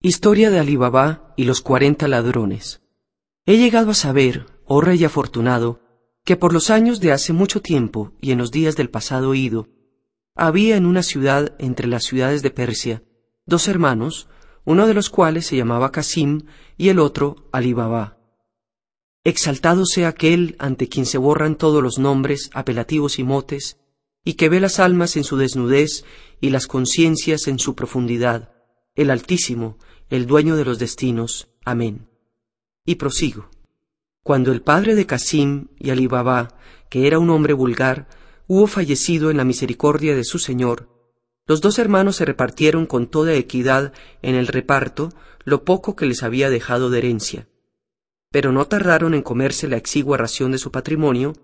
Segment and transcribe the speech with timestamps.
[0.00, 2.82] Historia de Alí Baba y los cuarenta ladrones.
[3.46, 5.80] He llegado a saber, oh rey afortunado,
[6.24, 9.66] que por los años de hace mucho tiempo y en los días del pasado ido,
[10.36, 13.02] había en una ciudad entre las ciudades de Persia
[13.44, 14.28] dos hermanos,
[14.64, 16.42] uno de los cuales se llamaba Casim
[16.76, 18.18] y el otro Alí Baba.
[19.24, 23.78] Exaltado sea aquel ante quien se borran todos los nombres, apelativos y motes,
[24.24, 26.04] y que ve las almas en su desnudez
[26.40, 28.52] y las conciencias en su profundidad
[28.98, 29.78] el Altísimo,
[30.10, 31.46] el dueño de los destinos.
[31.64, 32.08] Amén.
[32.84, 33.48] Y prosigo.
[34.24, 36.58] Cuando el padre de Casim y Ali Baba,
[36.90, 38.08] que era un hombre vulgar,
[38.48, 40.88] hubo fallecido en la misericordia de su Señor,
[41.46, 45.10] los dos hermanos se repartieron con toda equidad en el reparto
[45.44, 47.48] lo poco que les había dejado de herencia.
[48.32, 51.34] Pero no tardaron en comerse la exigua ración de su patrimonio,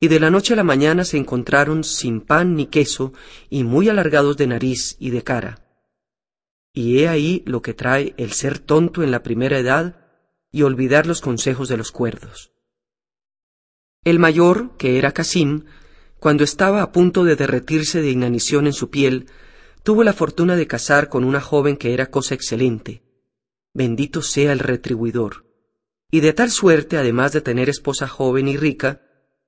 [0.00, 3.12] y de la noche a la mañana se encontraron sin pan ni queso
[3.50, 5.63] y muy alargados de nariz y de cara.
[6.74, 9.96] Y he ahí lo que trae el ser tonto en la primera edad
[10.50, 12.52] y olvidar los consejos de los cuerdos.
[14.02, 15.64] El mayor, que era Casim,
[16.18, 19.26] cuando estaba a punto de derretirse de inanición en su piel,
[19.84, 23.02] tuvo la fortuna de casar con una joven que era cosa excelente.
[23.72, 25.46] Bendito sea el retribuidor.
[26.10, 29.02] Y de tal suerte, además de tener esposa joven y rica,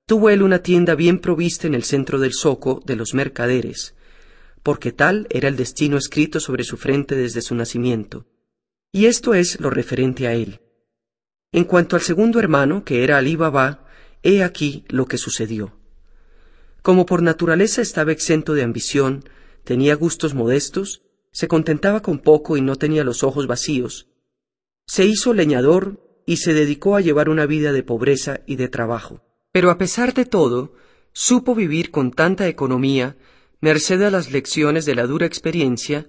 [0.06, 3.94] tuvo él una tienda bien provista en el centro del zoco de los mercaderes,
[4.66, 8.26] porque tal era el destino escrito sobre su frente desde su nacimiento.
[8.90, 10.60] Y esto es lo referente a él.
[11.52, 13.86] En cuanto al segundo hermano, que era Alí Baba,
[14.24, 15.78] he aquí lo que sucedió.
[16.82, 19.28] Como por naturaleza estaba exento de ambición,
[19.62, 24.08] tenía gustos modestos, se contentaba con poco y no tenía los ojos vacíos.
[24.84, 29.22] Se hizo leñador y se dedicó a llevar una vida de pobreza y de trabajo.
[29.52, 30.74] Pero a pesar de todo,
[31.12, 33.16] supo vivir con tanta economía
[33.66, 36.06] merced a las lecciones de la dura experiencia,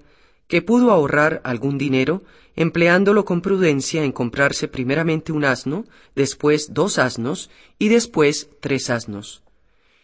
[0.48, 2.22] que pudo ahorrar algún dinero
[2.56, 5.86] empleándolo con prudencia en comprarse primeramente un asno,
[6.16, 9.42] después dos asnos y después tres asnos.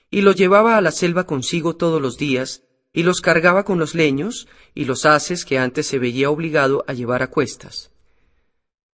[0.09, 3.93] Y lo llevaba a la selva consigo todos los días, y los cargaba con los
[3.93, 7.91] leños y los haces que antes se veía obligado a llevar a cuestas.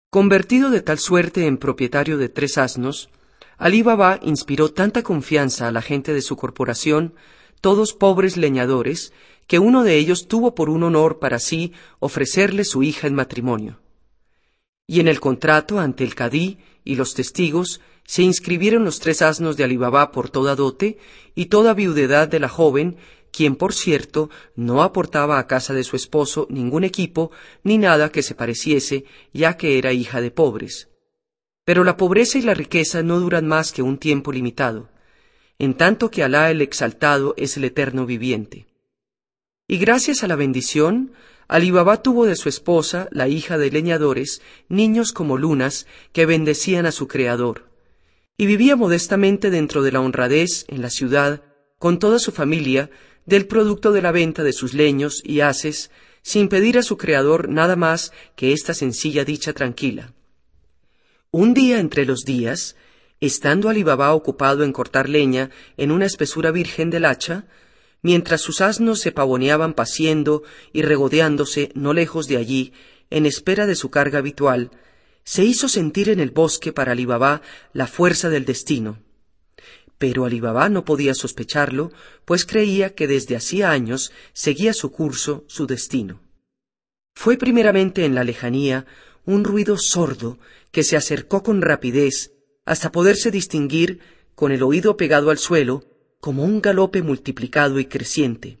[0.09, 3.09] Convertido de tal suerte en propietario de tres asnos,
[3.57, 7.13] Alí Baba inspiró tanta confianza a la gente de su corporación
[7.61, 9.13] todos pobres leñadores,
[9.47, 13.79] que uno de ellos tuvo por un honor para sí ofrecerle su hija en matrimonio.
[14.87, 19.57] Y en el contrato ante el cadí y los testigos se inscribieron los tres asnos
[19.57, 20.97] de Alibabá por toda dote
[21.35, 22.97] y toda viudedad de la joven,
[23.31, 27.31] quien por cierto no aportaba a casa de su esposo ningún equipo
[27.63, 30.89] ni nada que se pareciese, ya que era hija de pobres.
[31.65, 34.89] Pero la pobreza y la riqueza no duran más que un tiempo limitado
[35.59, 38.65] en tanto que Alá el Exaltado es el Eterno Viviente.
[39.67, 41.11] Y gracias a la bendición,
[41.49, 46.85] Ali Baba tuvo de su esposa, la hija de leñadores, niños como lunas que bendecían
[46.85, 47.69] a su Creador.
[48.37, 51.43] Y vivía modestamente dentro de la honradez en la ciudad,
[51.77, 52.89] con toda su familia,
[53.25, 57.49] del producto de la venta de sus leños y haces, sin pedir a su Creador
[57.49, 60.13] nada más que esta sencilla dicha tranquila.
[61.31, 62.75] Un día entre los días,
[63.21, 67.47] Estando Ali Baba ocupado en cortar leña en una espesura virgen del hacha,
[68.01, 72.71] mientras sus asnos se pavoneaban paciendo y regodeándose no lejos de allí,
[73.09, 74.71] en espera de su carga habitual,
[75.25, 77.41] se hizo sentir en el bosque para Ali Baba
[77.73, 78.99] la fuerza del destino.
[79.97, 81.91] Pero Ali Baba no podía sospecharlo,
[82.23, 86.21] pues creía que desde hacía años seguía su curso, su destino.
[87.15, 88.85] Fue primeramente en la lejanía
[89.25, 90.39] un ruido sordo
[90.71, 92.31] que se acercó con rapidez
[92.69, 93.99] hasta poderse distinguir,
[94.35, 95.85] con el oído pegado al suelo,
[96.19, 98.59] como un galope multiplicado y creciente.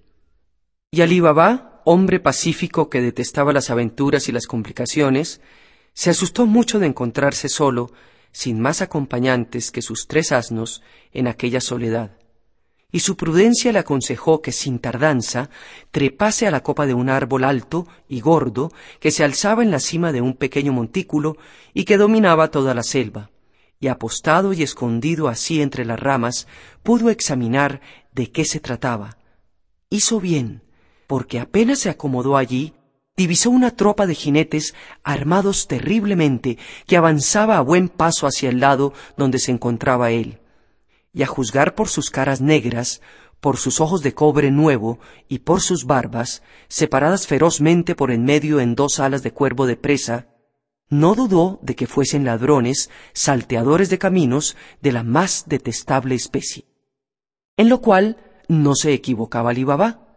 [0.89, 5.41] Y Ali Baba, hombre pacífico que detestaba las aventuras y las complicaciones,
[5.93, 7.91] se asustó mucho de encontrarse solo,
[8.31, 10.81] sin más acompañantes que sus tres asnos,
[11.13, 12.17] en aquella soledad.
[12.91, 15.51] Y su prudencia le aconsejó que sin tardanza
[15.91, 19.79] trepase a la copa de un árbol alto y gordo que se alzaba en la
[19.79, 21.37] cima de un pequeño montículo
[21.75, 23.29] y que dominaba toda la selva
[23.79, 26.47] y apostado y escondido así entre las ramas,
[26.83, 27.81] pudo examinar
[28.13, 29.17] de qué se trataba.
[29.89, 30.61] Hizo bien,
[31.07, 32.73] porque apenas se acomodó allí,
[33.15, 38.93] divisó una tropa de jinetes armados terriblemente que avanzaba a buen paso hacia el lado
[39.17, 40.39] donde se encontraba él.
[41.13, 43.01] Y a juzgar por sus caras negras,
[43.39, 48.59] por sus ojos de cobre nuevo y por sus barbas, separadas ferozmente por en medio
[48.59, 50.27] en dos alas de cuervo de presa,
[50.89, 56.65] no dudó de que fuesen ladrones, salteadores de caminos de la más detestable especie.
[57.57, 60.08] En lo cual no se equivocaba Alibaba.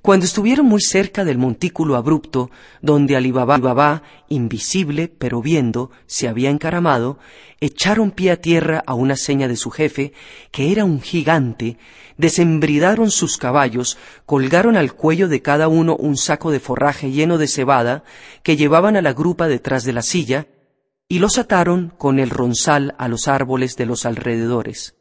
[0.00, 2.50] Cuando estuvieron muy cerca del montículo abrupto,
[2.80, 7.18] donde Alibaba, invisible pero viendo, se había encaramado,
[7.60, 10.12] echaron pie a tierra a una seña de su jefe,
[10.50, 11.76] que era un gigante,
[12.16, 17.48] desembridaron sus caballos, colgaron al cuello de cada uno un saco de forraje lleno de
[17.48, 18.04] cebada,
[18.42, 20.46] que llevaban a la grupa detrás de la silla,
[21.08, 24.96] y los ataron con el ronzal a los árboles de los alrededores.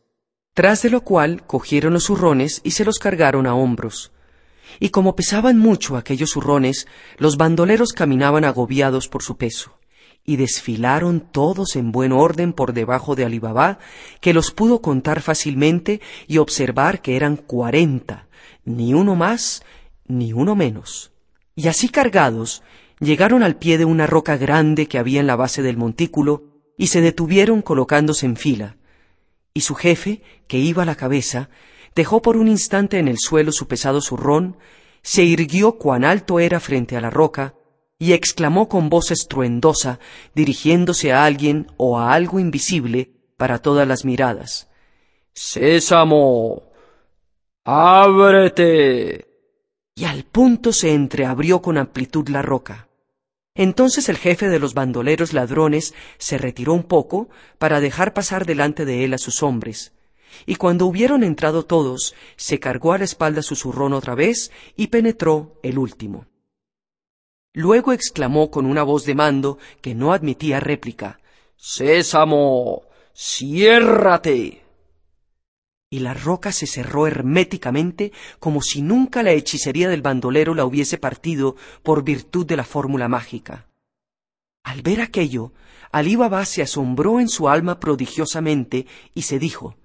[0.54, 4.12] Tras de lo cual cogieron los zurrones y se los cargaron a hombros
[4.80, 6.88] y como pesaban mucho aquellos zurrones,
[7.18, 9.78] los bandoleros caminaban agobiados por su peso,
[10.26, 13.80] y desfilaron todos en buen orden por debajo de Alibabá,
[14.20, 18.28] que los pudo contar fácilmente y observar que eran cuarenta,
[18.66, 19.64] ni uno más,
[20.08, 21.12] ni uno menos.
[21.56, 22.64] Y así cargados,
[23.00, 26.44] llegaron al pie de una roca grande que había en la base del montículo,
[26.78, 28.78] y se detuvieron colocándose en fila.
[29.54, 31.50] Y su jefe, que iba a la cabeza,
[31.96, 34.58] dejó por un instante en el suelo su pesado zurrón,
[35.02, 37.56] se irguió cuán alto era frente a la roca,
[37.98, 40.00] y exclamó con voz estruendosa,
[40.34, 44.70] dirigiéndose a alguien o a algo invisible para todas las miradas.
[45.34, 46.64] Sésamo.
[47.64, 49.28] ábrete.
[49.96, 52.88] Y al punto se entreabrió con amplitud la roca.
[53.54, 57.30] Entonces el jefe de los bandoleros ladrones se retiró un poco
[57.60, 59.94] para dejar pasar delante de él a sus hombres,
[60.46, 64.88] y cuando hubieron entrado todos, se cargó a la espalda su zurrón otra vez y
[64.88, 66.26] penetró el último.
[67.54, 71.20] Luego exclamó con una voz de mando que no admitía réplica
[71.58, 72.84] Sésamo.
[73.14, 74.66] ciérrate.
[75.90, 80.98] Y la roca se cerró herméticamente como si nunca la hechicería del bandolero la hubiese
[80.98, 83.68] partido por virtud de la fórmula mágica.
[84.64, 85.52] Al ver aquello,
[85.92, 89.76] Alí Baba se asombró en su alma prodigiosamente y se dijo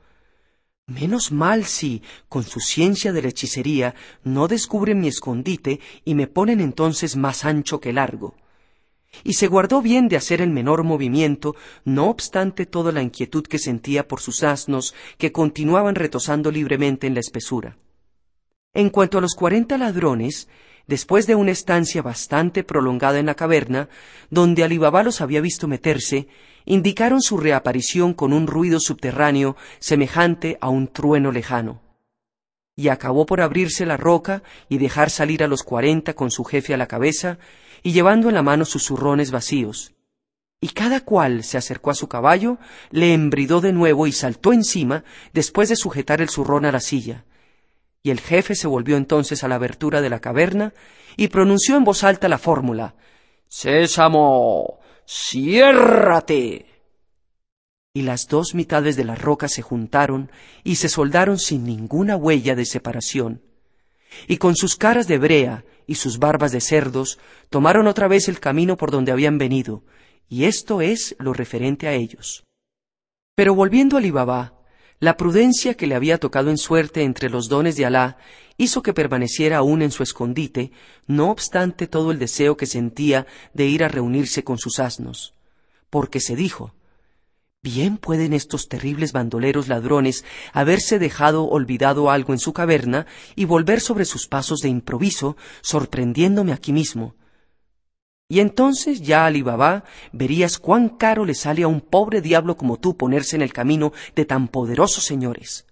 [0.89, 6.29] Menos mal si, con su ciencia de la hechicería, no descubren mi escondite y me
[6.29, 8.37] ponen entonces más ancho que largo.
[9.25, 13.59] Y se guardó bien de hacer el menor movimiento, no obstante toda la inquietud que
[13.59, 17.77] sentía por sus asnos, que continuaban retosando libremente en la espesura.
[18.73, 20.49] En cuanto a los cuarenta ladrones,
[20.87, 23.89] después de una estancia bastante prolongada en la caverna,
[24.31, 26.29] donde Alibaba los había visto meterse,
[26.65, 31.83] indicaron su reaparición con un ruido subterráneo semejante a un trueno lejano.
[32.77, 36.75] Y acabó por abrirse la roca y dejar salir a los cuarenta con su jefe
[36.75, 37.39] a la cabeza
[37.83, 39.95] y llevando en la mano sus zurrones vacíos.
[40.61, 42.59] Y cada cual se acercó a su caballo,
[42.91, 47.25] le embridó de nuevo y saltó encima después de sujetar el zurrón a la silla.
[48.07, 50.73] Y el jefe se volvió entonces a la abertura de la caverna
[51.17, 52.95] y pronunció en voz alta la fórmula
[53.49, 56.67] Sésamo, ciérrate.
[57.93, 60.31] Y las dos mitades de la roca se juntaron
[60.63, 63.43] y se soldaron sin ninguna huella de separación.
[64.29, 67.19] Y con sus caras de brea y sus barbas de cerdos
[67.51, 69.83] tomaron otra vez el camino por donde habían venido,
[70.29, 72.45] y esto es lo referente a ellos.
[73.35, 74.56] Pero volviendo a Alibaba,
[74.99, 78.17] la prudencia que le había tocado en suerte entre los dones de Alá
[78.57, 80.73] hizo que permaneciera aún en su escondite,
[81.07, 85.35] no obstante todo el deseo que sentía de ir a reunirse con sus asnos,
[85.91, 86.73] porque se dijo
[87.63, 93.81] Bien pueden estos terribles bandoleros ladrones haberse dejado olvidado algo en su caverna y volver
[93.81, 97.17] sobre sus pasos de improviso, sorprendiéndome aquí mismo,
[98.29, 102.79] y entonces ya Ali Baba verías cuán caro le sale a un pobre diablo como
[102.79, 105.67] tú ponerse en el camino de tan poderosos señores.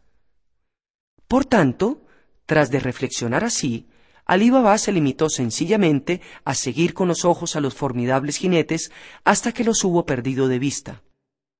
[1.26, 2.02] Por tanto,
[2.46, 3.88] tras de reflexionar así,
[4.26, 8.92] Ali Baba se limitó sencillamente a seguir con los ojos a los formidables jinetes
[9.24, 11.02] hasta que los hubo perdido de vista.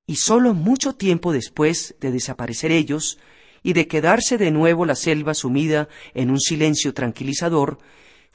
[0.07, 3.19] Y sólo mucho tiempo después de desaparecer ellos
[3.63, 7.79] y de quedarse de nuevo la selva sumida en un silencio tranquilizador,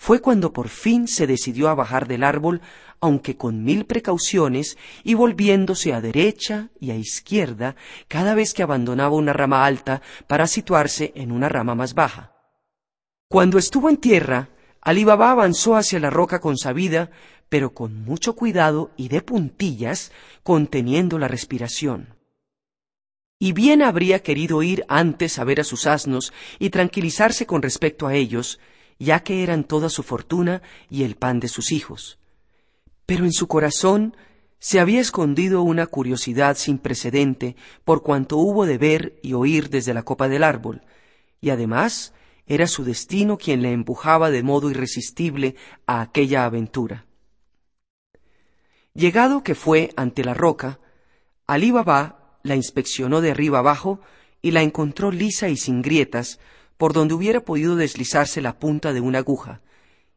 [0.02, 2.62] fue cuando por fin se decidió a bajar del árbol,
[3.02, 7.76] aunque con mil precauciones, y volviéndose a derecha y a izquierda
[8.08, 12.32] cada vez que abandonaba una rama alta para situarse en una rama más baja.
[13.28, 17.12] Cuando estuvo en tierra, Ali Baba avanzó hacia la roca consabida,
[17.50, 20.14] pero con mucho cuidado y de puntillas,
[20.44, 22.16] conteniendo la respiración.
[23.38, 28.08] Y bien habría querido ir antes a ver a sus asnos y tranquilizarse con respecto
[28.08, 28.60] a ellos,
[29.00, 32.20] ya que eran toda su fortuna y el pan de sus hijos.
[33.06, 34.16] Pero en su corazón
[34.60, 39.94] se había escondido una curiosidad sin precedente por cuanto hubo de ver y oír desde
[39.94, 40.82] la copa del árbol,
[41.40, 42.14] y además
[42.46, 47.06] era su destino quien le empujaba de modo irresistible a aquella aventura.
[48.94, 50.80] Llegado que fue ante la roca,
[51.48, 54.02] Alí Baba la inspeccionó de arriba abajo
[54.42, 56.40] y la encontró lisa y sin grietas,
[56.80, 59.60] por donde hubiera podido deslizarse la punta de una aguja,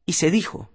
[0.06, 0.70] y se dijo,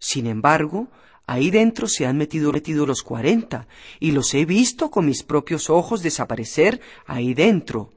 [0.00, 0.88] sin embargo,
[1.24, 3.68] ahí dentro se han metido, metido los cuarenta,
[4.00, 7.92] y los he visto con mis propios ojos desaparecer ahí dentro.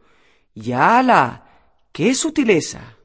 [0.54, 1.50] ¡Yala!
[1.92, 2.98] ¡Qué sutileza!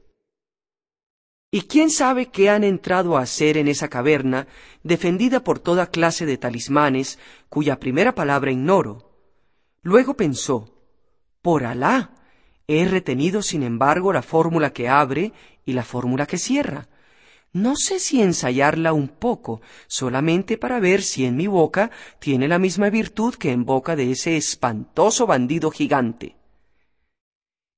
[1.51, 4.47] ¿Y quién sabe qué han entrado a hacer en esa caverna,
[4.83, 7.19] defendida por toda clase de talismanes,
[7.49, 9.11] cuya primera palabra ignoro?
[9.81, 10.75] Luego pensó,
[11.41, 12.18] por Alá,
[12.69, 15.33] he retenido sin embargo la fórmula que abre
[15.65, 16.89] y la fórmula que cierra.
[17.53, 22.59] No sé si ensayarla un poco, solamente para ver si en mi boca tiene la
[22.59, 26.37] misma virtud que en boca de ese espantoso bandido gigante.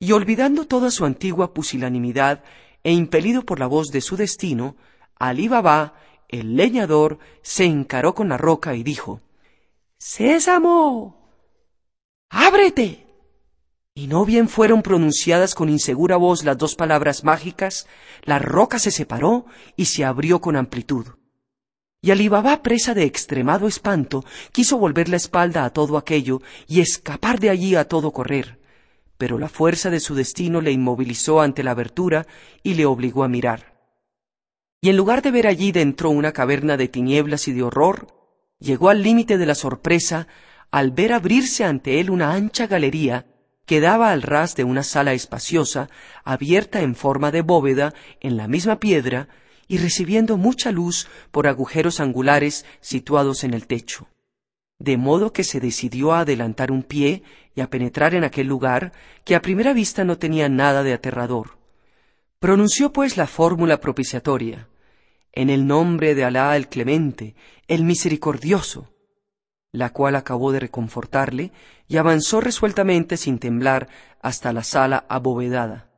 [0.01, 2.43] Y olvidando toda su antigua pusilanimidad,
[2.83, 4.77] e impelido por la voz de su destino,
[5.19, 5.95] Alí Baba,
[6.29, 9.21] el leñador, se encaró con la roca y dijo
[9.99, 11.29] Sésamo.
[12.31, 13.10] ábrete.
[13.95, 17.87] Y no bien fueron pronunciadas con insegura voz las dos palabras mágicas,
[18.23, 21.07] la roca se separó y se abrió con amplitud.
[22.03, 26.81] Y Alí Baba, presa de extremado espanto, quiso volver la espalda a todo aquello y
[26.81, 28.61] escapar de allí a todo correr
[29.21, 32.27] pero la fuerza de su destino le inmovilizó ante la abertura
[32.63, 33.79] y le obligó a mirar.
[34.81, 38.07] Y en lugar de ver allí dentro una caverna de tinieblas y de horror,
[38.61, 40.27] llegó al límite de la sorpresa
[40.71, 43.27] al ver abrirse ante él una ancha galería
[43.71, 45.89] que daba al ras de una sala espaciosa,
[46.25, 49.29] abierta en forma de bóveda en la misma piedra
[49.69, 54.09] y recibiendo mucha luz por agujeros angulares situados en el techo
[54.81, 57.23] de modo que se decidió a adelantar un pie
[57.55, 58.91] y a penetrar en aquel lugar
[59.25, 61.59] que a primera vista no tenía nada de aterrador.
[62.41, 64.69] Pronunció pues la fórmula propiciatoria,
[65.33, 67.37] en el nombre de Alá el Clemente,
[67.69, 68.91] el Misericordioso,
[69.73, 71.53] la cual acabó de reconfortarle
[71.89, 73.89] y avanzó resueltamente sin temblar
[74.21, 75.91] hasta la sala abovedada.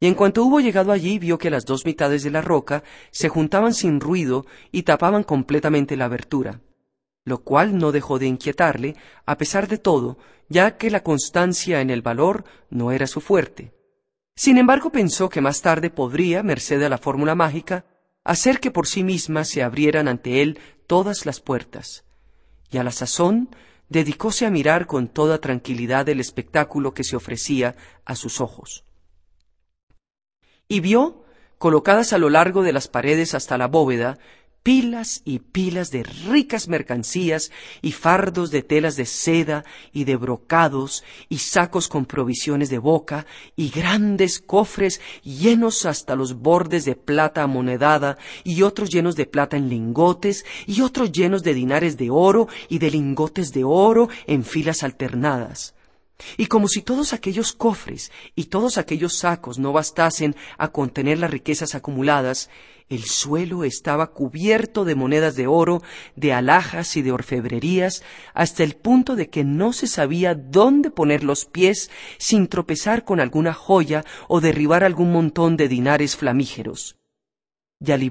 [0.00, 3.28] Y en cuanto hubo llegado allí vio que las dos mitades de la roca se
[3.28, 6.60] juntaban sin ruido y tapaban completamente la abertura
[7.28, 11.90] lo cual no dejó de inquietarle, a pesar de todo, ya que la constancia en
[11.90, 13.74] el valor no era su fuerte.
[14.34, 17.84] Sin embargo, pensó que más tarde podría, merced a la fórmula mágica,
[18.24, 22.04] hacer que por sí misma se abrieran ante él todas las puertas.
[22.70, 23.50] Y a la sazón
[23.88, 28.84] dedicóse a mirar con toda tranquilidad el espectáculo que se ofrecía a sus ojos.
[30.68, 31.24] Y vio,
[31.58, 34.18] colocadas a lo largo de las paredes hasta la bóveda,
[34.62, 37.50] pilas y pilas de ricas mercancías
[37.80, 43.26] y fardos de telas de seda y de brocados y sacos con provisiones de boca
[43.56, 49.56] y grandes cofres llenos hasta los bordes de plata amonedada y otros llenos de plata
[49.56, 54.44] en lingotes y otros llenos de dinares de oro y de lingotes de oro en
[54.44, 55.74] filas alternadas.
[56.36, 61.30] Y como si todos aquellos cofres y todos aquellos sacos no bastasen a contener las
[61.30, 62.50] riquezas acumuladas,
[62.88, 65.82] el suelo estaba cubierto de monedas de oro,
[66.16, 68.02] de alhajas y de orfebrerías,
[68.34, 73.20] hasta el punto de que no se sabía dónde poner los pies sin tropezar con
[73.20, 76.96] alguna joya o derribar algún montón de dinares flamígeros.
[77.80, 78.10] Y Alí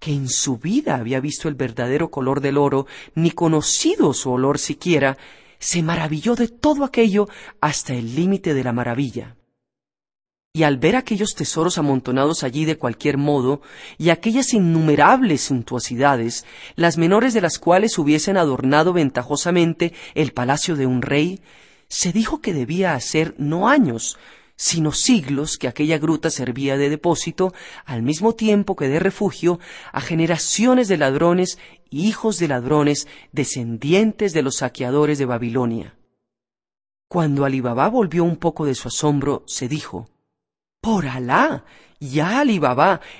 [0.00, 4.58] que en su vida había visto el verdadero color del oro, ni conocido su olor
[4.58, 5.18] siquiera,
[5.60, 7.28] se maravilló de todo aquello
[7.60, 9.36] hasta el límite de la maravilla.
[10.52, 13.62] Y al ver aquellos tesoros amontonados allí de cualquier modo,
[13.98, 20.86] y aquellas innumerables suntuosidades, las menores de las cuales hubiesen adornado ventajosamente el palacio de
[20.86, 21.40] un rey,
[21.86, 24.18] se dijo que debía hacer no años,
[24.60, 27.54] sino siglos que aquella gruta servía de depósito,
[27.86, 29.58] al mismo tiempo que de refugio,
[29.90, 35.96] a generaciones de ladrones, hijos de ladrones, descendientes de los saqueadores de Babilonia.
[37.08, 40.10] Cuando Alí volvió un poco de su asombro, se dijo,
[40.80, 41.64] Por Alá,
[42.00, 42.58] ya, Ali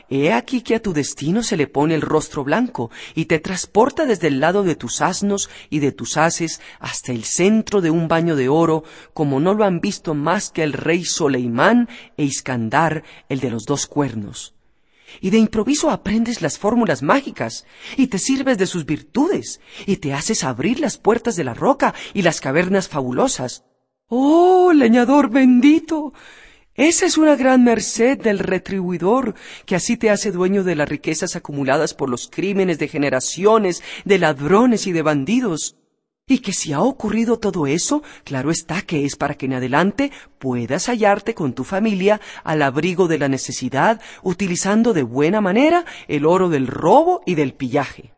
[0.09, 4.07] he aquí que a tu destino se le pone el rostro blanco y te transporta
[4.07, 8.09] desde el lado de tus asnos y de tus haces hasta el centro de un
[8.09, 13.05] baño de oro, como no lo han visto más que el rey Soleimán e Iskandar,
[13.29, 14.55] el de los dos cuernos.
[15.21, 17.67] Y de improviso aprendes las fórmulas mágicas,
[17.99, 21.95] y te sirves de sus virtudes, y te haces abrir las puertas de la roca
[22.15, 23.65] y las cavernas fabulosas.
[24.07, 26.15] ¡Oh, leñador bendito!
[26.81, 29.35] Esa es una gran merced del retribuidor,
[29.67, 34.19] que así te hace dueño de las riquezas acumuladas por los crímenes de generaciones, de
[34.19, 35.77] ladrones y de bandidos.
[36.27, 40.11] Y que si ha ocurrido todo eso, claro está que es para que en adelante
[40.39, 46.25] puedas hallarte con tu familia al abrigo de la necesidad, utilizando de buena manera el
[46.25, 48.15] oro del robo y del pillaje.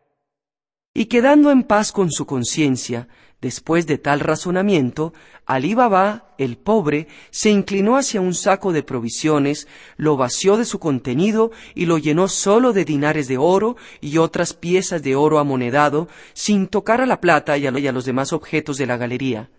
[0.93, 3.09] Y quedando en paz con su conciencia,
[3.43, 5.13] después de tal razonamiento,
[5.45, 10.79] Alí Baba, el pobre, se inclinó hacia un saco de provisiones, lo vació de su
[10.79, 16.07] contenido y lo llenó solo de dinares de oro y otras piezas de oro amonedado,
[16.31, 19.49] sin tocar a la plata y a los demás objetos de la galería.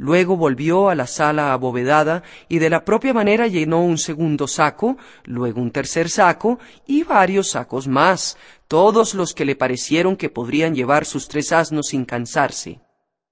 [0.00, 4.96] Luego volvió a la sala abovedada y de la propia manera llenó un segundo saco,
[5.24, 8.36] luego un tercer saco y varios sacos más,
[8.66, 12.80] todos los que le parecieron que podrían llevar sus tres asnos sin cansarse.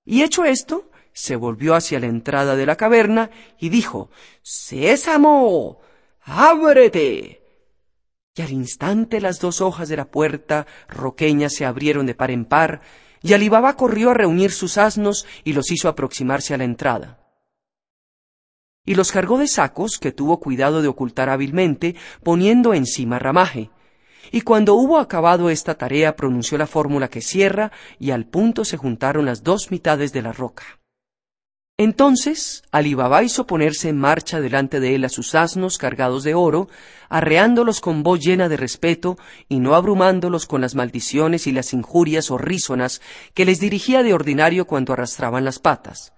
[0.06, 4.08] Y hecho esto, se volvió hacia la entrada de la caverna y dijo
[4.42, 5.80] Sésamo.
[6.22, 7.42] ábrete.
[8.34, 12.44] Y al instante las dos hojas de la puerta roqueña se abrieron de par en
[12.44, 12.82] par,
[13.22, 17.18] y Alibaba corrió a reunir sus asnos y los hizo aproximarse a la entrada.
[18.84, 23.70] Y los cargó de sacos que tuvo cuidado de ocultar hábilmente, poniendo encima ramaje.
[24.30, 28.76] Y cuando hubo acabado esta tarea pronunció la fórmula que cierra, y al punto se
[28.76, 30.64] juntaron las dos mitades de la roca.
[31.78, 36.68] Entonces Alibaba hizo ponerse en marcha delante de él a sus asnos cargados de oro,
[37.10, 42.30] arreándolos con voz llena de respeto y no abrumándolos con las maldiciones y las injurias
[42.30, 43.02] horrísonas
[43.34, 46.14] que les dirigía de ordinario cuando arrastraban las patas.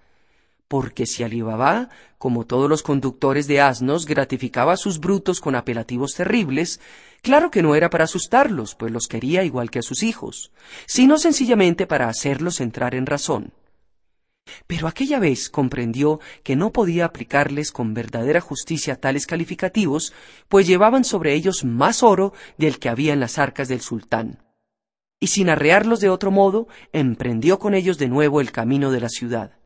[0.69, 6.13] Porque si Alibaba, como todos los conductores de asnos, gratificaba a sus brutos con apelativos
[6.13, 6.79] terribles,
[7.23, 10.51] claro que no era para asustarlos, pues los quería igual que a sus hijos,
[10.85, 13.51] sino sencillamente para hacerlos entrar en razón.
[14.67, 20.13] Pero aquella vez comprendió que no podía aplicarles con verdadera justicia tales calificativos,
[20.49, 24.43] pues llevaban sobre ellos más oro del que había en las arcas del sultán.
[25.19, 29.09] Y sin arrearlos de otro modo, emprendió con ellos de nuevo el camino de la
[29.09, 29.58] ciudad.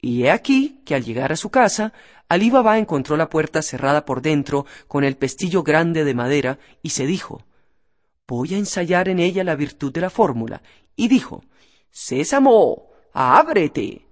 [0.00, 1.92] Y he aquí que al llegar a su casa,
[2.28, 6.90] Alí Baba encontró la puerta cerrada por dentro con el pestillo grande de madera y
[6.90, 7.44] se dijo,
[8.26, 10.62] voy a ensayar en ella la virtud de la fórmula.
[10.96, 11.44] Y dijo,
[11.90, 14.06] Sésamo, ábrete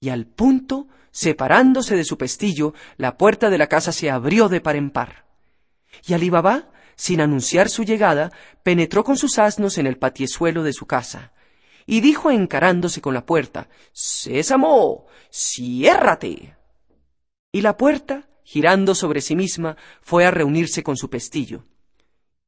[0.00, 4.60] y al punto, separándose de su pestillo, la puerta de la casa se abrió de
[4.60, 5.26] par en par.
[6.06, 10.72] Y Alí Baba, sin anunciar su llegada, penetró con sus asnos en el patiezuelo de
[10.72, 11.32] su casa,
[11.90, 16.54] y dijo encarándose con la puerta, Sésamo, ciérrate.
[17.50, 21.64] Y la puerta, girando sobre sí misma, fue a reunirse con su pestillo.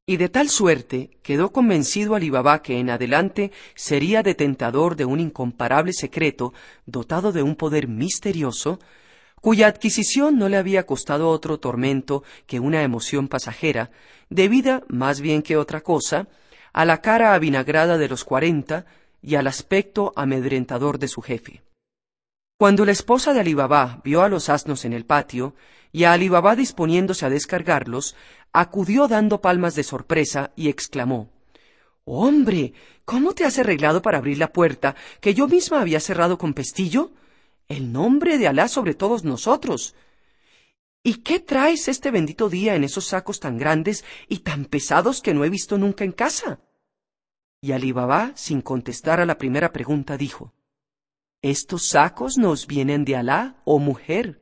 [0.06, 5.18] Y de tal suerte quedó convencido Alí Baba que en adelante sería detentador de un
[5.18, 6.54] incomparable secreto
[6.86, 8.78] dotado de un poder misterioso,
[9.40, 13.90] cuya adquisición no le había costado otro tormento que una emoción pasajera,
[14.30, 16.28] debida, más bien que otra cosa,
[16.72, 18.86] a la cara avinagrada de los cuarenta
[19.22, 21.62] y al aspecto amedrentador de su jefe.
[22.58, 25.54] Cuando la esposa de Alí Baba vio a los asnos en el patio
[25.92, 28.14] y a Alí Baba disponiéndose a descargarlos,
[28.52, 31.30] acudió dando palmas de sorpresa y exclamó
[32.04, 32.72] Hombre,
[33.04, 37.12] ¿cómo te has arreglado para abrir la puerta que yo misma había cerrado con pestillo?
[37.68, 39.94] El nombre de Alá sobre todos nosotros.
[41.04, 45.34] ¿Y qué traes este bendito día en esos sacos tan grandes y tan pesados que
[45.34, 46.60] no he visto nunca en casa?
[47.62, 50.52] Y Alí Baba, sin contestar a la primera pregunta, dijo
[51.42, 54.40] estos sacos nos vienen de Alá, oh mujer.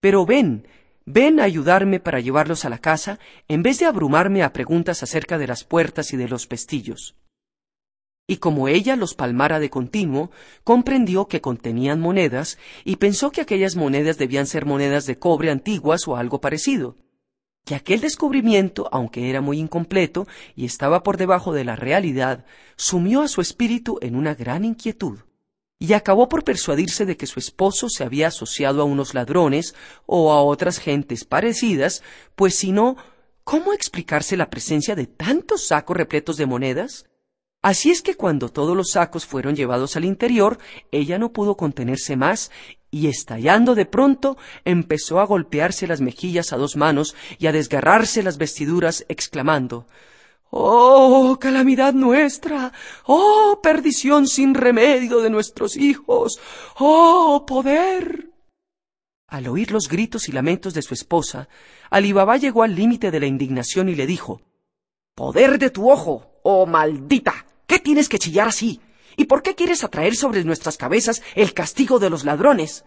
[0.00, 0.68] Pero ven,
[1.04, 5.38] ven a ayudarme para llevarlos a la casa, en vez de abrumarme a preguntas acerca
[5.38, 7.16] de las puertas y de los pestillos.
[8.28, 10.30] Y como ella los palmara de continuo,
[10.62, 16.06] comprendió que contenían monedas y pensó que aquellas monedas debían ser monedas de cobre antiguas
[16.06, 16.96] o algo parecido.
[17.66, 22.44] Que aquel descubrimiento, aunque era muy incompleto y estaba por debajo de la realidad,
[22.76, 25.18] sumió a su espíritu en una gran inquietud
[25.80, 29.74] y acabó por persuadirse de que su esposo se había asociado a unos ladrones
[30.06, 32.04] o a otras gentes parecidas,
[32.36, 32.96] pues si no,
[33.42, 37.06] ¿cómo explicarse la presencia de tantos sacos repletos de monedas?
[37.66, 40.56] Así es que cuando todos los sacos fueron llevados al interior,
[40.92, 42.52] ella no pudo contenerse más
[42.92, 48.22] y estallando de pronto empezó a golpearse las mejillas a dos manos y a desgarrarse
[48.22, 49.88] las vestiduras, exclamando
[50.48, 52.72] Oh, calamidad nuestra,
[53.04, 56.38] oh, perdición sin remedio de nuestros hijos,
[56.78, 58.30] oh, poder.
[59.26, 61.48] Al oír los gritos y lamentos de su esposa,
[61.90, 64.40] Alibaba llegó al límite de la indignación y le dijo
[65.16, 68.80] Poder de tu ojo, oh maldita, ¿qué tienes que chillar así?
[69.16, 72.84] ¿Y por qué quieres atraer sobre nuestras cabezas el castigo de los ladrones?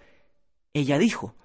[0.73, 1.35] Ella dijo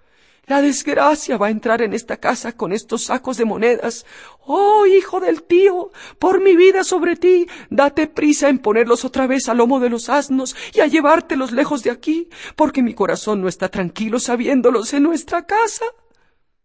[0.47, 4.05] la desgracia va a entrar en esta casa con estos sacos de monedas.
[4.41, 9.49] Oh, hijo del tío, por mi vida sobre ti, date prisa en ponerlos otra vez
[9.49, 13.49] al lomo de los asnos y a llevártelos lejos de aquí, porque mi corazón no
[13.49, 15.87] está tranquilo sabiéndolos en nuestra casa.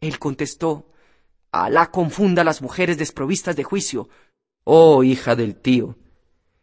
[0.01, 0.85] Él contestó,
[1.51, 4.09] Alá confunda a las mujeres desprovistas de juicio.
[4.65, 5.95] Oh, hija del tío,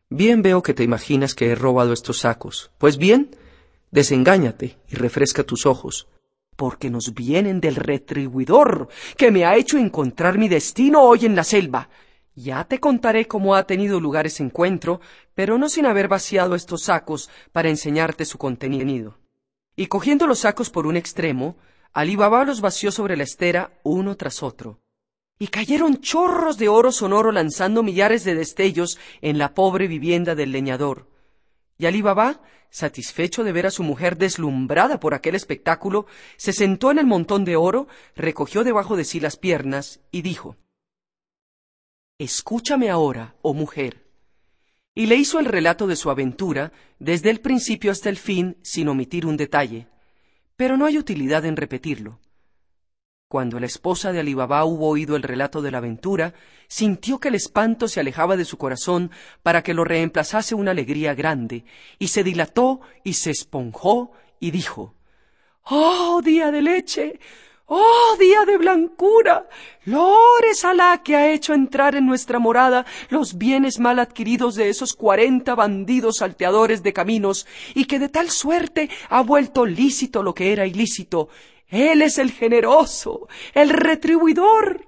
[0.09, 2.71] Bien veo que te imaginas que he robado estos sacos.
[2.79, 3.35] Pues bien,
[3.91, 6.07] desengáñate y refresca tus ojos,
[6.55, 11.43] porque nos vienen del retribuidor, que me ha hecho encontrar mi destino hoy en la
[11.43, 11.89] selva.
[12.37, 15.01] Ya te contaré cómo ha tenido lugar ese encuentro,
[15.35, 19.19] pero no sin haber vaciado estos sacos para enseñarte su contenido.
[19.75, 21.57] Y cogiendo los sacos por un extremo,
[21.93, 24.79] Alí Baba los vació sobre la estera uno tras otro
[25.39, 30.53] y cayeron chorros de oro sonoro lanzando millares de destellos en la pobre vivienda del
[30.53, 31.09] leñador.
[31.79, 36.91] Y Alí Baba, satisfecho de ver a su mujer deslumbrada por aquel espectáculo, se sentó
[36.91, 40.57] en el montón de oro, recogió debajo de sí las piernas y dijo
[42.19, 44.07] Escúchame ahora, oh mujer.
[44.95, 48.89] Y le hizo el relato de su aventura, desde el principio hasta el fin, sin
[48.89, 49.89] omitir un detalle.
[50.57, 52.19] Pero no hay utilidad en repetirlo.
[53.29, 56.33] Cuando la esposa de Alibaba hubo oído el relato de la aventura,
[56.69, 59.11] sintió que el espanto se alejaba de su corazón
[59.43, 61.65] para que lo reemplazase una alegría grande,
[61.99, 64.95] y se dilató y se esponjó y dijo
[65.65, 67.19] Oh día de leche.
[67.69, 69.49] ¡Oh, día de blancura!
[69.87, 74.95] Lores Alá que ha hecho entrar en nuestra morada los bienes mal adquiridos de esos
[74.95, 80.53] cuarenta bandidos salteadores de caminos, y que de tal suerte ha vuelto lícito lo que
[80.53, 81.29] era ilícito,
[81.69, 84.87] él es el generoso, el retribuidor.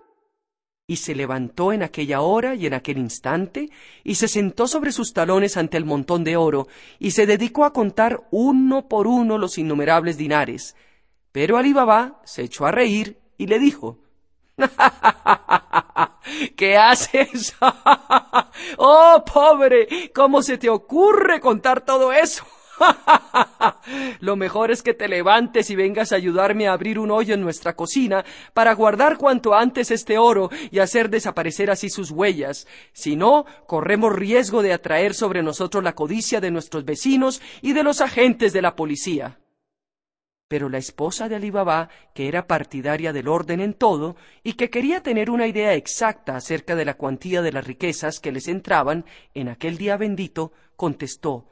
[0.87, 3.71] Y se levantó en aquella hora y en aquel instante,
[4.05, 6.67] y se sentó sobre sus talones ante el montón de oro,
[6.99, 10.77] y se dedicó a contar uno por uno los innumerables dinares.
[11.31, 13.99] Pero Alí Baba se echó a reír y le dijo
[16.57, 17.55] ¿Qué haces?
[18.79, 22.45] oh, pobre, ¿cómo se te ocurre contar todo eso?
[24.21, 27.41] Lo mejor es que te levantes y vengas a ayudarme a abrir un hoyo en
[27.41, 32.67] nuestra cocina para guardar cuanto antes este oro y hacer desaparecer así sus huellas.
[32.93, 37.83] Si no, corremos riesgo de atraer sobre nosotros la codicia de nuestros vecinos y de
[37.83, 39.38] los agentes de la policía.
[40.49, 44.71] Pero la esposa de Ali Baba, que era partidaria del orden en todo y que
[44.71, 49.05] quería tener una idea exacta acerca de la cuantía de las riquezas que les entraban
[49.35, 51.49] en aquel día bendito, contestó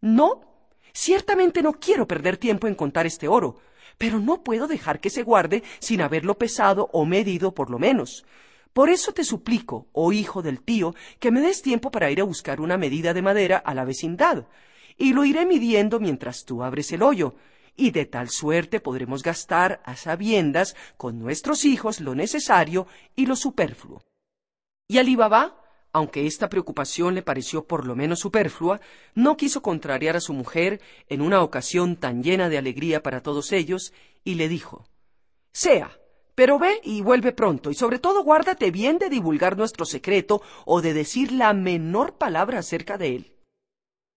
[0.00, 0.51] No,
[0.92, 3.58] Ciertamente no quiero perder tiempo en contar este oro,
[3.98, 8.24] pero no puedo dejar que se guarde sin haberlo pesado o medido por lo menos.
[8.72, 12.24] Por eso te suplico, oh hijo del tío, que me des tiempo para ir a
[12.24, 14.46] buscar una medida de madera a la vecindad,
[14.96, 17.34] y lo iré midiendo mientras tú abres el hoyo,
[17.76, 23.36] y de tal suerte podremos gastar a sabiendas con nuestros hijos lo necesario y lo
[23.36, 24.02] superfluo.
[24.88, 25.16] Y Alí
[25.92, 28.80] aunque esta preocupación le pareció por lo menos superflua,
[29.14, 33.52] no quiso contrariar a su mujer en una ocasión tan llena de alegría para todos
[33.52, 33.92] ellos,
[34.24, 34.86] y le dijo
[35.52, 35.98] Sea,
[36.34, 40.80] pero ve y vuelve pronto, y sobre todo guárdate bien de divulgar nuestro secreto o
[40.80, 43.36] de decir la menor palabra acerca de él.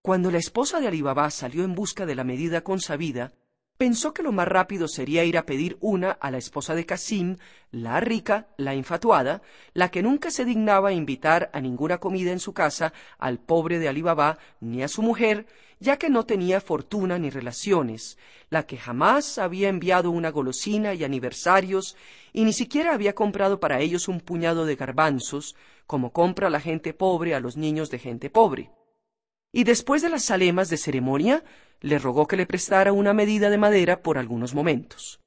[0.02, 3.34] Cuando la esposa de Alibabá salió en busca de la medida consabida,
[3.78, 7.38] pensó que lo más rápido sería ir a pedir una a la esposa de Casim,
[7.72, 9.42] la rica, la infatuada,
[9.74, 13.90] la que nunca se dignaba invitar a ninguna comida en su casa al pobre de
[13.90, 15.46] Alibaba ni a su mujer,
[15.80, 18.18] ya que no tenía fortuna ni relaciones,
[18.50, 21.98] la que jamás había enviado una golosina y aniversarios,
[22.32, 26.94] y ni siquiera había comprado para ellos un puñado de garbanzos, como compra la gente
[26.94, 28.72] pobre a los niños de gente pobre
[29.52, 31.44] y después de las salemas de ceremonia,
[31.82, 35.20] le rogó que le prestara una medida de madera por algunos momentos.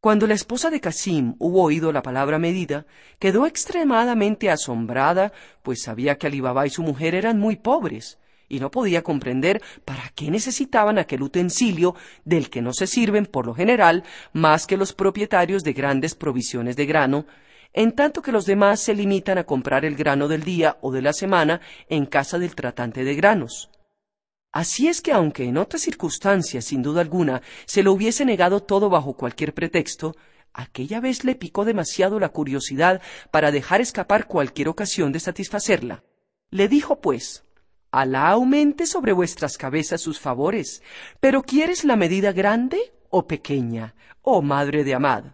[0.00, 2.86] Cuando la esposa de Casim hubo oído la palabra medida,
[3.18, 5.32] quedó extremadamente asombrada,
[5.62, 10.12] pues sabía que Alibaba y su mujer eran muy pobres, y no podía comprender para
[10.14, 14.92] qué necesitaban aquel utensilio del que no se sirven por lo general más que los
[14.92, 17.26] propietarios de grandes provisiones de grano,
[17.72, 21.02] en tanto que los demás se limitan a comprar el grano del día o de
[21.02, 23.70] la semana en casa del tratante de granos.
[24.52, 28.88] Así es que aunque en otras circunstancias, sin duda alguna, se lo hubiese negado todo
[28.88, 30.16] bajo cualquier pretexto,
[30.52, 36.02] aquella vez le picó demasiado la curiosidad para dejar escapar cualquier ocasión de satisfacerla.
[36.50, 37.44] Le dijo, pues,
[37.90, 40.82] Alá aumente sobre vuestras cabezas sus favores,
[41.20, 42.78] pero ¿quieres la medida grande
[43.08, 45.24] o pequeña, oh madre de Amad?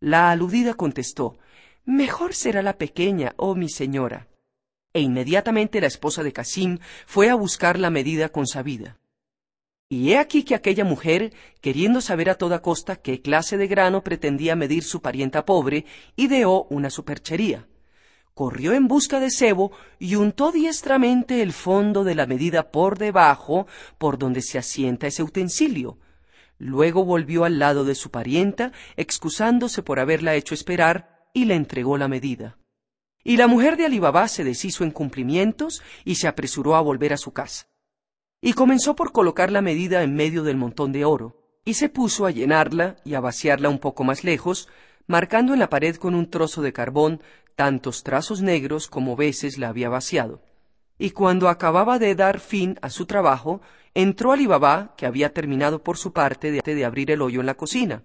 [0.00, 1.38] La aludida contestó,
[1.86, 4.26] Mejor será la pequeña, oh mi señora.
[4.92, 8.98] E inmediatamente la esposa de Casim fue a buscar la medida consabida.
[9.88, 14.02] Y he aquí que aquella mujer, queriendo saber a toda costa qué clase de grano
[14.02, 17.68] pretendía medir su parienta pobre, ideó una superchería.
[18.34, 19.70] Corrió en busca de cebo
[20.00, 25.22] y untó diestramente el fondo de la medida por debajo, por donde se asienta ese
[25.22, 25.98] utensilio.
[26.58, 31.98] Luego volvió al lado de su parienta, excusándose por haberla hecho esperar, y le entregó
[31.98, 32.56] la medida.
[33.22, 37.18] Y la mujer de Alibabá se deshizo en cumplimientos y se apresuró a volver a
[37.18, 37.66] su casa.
[38.40, 42.24] Y comenzó por colocar la medida en medio del montón de oro, y se puso
[42.24, 44.70] a llenarla y a vaciarla un poco más lejos,
[45.06, 47.20] marcando en la pared con un trozo de carbón
[47.54, 50.40] tantos trazos negros como veces la había vaciado.
[50.96, 53.60] Y cuando acababa de dar fin a su trabajo,
[53.92, 57.58] entró Alibabá, que había terminado por su parte de, de abrir el hoyo en la
[57.58, 58.04] cocina,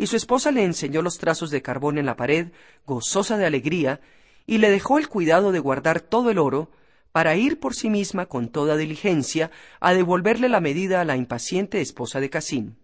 [0.00, 2.52] y su esposa le enseñó los trazos de carbón en la pared,
[2.86, 4.00] gozosa de alegría,
[4.46, 6.70] y le dejó el cuidado de guardar todo el oro,
[7.12, 11.82] para ir por sí misma con toda diligencia a devolverle la medida a la impaciente
[11.82, 12.78] esposa de Casín.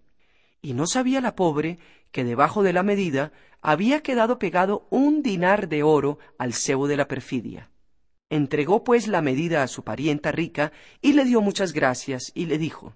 [0.60, 1.78] Y no sabía la pobre
[2.12, 6.98] que debajo de la medida había quedado pegado un dinar de oro al cebo de
[6.98, 7.70] la perfidia.
[8.28, 12.58] Entregó pues la medida a su parienta rica y le dio muchas gracias y le
[12.58, 12.94] dijo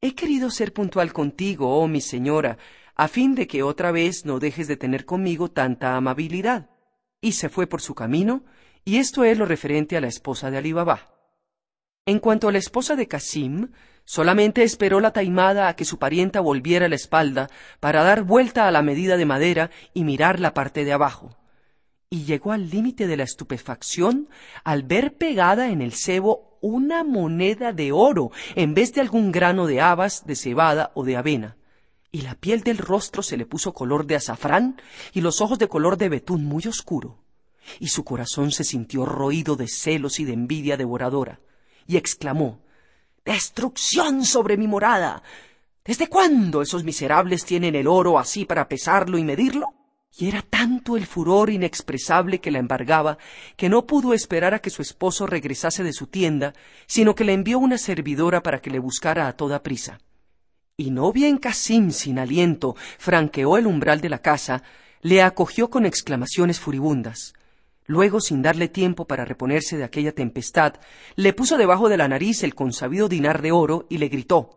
[0.00, 2.58] He querido ser puntual contigo, oh mi señora,
[2.96, 6.70] a fin de que otra vez no dejes de tener conmigo tanta amabilidad.
[7.20, 8.44] Y se fue por su camino,
[8.84, 10.74] y esto es lo referente a la esposa de Ali
[12.06, 13.72] En cuanto a la esposa de Casim,
[14.04, 17.48] solamente esperó la taimada a que su parienta volviera la espalda
[17.80, 21.36] para dar vuelta a la medida de madera y mirar la parte de abajo.
[22.10, 24.28] Y llegó al límite de la estupefacción
[24.62, 29.66] al ver pegada en el cebo una moneda de oro en vez de algún grano
[29.66, 31.56] de habas, de cebada o de avena.
[32.14, 34.80] Y la piel del rostro se le puso color de azafrán
[35.12, 37.24] y los ojos de color de betún muy oscuro
[37.80, 41.40] y su corazón se sintió roído de celos y de envidia devoradora,
[41.88, 42.60] y exclamó
[43.24, 45.24] Destrucción sobre mi morada.
[45.84, 49.66] ¿Desde cuándo esos miserables tienen el oro así para pesarlo y medirlo?
[50.16, 53.18] Y era tanto el furor inexpresable que la embargaba,
[53.56, 56.52] que no pudo esperar a que su esposo regresase de su tienda,
[56.86, 59.98] sino que le envió una servidora para que le buscara a toda prisa.
[60.76, 64.64] Y no bien Casim, sin aliento, franqueó el umbral de la casa,
[65.02, 67.34] le acogió con exclamaciones furibundas.
[67.86, 70.74] Luego, sin darle tiempo para reponerse de aquella tempestad,
[71.14, 74.50] le puso debajo de la nariz el consabido dinar de oro y le gritó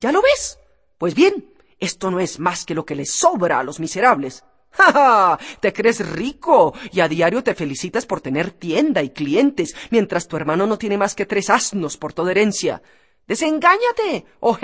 [0.00, 0.60] ¿Ya lo ves?
[0.98, 4.44] Pues bien, esto no es más que lo que les sobra a los miserables.
[4.70, 5.38] ¡Ja, ja!
[5.60, 10.36] Te crees rico y a diario te felicitas por tener tienda y clientes, mientras tu
[10.36, 12.82] hermano no tiene más que tres asnos por toda herencia.
[13.26, 14.56] Desengáñate, oh.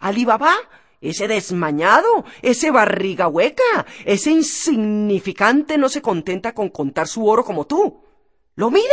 [0.00, 0.54] Alibaba
[1.00, 7.66] ese desmañado, ese barriga hueca, ese insignificante no se contenta con contar su oro como
[7.66, 8.04] tú.
[8.54, 8.86] Lo mire,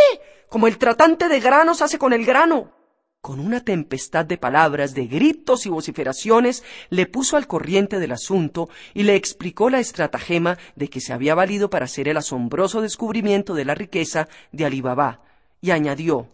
[0.49, 2.71] como el tratante de granos hace con el grano.
[3.19, 8.69] Con una tempestad de palabras, de gritos y vociferaciones, le puso al corriente del asunto
[8.93, 13.53] y le explicó la estratagema de que se había valido para hacer el asombroso descubrimiento
[13.53, 15.23] de la riqueza de Alibabá,
[15.59, 16.29] y añadió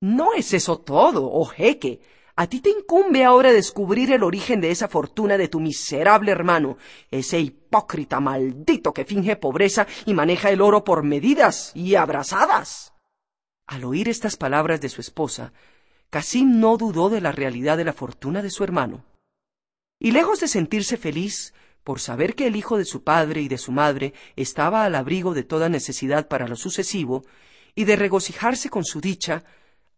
[0.00, 2.00] No es eso todo, oh jeque.
[2.40, 6.78] A ti te incumbe ahora descubrir el origen de esa fortuna de tu miserable hermano,
[7.10, 12.92] ese hipócrita maldito que finge pobreza y maneja el oro por medidas y abrazadas.
[13.66, 15.52] Al oír estas palabras de su esposa,
[16.10, 19.04] Casim no dudó de la realidad de la fortuna de su hermano.
[19.98, 23.58] Y lejos de sentirse feliz por saber que el hijo de su padre y de
[23.58, 27.24] su madre estaba al abrigo de toda necesidad para lo sucesivo,
[27.74, 29.42] y de regocijarse con su dicha,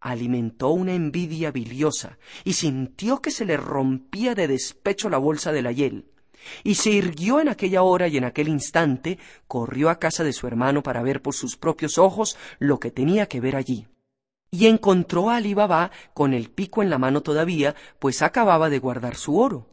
[0.01, 5.61] alimentó una envidia biliosa y sintió que se le rompía de despecho la bolsa de
[5.61, 6.05] la hiel.
[6.63, 10.47] Y se irguió en aquella hora y en aquel instante corrió a casa de su
[10.47, 13.87] hermano para ver por sus propios ojos lo que tenía que ver allí.
[14.49, 18.79] Y encontró a Ali Baba con el pico en la mano todavía, pues acababa de
[18.79, 19.69] guardar su oro.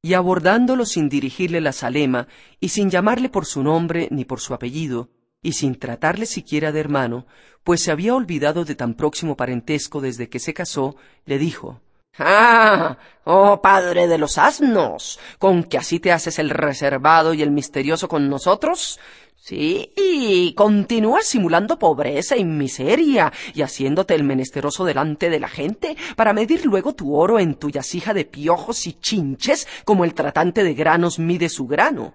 [0.00, 2.26] Y abordándolo sin dirigirle la salema
[2.58, 5.10] y sin llamarle por su nombre ni por su apellido,
[5.42, 7.26] y sin tratarle siquiera de hermano,
[7.64, 11.80] pues se había olvidado de tan próximo parentesco desde que se casó, le dijo
[12.18, 17.50] Ah, oh padre de los asnos, con que así te haces el reservado y el
[17.50, 19.00] misterioso con nosotros.
[19.34, 25.96] Sí, y continúas simulando pobreza y miseria y haciéndote el menesteroso delante de la gente
[26.14, 30.62] para medir luego tu oro en tu yasija de piojos y chinches como el tratante
[30.62, 32.14] de granos mide su grano.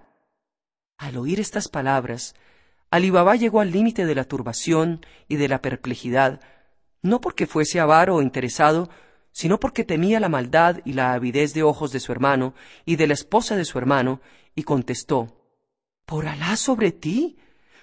[0.96, 2.34] Al oír estas palabras,
[2.90, 6.40] Alibaba llegó al límite de la turbación y de la perplejidad,
[7.02, 8.88] no porque fuese avaro o interesado,
[9.30, 12.54] sino porque temía la maldad y la avidez de ojos de su hermano
[12.86, 14.20] y de la esposa de su hermano,
[14.54, 15.44] y contestó
[16.06, 17.36] Por Alá sobre ti.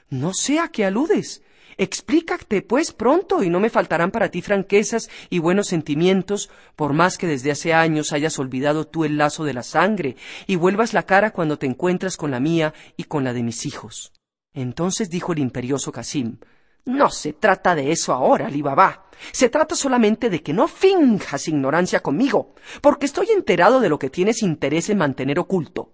[0.09, 1.43] No sé a qué aludes.
[1.77, 7.17] Explícate, pues, pronto, y no me faltarán para ti franquezas y buenos sentimientos, por más
[7.17, 10.15] que desde hace años hayas olvidado tú el lazo de la sangre,
[10.47, 13.65] y vuelvas la cara cuando te encuentras con la mía y con la de mis
[13.65, 14.14] hijos.
[14.55, 16.37] Entonces dijo el imperioso Casim,
[16.85, 19.05] no se trata de eso ahora, Alibaba.
[19.31, 24.09] Se trata solamente de que no finjas ignorancia conmigo, porque estoy enterado de lo que
[24.09, 25.91] tienes interés en mantener oculto.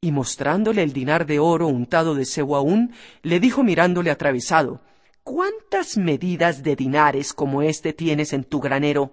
[0.00, 2.92] y mostrándole el dinar de oro untado de cebo aún,
[3.22, 4.82] le dijo mirándole atravesado,
[5.22, 9.12] ¿Cuántas medidas de dinares como este tienes en tu granero?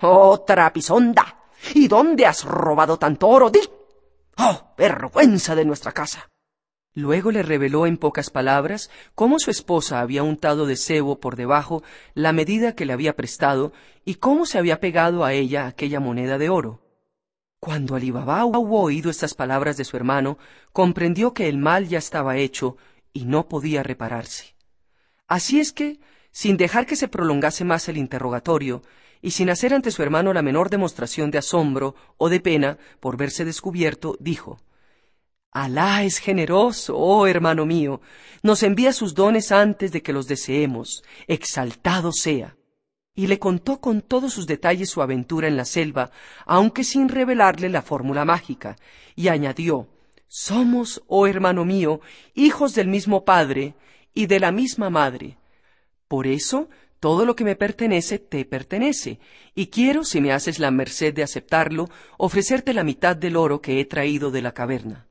[0.00, 1.40] ¡Oh, trapisonda!
[1.74, 3.50] ¿Y dónde has robado tanto oro?
[3.50, 3.60] ¡Di!
[4.38, 6.30] ¡Oh, vergüenza de nuestra casa!
[6.94, 11.84] Luego le reveló en pocas palabras cómo su esposa había untado de cebo por debajo
[12.14, 13.72] la medida que le había prestado
[14.04, 16.82] y cómo se había pegado a ella aquella moneda de oro.
[17.60, 20.38] Cuando Alí hubo oído estas palabras de su hermano,
[20.72, 22.76] comprendió que el mal ya estaba hecho
[23.12, 24.56] y no podía repararse.
[25.28, 26.00] Así es que,
[26.32, 28.82] sin dejar que se prolongase más el interrogatorio,
[29.22, 33.16] y sin hacer ante su hermano la menor demostración de asombro o de pena por
[33.16, 34.58] verse descubierto, dijo
[35.52, 38.00] Alá es generoso, oh hermano mío,
[38.42, 42.56] nos envía sus dones antes de que los deseemos, exaltado sea.
[43.16, 46.12] Y le contó con todos sus detalles su aventura en la selva,
[46.46, 48.76] aunque sin revelarle la fórmula mágica,
[49.16, 49.88] y añadió
[50.28, 52.00] Somos, oh hermano mío,
[52.34, 53.74] hijos del mismo padre
[54.14, 55.36] y de la misma madre.
[56.06, 56.68] Por eso,
[57.00, 59.18] todo lo que me pertenece te pertenece,
[59.56, 63.80] y quiero, si me haces la merced de aceptarlo, ofrecerte la mitad del oro que
[63.80, 65.09] he traído de la caverna.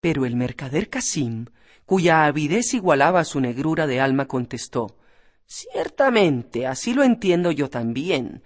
[0.00, 1.46] Pero el mercader Casim,
[1.84, 4.96] cuya avidez igualaba su negrura de alma, contestó
[5.44, 8.42] Ciertamente, así lo entiendo yo también.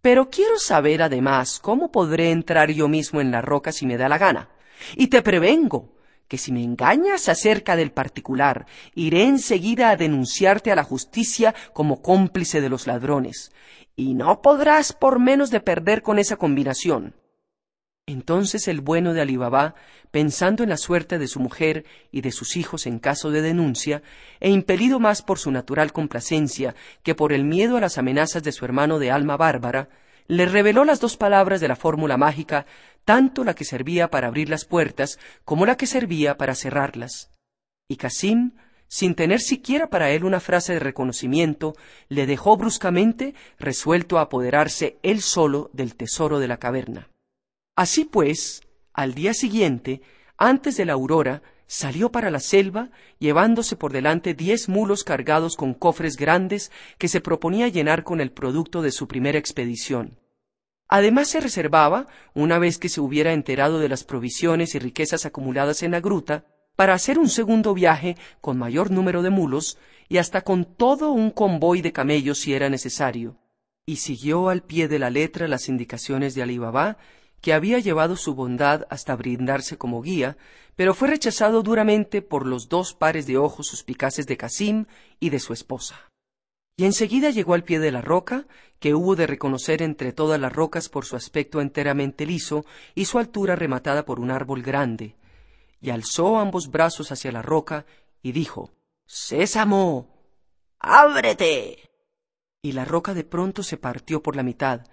[0.00, 4.08] Pero quiero saber además cómo podré entrar yo mismo en la roca si me da
[4.08, 4.48] la gana.
[4.96, 5.94] Y te prevengo
[6.26, 12.02] que si me engañas acerca del particular, iré enseguida a denunciarte a la justicia como
[12.02, 13.52] cómplice de los ladrones,
[13.96, 17.14] y no podrás por menos de perder con esa combinación.
[18.08, 19.74] Entonces el bueno de Alibabá,
[20.10, 24.02] pensando en la suerte de su mujer y de sus hijos en caso de denuncia,
[24.40, 28.52] e impelido más por su natural complacencia que por el miedo a las amenazas de
[28.52, 29.90] su hermano de alma bárbara,
[30.26, 32.64] le reveló las dos palabras de la fórmula mágica,
[33.04, 37.30] tanto la que servía para abrir las puertas como la que servía para cerrarlas.
[37.88, 38.52] Y Casim,
[38.86, 41.74] sin tener siquiera para él una frase de reconocimiento,
[42.08, 47.10] le dejó bruscamente, resuelto a apoderarse él solo del tesoro de la caverna.
[47.78, 48.62] Así pues,
[48.92, 50.02] al día siguiente,
[50.36, 55.74] antes de la aurora, salió para la selva, llevándose por delante diez mulos cargados con
[55.74, 60.18] cofres grandes que se proponía llenar con el producto de su primera expedición.
[60.88, 65.84] Además se reservaba, una vez que se hubiera enterado de las provisiones y riquezas acumuladas
[65.84, 70.40] en la gruta, para hacer un segundo viaje con mayor número de mulos y hasta
[70.40, 73.36] con todo un convoy de camellos si era necesario.
[73.86, 76.58] Y siguió al pie de la letra las indicaciones de Alí
[77.40, 80.36] que había llevado su bondad hasta brindarse como guía,
[80.76, 84.86] pero fue rechazado duramente por los dos pares de ojos suspicaces de Casim
[85.18, 86.08] y de su esposa.
[86.76, 88.46] Y enseguida llegó al pie de la roca,
[88.78, 93.18] que hubo de reconocer entre todas las rocas por su aspecto enteramente liso y su
[93.18, 95.16] altura rematada por un árbol grande,
[95.80, 97.84] y alzó ambos brazos hacia la roca
[98.22, 98.70] y dijo
[99.04, 100.06] Sésamo.
[100.78, 101.90] ábrete.
[102.62, 104.86] Y la roca de pronto se partió por la mitad,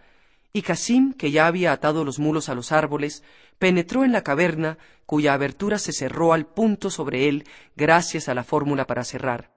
[0.56, 3.24] y Casim, que ya había atado los mulos a los árboles,
[3.60, 7.44] penetró en la caverna, cuya abertura se cerró al punto sobre él
[7.76, 9.52] gracias a la fórmula para cerrar,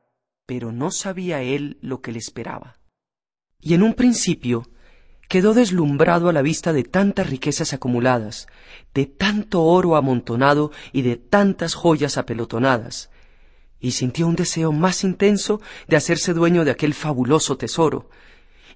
[0.44, 2.80] pero no sabía él lo que le esperaba.
[3.60, 4.70] Y en un principio
[5.28, 8.48] quedó deslumbrado a la vista de tantas riquezas acumuladas,
[8.92, 13.08] de tanto oro amontonado y de tantas joyas apelotonadas,
[13.78, 18.10] y sintió un deseo más intenso de hacerse dueño de aquel fabuloso tesoro,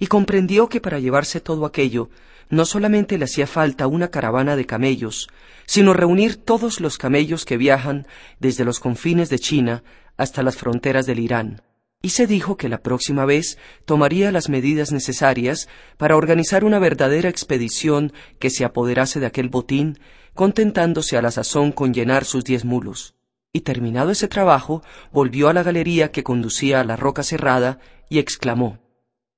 [0.03, 2.11] y comprendió que para llevarse todo aquello
[2.51, 5.29] no solamente le hacía falta una caravana de camellos,
[5.65, 8.09] sino reunir todos los camellos que viajan
[8.41, 9.85] desde los confines de China
[10.17, 11.63] hasta las fronteras del Irán,
[12.03, 17.29] y se dijo que la próxima vez tomaría las medidas necesarias para organizar una verdadera
[17.29, 20.01] expedición que se apoderase de aquel botín,
[20.35, 23.15] contentándose a la sazón con llenar sus diez mulos.
[23.53, 28.19] Y terminado ese trabajo, volvió a la galería que conducía a la roca cerrada y
[28.19, 28.82] exclamó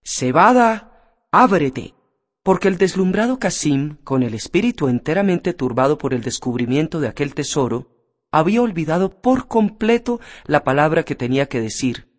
[0.04, 1.94] Cebada, ábrete.
[2.42, 7.90] Porque el deslumbrado Casim, con el espíritu enteramente turbado por el descubrimiento de aquel tesoro,
[8.30, 12.12] había olvidado por completo la palabra que tenía que decir,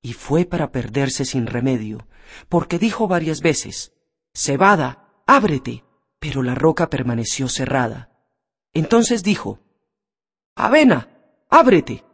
[0.00, 2.06] y fue para perderse sin remedio,
[2.48, 3.92] porque dijo varias veces,
[4.32, 5.84] Cebada, ábrete,
[6.18, 8.12] pero la roca permaneció cerrada.
[8.72, 9.60] Entonces dijo,
[10.54, 11.08] Avena,
[11.50, 12.04] ábrete,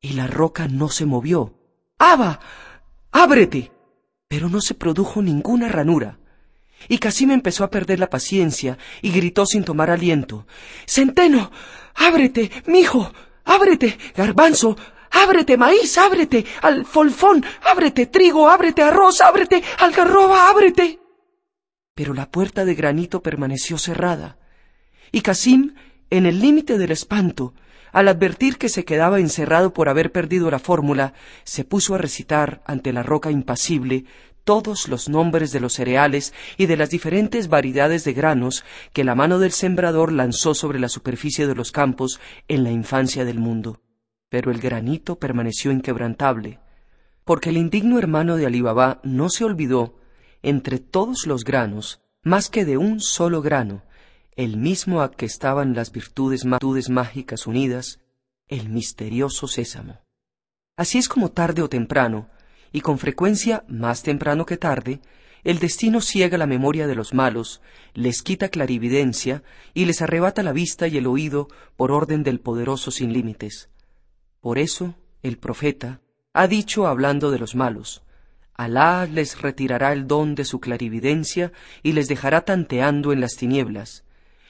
[0.00, 1.58] y la roca no se movió.
[1.98, 2.40] Aba,
[3.12, 3.70] ábrete,
[4.34, 6.18] pero no se produjo ninguna ranura.
[6.88, 10.44] Y Casim empezó a perder la paciencia y gritó sin tomar aliento
[10.88, 11.52] Centeno.
[11.94, 13.12] ábrete, mijo,
[13.44, 14.76] ábrete, garbanzo,
[15.12, 20.98] ábrete, maíz, ábrete, alfolfón, ábrete, trigo, ábrete, arroz, ábrete, algarroba, ábrete.
[21.94, 24.36] Pero la puerta de granito permaneció cerrada,
[25.12, 25.76] y Casim
[26.10, 27.54] En el límite del espanto,
[27.94, 31.14] al advertir que se quedaba encerrado por haber perdido la fórmula,
[31.44, 34.04] se puso a recitar ante la roca impasible
[34.42, 39.14] todos los nombres de los cereales y de las diferentes variedades de granos que la
[39.14, 43.80] mano del sembrador lanzó sobre la superficie de los campos en la infancia del mundo.
[44.28, 46.58] Pero el granito permaneció inquebrantable,
[47.24, 49.94] porque el indigno hermano de Alibabá no se olvidó,
[50.42, 53.84] entre todos los granos, más que de un solo grano,
[54.36, 58.00] el mismo a que estaban las virtudes, mágicas unidas,
[58.48, 60.00] el misterioso sésamo.
[60.76, 62.28] Así es como tarde o temprano,
[62.72, 65.00] y con frecuencia más temprano que tarde,
[65.44, 67.60] el destino ciega la memoria de los malos,
[67.92, 69.42] les quita clarividencia
[69.74, 73.70] y les arrebata la vista y el oído por orden del poderoso sin límites.
[74.40, 76.00] Por eso el profeta
[76.32, 78.02] ha dicho hablando de los malos,
[78.56, 84.03] Alá les retirará el don de su clarividencia y les dejará tanteando en las tinieblas.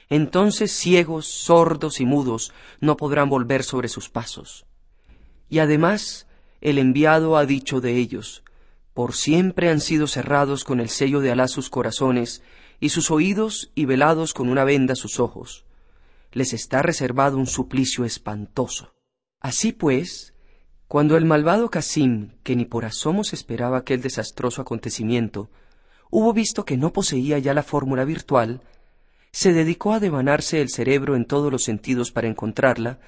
[0.09, 4.65] Entonces ciegos, sordos y mudos no podrán volver sobre sus pasos.
[5.49, 6.27] Y además
[6.61, 8.43] el enviado ha dicho de ellos,
[8.93, 12.41] por siempre han sido cerrados con el sello de Alá sus corazones,
[12.79, 15.65] y sus oídos y velados con una venda sus ojos.
[16.31, 18.93] Les está reservado un suplicio espantoso.
[19.39, 20.33] Así pues,
[20.87, 25.49] cuando el malvado Casim, que ni por asomos esperaba aquel desastroso acontecimiento,
[26.09, 28.61] hubo visto que no poseía ya la fórmula virtual,
[29.35, 33.01] se dedicó a devanarse el cerebro en todos los sentidos para encontrarla,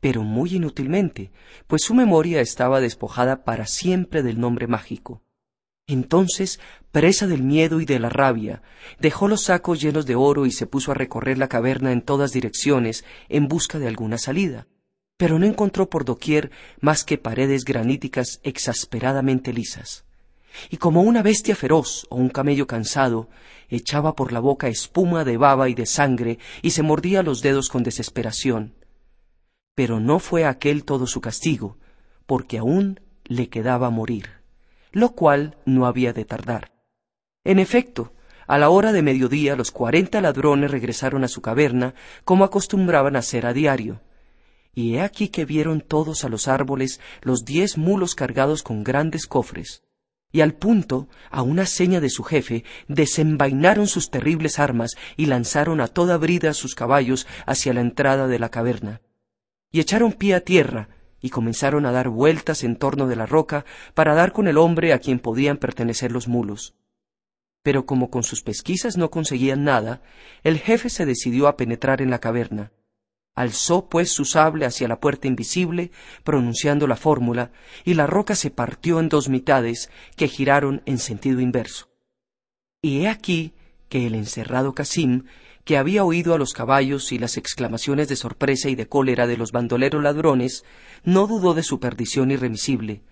[0.00, 1.30] pero muy inútilmente,
[1.66, 5.20] pues su memoria estaba despojada para siempre del nombre mágico.
[5.86, 6.58] Entonces,
[6.90, 8.62] presa del miedo y de la rabia,
[8.98, 12.32] dejó los sacos llenos de oro y se puso a recorrer la caverna en todas
[12.32, 14.66] direcciones en busca de alguna salida,
[15.18, 20.06] pero no encontró por doquier más que paredes graníticas exasperadamente lisas.
[20.70, 23.28] Y como una bestia feroz o un camello cansado,
[23.68, 27.68] echaba por la boca espuma de baba y de sangre y se mordía los dedos
[27.68, 28.74] con desesperación.
[29.74, 31.78] Pero no fue aquel todo su castigo,
[32.26, 34.30] porque aún le quedaba morir,
[34.92, 36.72] lo cual no había de tardar.
[37.44, 38.12] En efecto,
[38.46, 41.94] a la hora de mediodía los cuarenta ladrones regresaron a su caverna
[42.24, 44.02] como acostumbraban a hacer a diario.
[44.74, 49.26] Y he aquí que vieron todos a los árboles los diez mulos cargados con grandes
[49.26, 49.83] cofres.
[50.34, 55.80] Y al punto, a una seña de su jefe, desenvainaron sus terribles armas y lanzaron
[55.80, 59.00] a toda brida sus caballos hacia la entrada de la caverna
[59.74, 60.88] y echaron pie a tierra
[61.20, 63.64] y comenzaron a dar vueltas en torno de la roca
[63.94, 66.76] para dar con el hombre a quien podían pertenecer los mulos.
[67.64, 70.00] Pero como con sus pesquisas no conseguían nada,
[70.44, 72.70] el jefe se decidió a penetrar en la caverna.
[73.34, 75.90] Alzó pues su sable hacia la puerta invisible,
[76.22, 77.50] pronunciando la fórmula,
[77.84, 81.90] y la roca se partió en dos mitades que giraron en sentido inverso.
[82.80, 83.54] Y he aquí
[83.88, 85.24] que el encerrado Casim
[85.64, 89.36] que había oído a los caballos y las exclamaciones de sorpresa y de cólera de
[89.36, 90.64] los bandoleros ladrones,
[91.04, 93.02] no dudó de su perdición irremisible.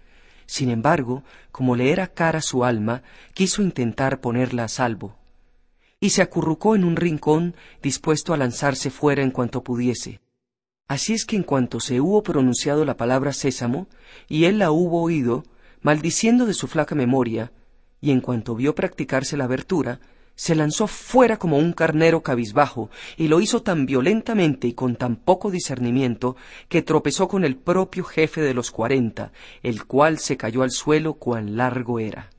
[0.47, 3.03] Sin embargo, como le era cara su alma,
[3.33, 5.19] quiso intentar ponerla a salvo.
[6.03, 10.21] Y se acurrucó en un rincón, dispuesto a lanzarse fuera en cuanto pudiese.
[10.89, 13.87] Así es que en cuanto se hubo pronunciado la palabra sésamo,
[14.29, 15.45] y él la hubo oído,
[15.81, 17.53] maldiciendo de su flaca memoria,
[18.01, 20.01] y en cuanto vio practicarse la abertura,
[20.35, 25.15] se lanzó fuera como un carnero cabizbajo, y lo hizo tan violentamente y con tan
[25.15, 26.35] poco discernimiento
[26.69, 29.31] que tropezó con el propio jefe de los cuarenta,
[29.63, 32.31] el cual se cayó al suelo cuán largo era.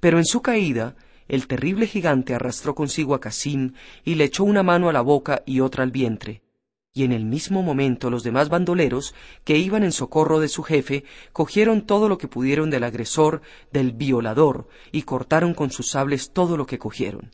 [0.00, 0.96] Pero en su caída,
[1.28, 3.72] el terrible gigante arrastró consigo a Casim
[4.04, 6.42] y le echó una mano a la boca y otra al vientre,
[6.96, 11.04] y en el mismo momento los demás bandoleros, que iban en socorro de su jefe,
[11.32, 16.56] cogieron todo lo que pudieron del agresor, del violador, y cortaron con sus sables todo
[16.56, 17.32] lo que cogieron.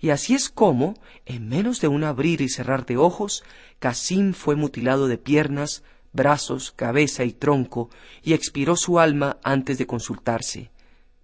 [0.00, 0.94] Y así es como,
[1.26, 3.42] en menos de un abrir y cerrar de ojos,
[3.80, 7.90] Casim fue mutilado de piernas, brazos, cabeza y tronco,
[8.22, 10.70] y expiró su alma antes de consultarse,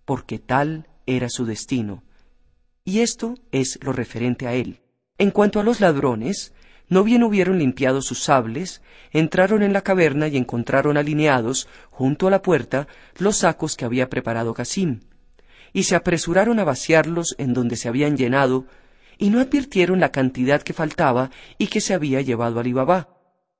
[0.05, 2.05] porque tal era su destino.
[2.85, 4.81] Y esto es lo referente a él.
[5.17, 6.53] En cuanto a los ladrones,
[6.89, 12.31] no bien hubieron limpiado sus sables, entraron en la caverna y encontraron alineados, junto a
[12.31, 12.87] la puerta,
[13.19, 15.01] los sacos que había preparado Casim,
[15.73, 18.67] y se apresuraron a vaciarlos en donde se habían llenado,
[19.19, 23.09] y no advirtieron la cantidad que faltaba y que se había llevado Alí Baba.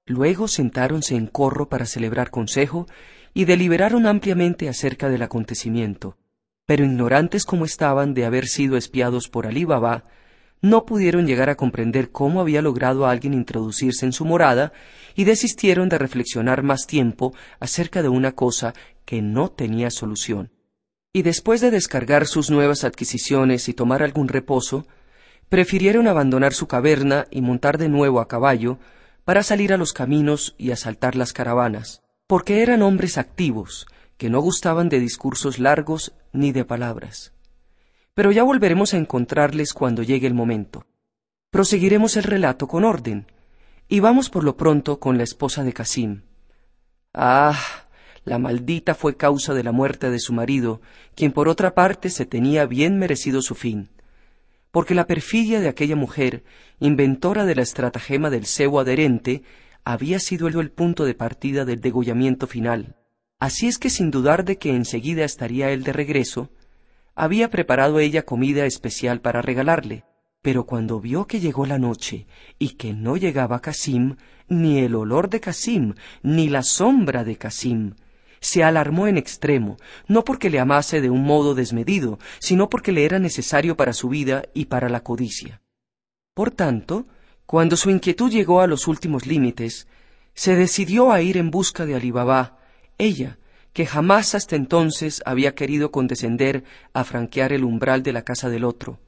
[0.07, 2.87] Luego sentáronse en corro para celebrar consejo
[3.35, 6.17] y deliberaron ampliamente acerca del acontecimiento.
[6.69, 10.05] Pero ignorantes como estaban de haber sido espiados por Alí Baba,
[10.61, 14.75] no pudieron llegar a comprender cómo había logrado alguien introducirse en su morada
[15.15, 18.75] y desistieron de reflexionar más tiempo acerca de una cosa
[19.07, 20.53] que no tenía solución.
[21.11, 24.87] Y después de descargar sus nuevas adquisiciones y tomar algún reposo,
[25.49, 28.79] prefirieron abandonar su caverna y montar de nuevo a caballo
[29.25, 33.87] para salir a los caminos y asaltar las caravanas, porque eran hombres activos,
[34.19, 37.33] que no gustaban de discursos largos ni de palabras.
[38.15, 40.87] Pero ya volveremos a encontrarles cuando llegue el momento.
[41.51, 43.27] Proseguiremos el relato con orden,
[43.89, 46.23] y vamos por lo pronto con la esposa de Casim.
[47.15, 47.59] Ah,
[48.25, 50.81] la maldita fue causa de la muerte de su marido,
[51.15, 53.91] quien por otra parte se tenía bien merecido su fin
[54.71, 56.45] porque la perfidia de aquella mujer,
[56.79, 59.43] inventora de la estratagema del cebo adherente,
[59.85, 62.95] había sido el punto de partida del degollamiento final.
[63.39, 66.51] Así es que sin dudar de que enseguida estaría él de regreso,
[67.15, 70.05] había preparado ella comida especial para regalarle,
[70.43, 72.27] pero cuando vio que llegó la noche
[72.59, 74.17] y que no llegaba Casim,
[74.49, 77.95] ni el olor de Casim, ni la sombra de Casim,
[78.41, 79.77] se alarmó en extremo,
[80.07, 84.09] no porque le amase de un modo desmedido, sino porque le era necesario para su
[84.09, 85.61] vida y para la codicia.
[86.35, 87.07] Por tanto,
[87.47, 89.89] cuando su inquietud llegó a los últimos límites,
[90.35, 92.13] se decidió a ir en busca de Alí
[92.99, 93.39] ella,
[93.73, 98.65] que jamás hasta entonces había querido condescender a franquear el umbral de la casa del
[98.65, 98.99] otro.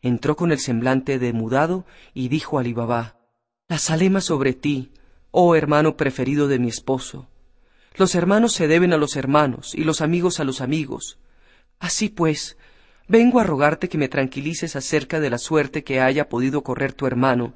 [0.00, 2.74] Entró con el semblante demudado y dijo a Alí
[3.68, 4.92] La salema sobre ti,
[5.32, 7.28] oh hermano preferido de mi esposo,
[7.96, 11.18] los hermanos se deben a los hermanos y los amigos a los amigos.
[11.78, 12.58] Así pues,
[13.08, 17.06] vengo a rogarte que me tranquilices acerca de la suerte que haya podido correr tu
[17.06, 17.54] hermano,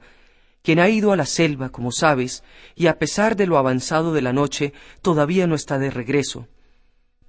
[0.62, 2.44] quien ha ido a la selva, como sabes,
[2.74, 6.48] y a pesar de lo avanzado de la noche, todavía no está de regreso.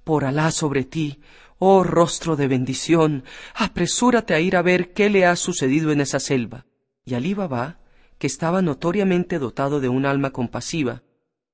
[0.04, 1.20] Por Alá sobre ti,
[1.58, 3.24] oh rostro de bendición,
[3.54, 6.66] apresúrate a ir a ver qué le ha sucedido en esa selva.
[7.04, 7.78] Y Alí Baba,
[8.18, 11.02] que estaba notoriamente dotado de un alma compasiva,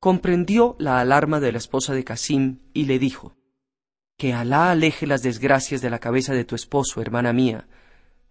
[0.01, 3.37] comprendió la alarma de la esposa de Casim y le dijo
[4.17, 7.69] Que Alá aleje las desgracias de la cabeza de tu esposo, hermana mía.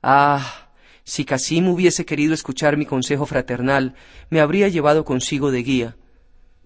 [0.03, 0.66] Ah,
[1.07, 3.95] si Casim hubiese querido escuchar mi consejo fraternal,
[4.29, 5.95] me habría llevado consigo de guía.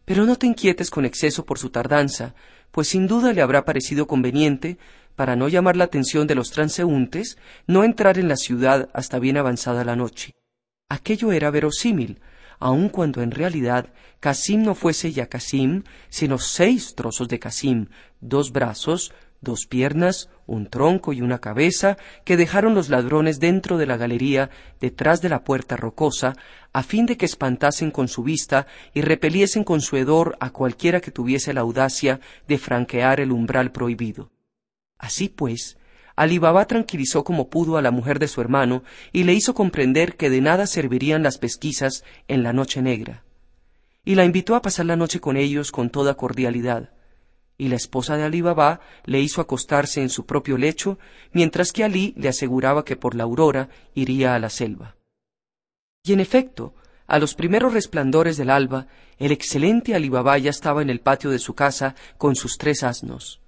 [0.04, 2.34] Pero no te inquietes con exceso por su tardanza,
[2.72, 4.80] pues sin duda le habrá parecido conveniente,
[5.16, 7.38] para no llamar la atención de los transeúntes,
[7.68, 10.34] no entrar en la ciudad hasta bien avanzada la noche.
[10.90, 12.20] Aquello era verosímil,
[12.58, 17.90] aun cuando en realidad Casim no fuese ya Casim, sino seis trozos de Casim,
[18.22, 23.88] dos brazos, dos piernas, un tronco y una cabeza, que dejaron los ladrones dentro de
[23.88, 26.36] la galería, detrás de la puerta rocosa,
[26.74, 31.02] a fin de que espantasen con su vista y repeliesen con su hedor a cualquiera
[31.02, 34.32] que tuviese la audacia de franquear el umbral prohibido.
[34.98, 35.78] Así pues,
[36.16, 40.30] Ali tranquilizó como pudo a la mujer de su hermano y le hizo comprender que
[40.30, 43.24] de nada servirían las pesquisas en la noche negra.
[44.06, 46.92] Y la invitó a pasar la noche con ellos con toda cordialidad.
[47.62, 48.44] Y la esposa de Ali
[49.06, 50.98] le hizo acostarse en su propio lecho,
[51.32, 54.96] mientras que Ali le aseguraba que por la aurora iría a la selva.
[56.04, 56.74] Y en efecto,
[57.06, 58.88] a los primeros resplandores del alba,
[59.20, 60.10] el excelente Ali
[60.42, 63.42] ya estaba en el patio de su casa con sus tres asnos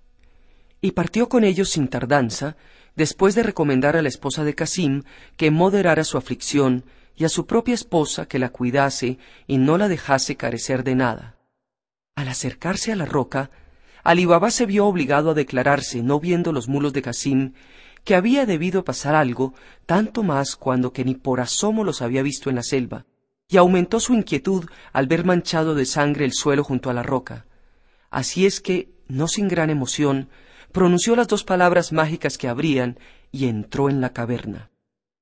[0.80, 2.56] y partió con ellos sin tardanza,
[2.96, 5.02] después de recomendar a la esposa de Casim
[5.38, 6.84] que moderara su aflicción
[7.16, 11.38] y a su propia esposa que la cuidase y no la dejase carecer de nada.
[12.16, 13.50] Al acercarse a la roca,
[14.04, 17.54] Ali se vio obligado a declararse, no viendo los mulos de Casim,
[18.04, 19.54] que había debido pasar algo,
[19.86, 23.06] tanto más cuando que ni por asomo los había visto en la selva,
[23.48, 27.46] y aumentó su inquietud al ver manchado de sangre el suelo junto a la roca.
[28.10, 30.28] Así es que, no sin gran emoción,
[30.74, 33.00] pronunció las dos palabras mágicas que abrían
[33.32, 34.70] y entró en la caverna.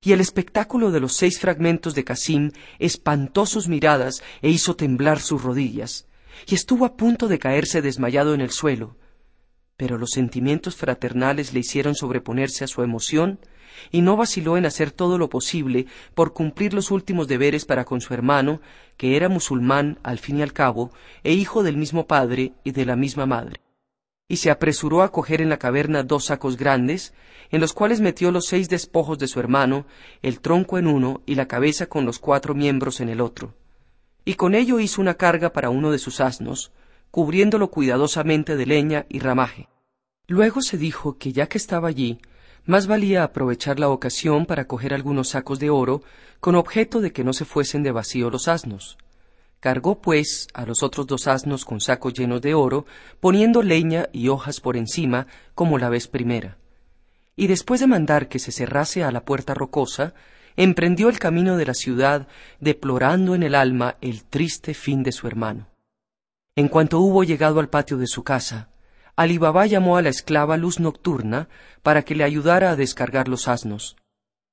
[0.03, 5.19] Y el espectáculo de los seis fragmentos de Casim espantó sus miradas e hizo temblar
[5.19, 6.07] sus rodillas,
[6.47, 8.97] y estuvo a punto de caerse desmayado en el suelo.
[9.77, 13.39] Pero los sentimientos fraternales le hicieron sobreponerse a su emoción,
[13.89, 18.01] y no vaciló en hacer todo lo posible por cumplir los últimos deberes para con
[18.01, 18.61] su hermano,
[18.97, 20.91] que era musulmán al fin y al cabo,
[21.23, 23.61] e hijo del mismo padre y de la misma madre
[24.31, 27.13] y se apresuró a coger en la caverna dos sacos grandes,
[27.49, 29.85] en los cuales metió los seis despojos de su hermano,
[30.21, 33.53] el tronco en uno y la cabeza con los cuatro miembros en el otro.
[34.25, 36.71] Y con ello hizo una carga para uno de sus asnos,
[37.09, 39.67] cubriéndolo cuidadosamente de leña y ramaje.
[40.27, 42.19] Luego se dijo que ya que estaba allí,
[42.65, 46.03] más valía aprovechar la ocasión para coger algunos sacos de oro,
[46.39, 48.97] con objeto de que no se fuesen de vacío los asnos.
[49.59, 52.85] Cargó pues a los otros dos asnos con sacos llenos de oro,
[53.19, 56.57] poniendo leña y hojas por encima, como la vez primera.
[57.35, 60.13] Y después de mandar que se cerrase a la puerta rocosa,
[60.55, 62.27] emprendió el camino de la ciudad,
[62.59, 65.67] deplorando en el alma el triste fin de su hermano.
[66.55, 68.69] En cuanto hubo llegado al patio de su casa,
[69.15, 71.49] Alibaba llamó a la esclava Luz Nocturna
[71.83, 73.95] para que le ayudara a descargar los asnos.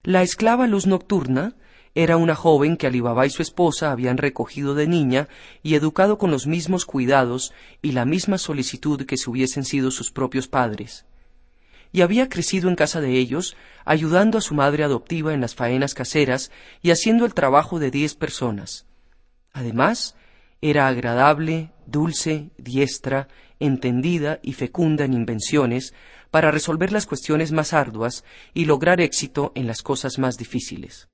[0.04, 1.56] La esclava luz nocturna
[1.94, 5.28] era una joven que Alibaba y su esposa habían recogido de niña
[5.64, 10.12] y educado con los mismos cuidados y la misma solicitud que si hubiesen sido sus
[10.12, 11.04] propios padres.
[11.92, 15.94] Y había crecido en casa de ellos, ayudando a su madre adoptiva en las faenas
[15.94, 16.50] caseras
[16.82, 18.86] y haciendo el trabajo de diez personas.
[19.52, 20.14] Además,
[20.60, 23.28] era agradable, dulce, diestra,
[23.60, 25.94] entendida y fecunda en invenciones
[26.30, 28.24] para resolver las cuestiones más arduas
[28.54, 31.08] y lograr éxito en las cosas más difíciles.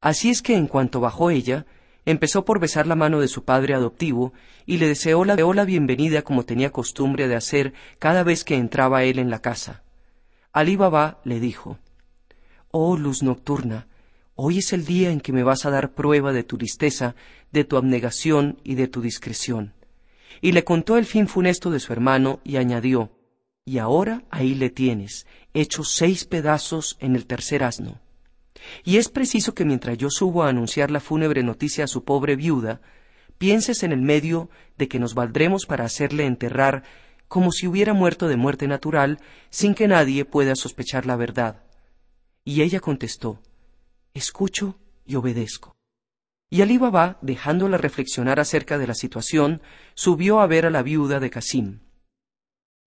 [0.00, 1.66] Así es que en cuanto bajó ella,
[2.04, 4.32] empezó por besar la mano de su padre adoptivo
[4.66, 9.18] y le deseó la, bienvenida como tenía costumbre de hacer cada vez que entraba él
[9.18, 9.83] en la casa.
[10.54, 11.80] Ali Baba le dijo
[12.70, 13.88] Oh luz nocturna,
[14.36, 17.16] hoy es el día en que me vas a dar prueba de tu tristeza,
[17.50, 19.74] de tu abnegación y de tu discreción.
[20.40, 23.10] Y le contó el fin funesto de su hermano y añadió
[23.64, 28.00] Y ahora ahí le tienes, hecho seis pedazos en el tercer asno.
[28.84, 32.36] Y es preciso que mientras yo subo a anunciar la fúnebre noticia a su pobre
[32.36, 32.80] viuda,
[33.38, 36.84] pienses en el medio de que nos valdremos para hacerle enterrar
[37.28, 39.18] como si hubiera muerto de muerte natural,
[39.50, 41.62] sin que nadie pueda sospechar la verdad.
[42.44, 43.40] Y ella contestó,
[44.12, 45.74] Escucho y obedezco.
[46.50, 49.60] Y Ali Baba, dejándola reflexionar acerca de la situación,
[49.94, 51.80] subió a ver a la viuda de Casim.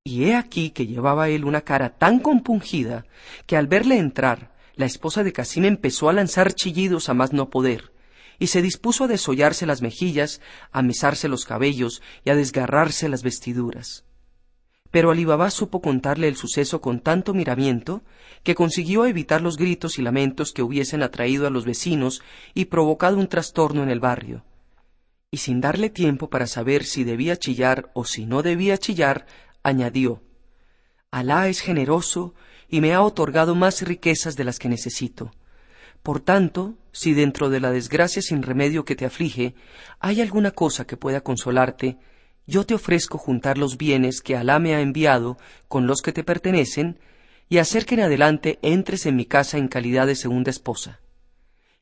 [0.04, 3.06] Y he aquí que llevaba él una cara tan compungida
[3.48, 7.50] que al verle entrar la esposa de Casim empezó a lanzar chillidos a más no
[7.50, 7.92] poder,
[8.38, 13.24] y se dispuso a desollarse las mejillas, a mesarse los cabellos y a desgarrarse las
[13.24, 14.06] vestiduras.
[14.96, 18.02] Pero Ali Baba supo contarle el suceso con tanto miramiento
[18.43, 22.22] que consiguió evitar los gritos y lamentos que hubiesen atraído a los vecinos
[22.54, 24.46] y provocado un trastorno en el barrio.
[25.32, 29.26] Y sin darle tiempo para saber si debía chillar o si no debía chillar,
[29.64, 30.24] añadió
[31.12, 32.34] Alá es generoso
[32.70, 35.34] y me ha otorgado más riquezas de las que necesito.
[36.04, 39.56] Por tanto, si dentro de la desgracia sin remedio que te aflige
[40.00, 41.98] hay alguna cosa que pueda consolarte,
[42.48, 45.38] yo te ofrezco juntar los bienes que Alá me ha enviado
[45.68, 47.00] con los que te pertenecen
[47.50, 51.00] y hacer que en adelante entres en mi casa en calidad de segunda esposa.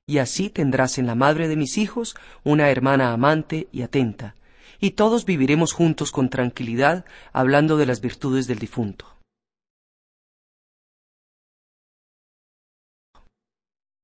[0.06, 4.36] Y así tendrás en la madre de mis hijos una hermana amante y atenta,
[4.80, 9.08] y todos viviremos juntos con tranquilidad hablando de las virtudes del difunto.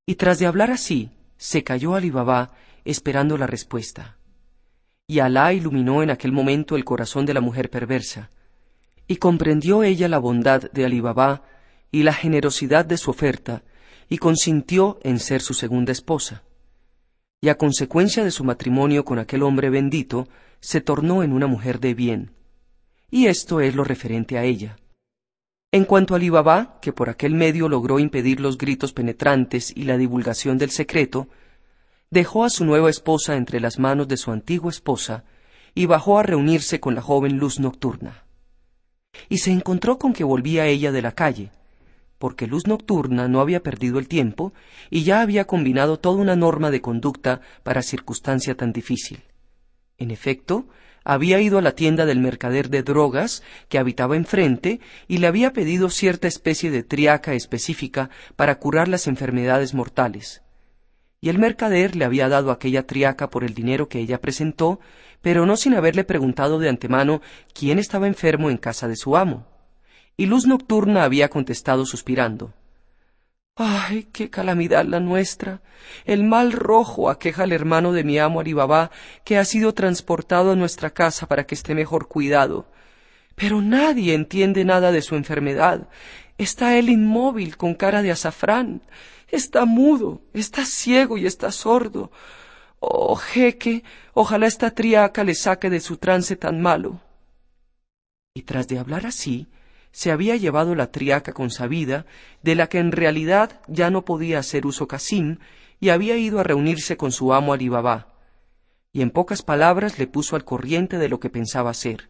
[0.05, 2.51] Y tras de hablar así, se calló Ali Baba
[2.85, 4.18] esperando la respuesta.
[5.09, 8.29] Y Alá iluminó en aquel momento el corazón de la mujer perversa,
[9.07, 11.41] y comprendió ella la bondad de Ali Baba
[11.91, 13.63] y la generosidad de su oferta,
[14.07, 16.43] y consintió en ser su segunda esposa.
[17.41, 20.27] Y a consecuencia de su matrimonio con aquel hombre bendito,
[20.59, 22.29] se tornó en una mujer de bien.
[23.09, 24.77] Y esto es lo referente a ella.
[25.71, 29.97] En cuanto a Alibaba, que por aquel medio logró impedir los gritos penetrantes y la
[29.97, 31.29] divulgación del secreto,
[32.11, 35.25] dejó a su nueva esposa entre las manos de su antigua esposa
[35.75, 38.25] y bajó a reunirse con la joven luz nocturna.
[39.27, 41.51] Y se encontró con que volvía ella de la calle,
[42.17, 44.53] porque luz nocturna no había perdido el tiempo
[44.89, 49.23] y ya había combinado toda una norma de conducta para circunstancia tan difícil.
[49.97, 50.67] En efecto,
[51.03, 55.53] había ido a la tienda del mercader de drogas que habitaba enfrente y le había
[55.53, 60.41] pedido cierta especie de triaca específica para curar las enfermedades mortales.
[61.21, 64.79] Y el mercader le había dado aquella triaca por el dinero que ella presentó,
[65.21, 67.21] pero no sin haberle preguntado de antemano
[67.53, 69.45] quién estaba enfermo en casa de su amo.
[70.15, 72.53] Y Luz Nocturna había contestado suspirando
[73.61, 75.61] Ay, qué calamidad la nuestra.
[76.05, 78.89] El mal rojo aqueja al hermano de mi amo Alibabá,
[79.25, 82.67] que ha sido transportado a nuestra casa para que esté mejor cuidado.
[83.35, 85.89] Pero nadie entiende nada de su enfermedad.
[86.37, 88.81] Está él inmóvil, con cara de azafrán.
[89.31, 92.11] Está mudo, está ciego y está sordo.
[92.79, 97.01] Oh, jeque, ojalá esta triaca le saque de su trance tan malo.
[98.33, 99.47] Y tras de hablar así,
[99.91, 102.05] se había llevado la triaca consabida,
[102.41, 105.39] de la que en realidad ya no podía hacer uso Casim,
[105.79, 107.69] y había ido a reunirse con su amo Ali
[108.93, 112.09] Y en pocas palabras le puso al corriente de lo que pensaba hacer.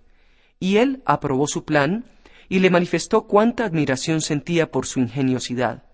[0.59, 2.05] Y él aprobó su plan
[2.49, 5.88] y le manifestó cuánta admiración sentía por su ingeniosidad.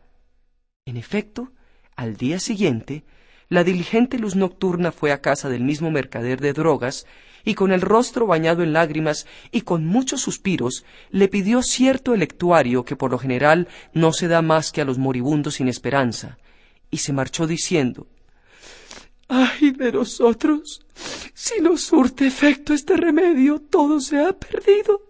[0.88, 1.52] En efecto,
[1.96, 3.04] al día siguiente,
[3.50, 7.08] la diligente luz nocturna fue a casa del mismo mercader de drogas
[7.44, 12.86] y con el rostro bañado en lágrimas y con muchos suspiros, le pidió cierto electuario
[12.86, 16.38] que por lo general no se da más que a los moribundos sin esperanza,
[16.92, 18.06] y se marchó diciendo
[19.28, 20.86] Ay de nosotros,
[21.34, 25.02] si no surte efecto este remedio, todo se ha perdido.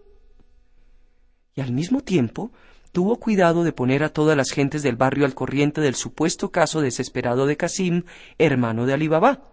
[1.54, 2.54] Y al mismo tiempo
[2.96, 6.80] tuvo cuidado de poner a todas las gentes del barrio al corriente del supuesto caso
[6.80, 8.04] desesperado de Casim,
[8.38, 9.50] hermano de Ali Baba.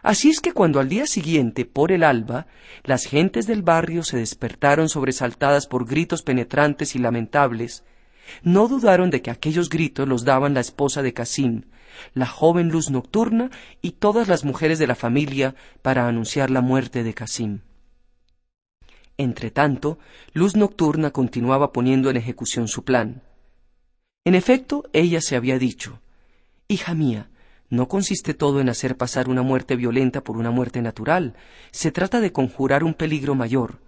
[0.00, 2.46] Así es que cuando al día siguiente, por el alba,
[2.82, 7.84] las gentes del barrio se despertaron sobresaltadas por gritos penetrantes y lamentables,
[8.42, 11.64] no dudaron de que aquellos gritos los daban la esposa de Casim,
[12.14, 13.50] la joven luz nocturna
[13.82, 17.60] y todas las mujeres de la familia para anunciar la muerte de Casim.
[19.20, 19.98] Entretanto,
[20.32, 23.22] Luz Nocturna continuaba poniendo en ejecución su plan.
[24.24, 26.00] En efecto, ella se había dicho
[26.68, 27.28] Hija mía,
[27.68, 31.34] no consiste todo en hacer pasar una muerte violenta por una muerte natural,
[31.70, 33.80] se trata de conjurar un peligro mayor,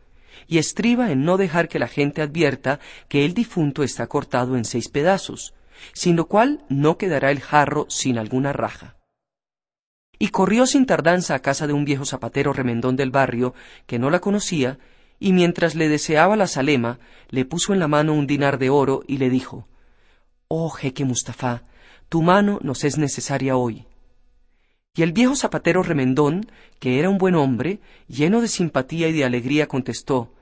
[0.49, 2.78] y estriba en no dejar que la gente advierta
[3.09, 5.55] que el difunto está cortado en seis pedazos,
[5.95, 8.97] sin lo cual no quedará el jarro sin alguna raja.
[10.18, 13.55] Y corrió sin tardanza a casa de un viejo zapatero remendón del barrio,
[13.87, 14.78] que no la conocía,
[15.22, 16.98] y mientras le deseaba la salema,
[17.30, 19.68] le puso en la mano un dinar de oro y le dijo
[20.48, 21.62] Oh jeque Mustafá,
[22.08, 23.86] tu mano nos es necesaria hoy.
[24.96, 26.50] Y el viejo zapatero remendón,
[26.80, 30.34] que era un buen hombre, lleno de simpatía y de alegría, contestó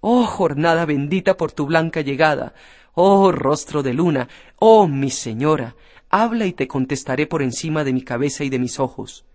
[0.00, 2.54] Oh jornada bendita por tu blanca llegada,
[2.94, 5.76] oh rostro de luna, oh mi señora,
[6.08, 9.26] habla y te contestaré por encima de mi cabeza y de mis ojos.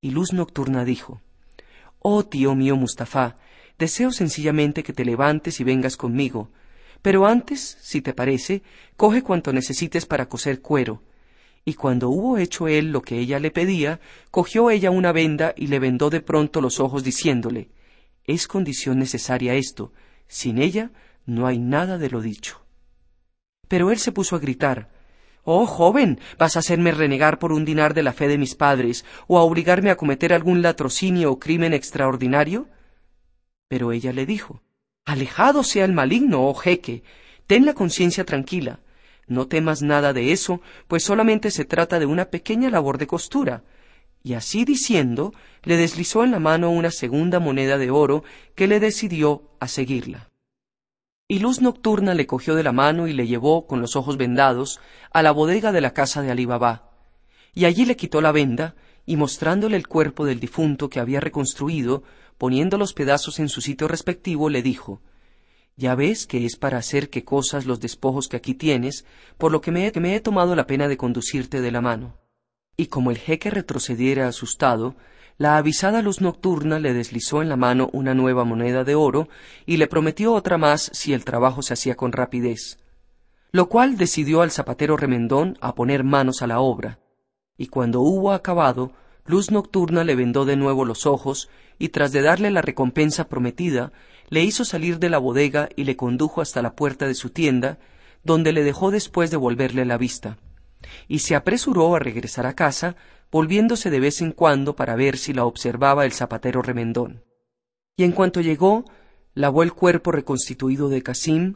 [0.00, 1.20] Y Luz Nocturna dijo
[2.00, 3.36] Oh tío mío Mustafá,
[3.80, 6.52] deseo sencillamente que te levantes y vengas conmigo,
[7.02, 8.62] pero antes, si te parece,
[8.96, 11.02] coge cuanto necesites para coser cuero.
[11.64, 14.00] Y cuando hubo hecho él lo que ella le pedía,
[14.30, 17.70] cogió ella una venda y le vendó de pronto los ojos diciéndole
[18.24, 19.92] Es condición necesaria esto,
[20.28, 20.92] sin ella
[21.26, 22.64] no hay nada de lo dicho.
[23.68, 24.90] Pero él se puso a gritar
[25.42, 29.06] Oh, joven, ¿vas a hacerme renegar por un dinar de la fe de mis padres,
[29.26, 32.68] o a obligarme a cometer algún latrocinio o crimen extraordinario?
[33.70, 34.62] Pero ella le dijo
[35.04, 37.04] Alejado sea el maligno, oh jeque.
[37.46, 38.80] Ten la conciencia tranquila.
[39.28, 43.62] No temas nada de eso, pues solamente se trata de una pequeña labor de costura.
[44.24, 48.24] Y así diciendo, le deslizó en la mano una segunda moneda de oro
[48.56, 50.30] que le decidió a seguirla.
[51.28, 54.80] Y Luz Nocturna le cogió de la mano y le llevó, con los ojos vendados,
[55.12, 56.48] a la bodega de la casa de Alí
[57.54, 58.74] Y allí le quitó la venda,
[59.06, 62.02] y mostrándole el cuerpo del difunto que había reconstruido,
[62.40, 65.02] poniendo los pedazos en su sitio respectivo, le dijo
[65.76, 69.04] Ya ves que es para hacer que cosas los despojos que aquí tienes,
[69.36, 72.16] por lo que me, me he tomado la pena de conducirte de la mano.
[72.78, 74.96] Y como el jeque retrocediera asustado,
[75.36, 79.28] la avisada luz nocturna le deslizó en la mano una nueva moneda de oro
[79.66, 82.78] y le prometió otra más si el trabajo se hacía con rapidez.
[83.52, 87.00] Lo cual decidió al zapatero remendón a poner manos a la obra,
[87.58, 88.92] y cuando hubo acabado,
[89.30, 93.92] Luz Nocturna le vendó de nuevo los ojos y tras de darle la recompensa prometida,
[94.28, 97.78] le hizo salir de la bodega y le condujo hasta la puerta de su tienda,
[98.24, 100.36] donde le dejó después de volverle la vista.
[101.06, 102.96] Y se apresuró a regresar a casa,
[103.30, 107.22] volviéndose de vez en cuando para ver si la observaba el zapatero remendón.
[107.96, 108.84] Y en cuanto llegó,
[109.34, 111.54] lavó el cuerpo reconstituido de Casim,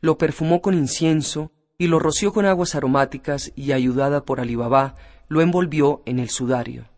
[0.00, 4.96] lo perfumó con incienso y lo roció con aguas aromáticas y ayudada por Alibabá,
[5.28, 6.91] lo envolvió en el sudario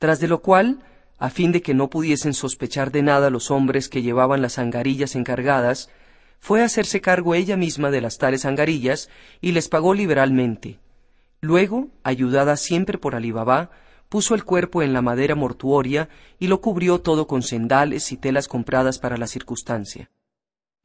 [0.00, 0.78] tras de lo cual,
[1.18, 5.14] a fin de que no pudiesen sospechar de nada los hombres que llevaban las angarillas
[5.14, 5.90] encargadas,
[6.40, 9.10] fue a hacerse cargo ella misma de las tales angarillas
[9.42, 10.78] y les pagó liberalmente.
[11.42, 13.72] Luego, ayudada siempre por Alibabá,
[14.08, 18.48] puso el cuerpo en la madera mortuoria y lo cubrió todo con sendales y telas
[18.48, 20.10] compradas para la circunstancia.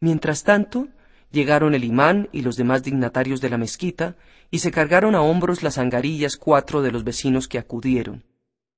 [0.02, 0.90] Mientras tanto,
[1.32, 4.18] llegaron el imán y los demás dignatarios de la mezquita
[4.52, 8.26] y se cargaron a hombros las angarillas cuatro de los vecinos que acudieron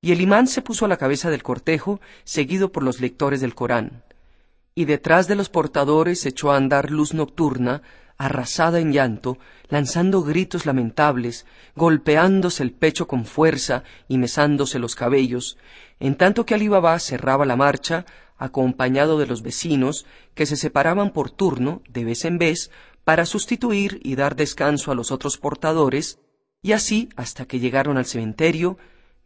[0.01, 3.55] y el imán se puso a la cabeza del cortejo, seguido por los lectores del
[3.55, 4.03] Corán.
[4.75, 7.81] Y detrás de los portadores echó a andar luz nocturna,
[8.17, 9.37] arrasada en llanto,
[9.69, 11.45] lanzando gritos lamentables,
[11.75, 15.57] golpeándose el pecho con fuerza y mesándose los cabellos,
[15.99, 18.05] en tanto que Alí Baba cerraba la marcha,
[18.37, 22.71] acompañado de los vecinos, que se separaban por turno, de vez en vez,
[23.03, 26.19] para sustituir y dar descanso a los otros portadores,
[26.61, 28.77] y así hasta que llegaron al cementerio,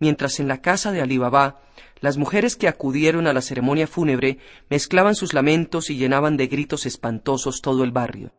[0.01, 1.61] mientras en la casa de Alí Baba
[2.01, 4.39] las mujeres que acudieron a la ceremonia fúnebre
[4.69, 8.33] mezclaban sus lamentos y llenaban de gritos espantosos todo el barrio.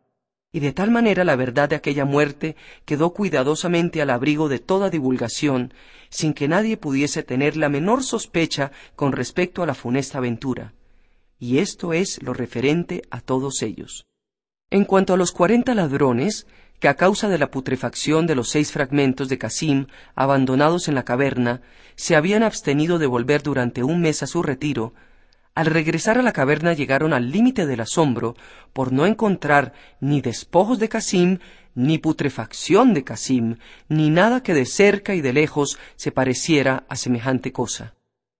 [0.51, 4.89] Y de tal manera la verdad de aquella muerte quedó cuidadosamente al abrigo de toda
[4.89, 5.73] divulgación,
[6.09, 10.73] sin que nadie pudiese tener la menor sospecha con respecto a la funesta aventura.
[11.39, 14.05] Y esto es lo referente a todos ellos.
[14.69, 16.47] En cuanto a los cuarenta ladrones,
[16.83, 21.05] que a causa de la putrefacción de los seis fragmentos de Casim abandonados en la
[21.05, 21.61] caverna,
[21.95, 24.93] se habían abstenido de volver durante un mes a su retiro,
[25.55, 28.35] Al regresar a la caverna llegaron al límite del asombro
[28.73, 29.71] por no encontrar
[30.01, 31.39] ni despojos de Casim,
[31.73, 36.97] ni putrefacción de Casim, ni nada que de cerca y de lejos se pareciera a
[36.97, 37.93] semejante cosa.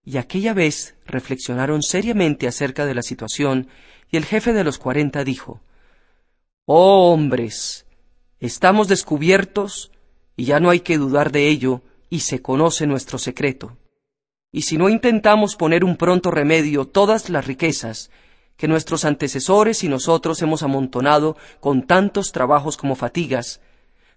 [0.03, 3.69] Y aquella vez reflexionaron seriamente acerca de la situación,
[4.11, 5.61] y el jefe de los cuarenta dijo
[6.65, 7.85] Oh hombres,
[8.45, 9.91] estamos descubiertos,
[10.35, 13.77] y ya no hay que dudar de ello, y se conoce nuestro secreto
[14.53, 18.11] y si no intentamos poner un pronto remedio todas las riquezas
[18.55, 23.61] que nuestros antecesores y nosotros hemos amontonado con tantos trabajos como fatigas,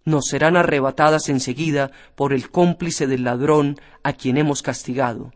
[0.04, 5.32] nos serán arrebatadas enseguida por el cómplice del ladrón a quien hemos castigado.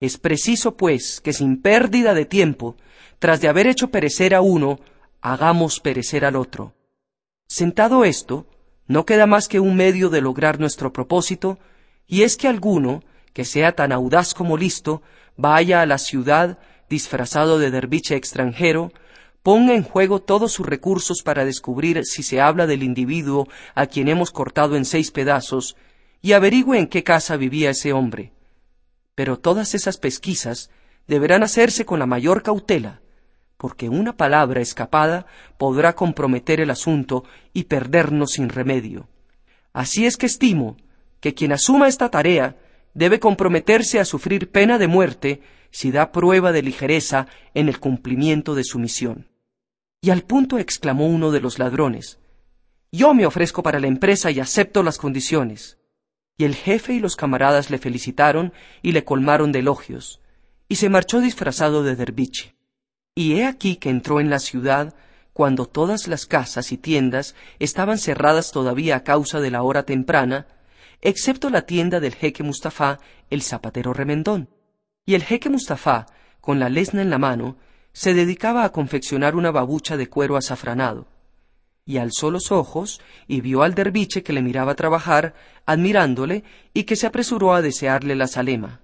[0.00, 2.76] Es preciso, pues, que sin pérdida de tiempo,
[3.18, 4.80] tras de haber hecho perecer a uno,
[5.22, 6.74] hagamos perecer al otro.
[7.46, 8.46] Sentado esto,
[8.86, 11.58] no queda más que un medio de lograr nuestro propósito,
[12.06, 15.02] y es que alguno, que sea tan audaz como listo,
[15.36, 18.92] vaya a la ciudad disfrazado de derviche extranjero,
[19.42, 24.08] ponga en juego todos sus recursos para descubrir si se habla del individuo a quien
[24.08, 25.76] hemos cortado en seis pedazos,
[26.22, 28.32] y averigüe en qué casa vivía ese hombre.
[29.14, 30.70] Pero todas esas pesquisas
[31.06, 33.02] deberán hacerse con la mayor cautela,
[33.64, 35.24] porque una palabra escapada
[35.56, 39.08] podrá comprometer el asunto y perdernos sin remedio.
[39.72, 40.76] Así es que estimo
[41.18, 42.58] que quien asuma esta tarea
[42.92, 45.40] debe comprometerse a sufrir pena de muerte
[45.70, 49.30] si da prueba de ligereza en el cumplimiento de su misión.
[50.02, 52.18] Y al punto exclamó uno de los ladrones,
[52.92, 55.78] Yo me ofrezco para la empresa y acepto las condiciones.
[56.36, 58.52] Y el jefe y los camaradas le felicitaron
[58.82, 60.20] y le colmaron de elogios,
[60.68, 62.53] y se marchó disfrazado de derviche.
[63.14, 64.92] Y he aquí que entró en la ciudad
[65.32, 70.46] cuando todas las casas y tiendas estaban cerradas todavía a causa de la hora temprana,
[71.00, 72.98] excepto la tienda del jeque Mustafá,
[73.30, 74.48] el zapatero remendón.
[75.06, 76.06] Y el jeque Mustafá,
[76.40, 77.56] con la lesna en la mano,
[77.92, 81.06] se dedicaba a confeccionar una babucha de cuero azafranado.
[81.86, 85.34] Y alzó los ojos y vio al derviche que le miraba trabajar,
[85.66, 86.42] admirándole,
[86.72, 88.80] y que se apresuró a desearle la salema.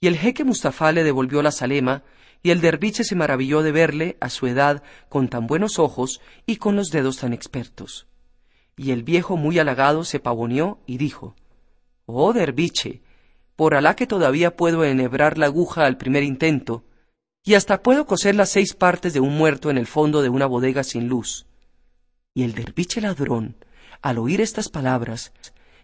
[0.00, 2.04] Y el jeque Mustafá le devolvió la salema,
[2.42, 6.56] y el derviche se maravilló de verle, a su edad, con tan buenos ojos y
[6.56, 8.06] con los dedos tan expertos.
[8.76, 11.36] Y el viejo muy halagado se pavoneó y dijo
[12.06, 13.02] Oh derviche,
[13.56, 16.84] por Alá que todavía puedo enhebrar la aguja al primer intento,
[17.44, 20.46] y hasta puedo coser las seis partes de un muerto en el fondo de una
[20.46, 21.46] bodega sin luz.
[22.34, 23.56] Y el derviche ladrón,
[24.02, 25.32] al oír estas palabras,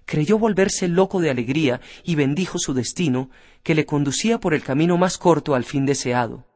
[0.06, 3.28] creyó volverse loco de alegría y bendijo su destino,
[3.62, 6.46] que le conducía por el camino más corto al fin deseado.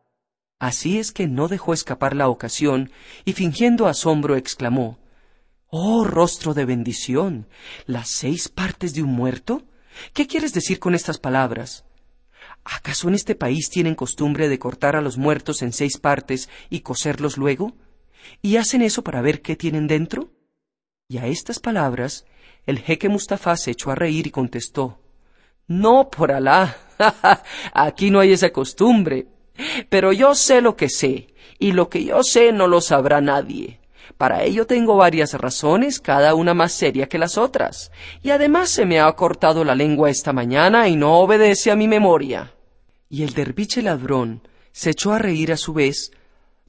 [0.59, 2.91] Así es que no dejó escapar la ocasión,
[3.25, 4.99] y fingiendo asombro exclamó
[5.69, 7.47] Oh, rostro de bendición,
[7.87, 9.63] ¿las seis partes de un muerto?
[10.13, 11.85] ¿Qué quieres decir con estas palabras?
[12.65, 16.81] ¿Acaso en este país tienen costumbre de cortar a los muertos en seis partes y
[16.81, 17.75] coserlos luego?
[18.43, 20.33] ¿Y hacen eso para ver qué tienen dentro?
[21.09, 22.27] Y a estas palabras,
[22.71, 24.99] el jeque Mustafa se echó a reír y contestó
[25.67, 26.77] No, por Alá.
[27.75, 29.27] Aquí no hay esa costumbre.
[29.89, 33.81] Pero yo sé lo que sé, y lo que yo sé no lo sabrá nadie.
[34.17, 37.91] Para ello tengo varias razones, cada una más seria que las otras.
[38.23, 41.89] Y además se me ha cortado la lengua esta mañana y no obedece a mi
[41.89, 42.53] memoria.
[43.09, 44.43] Y el derviche ladrón
[44.73, 46.13] se echó a reír a su vez,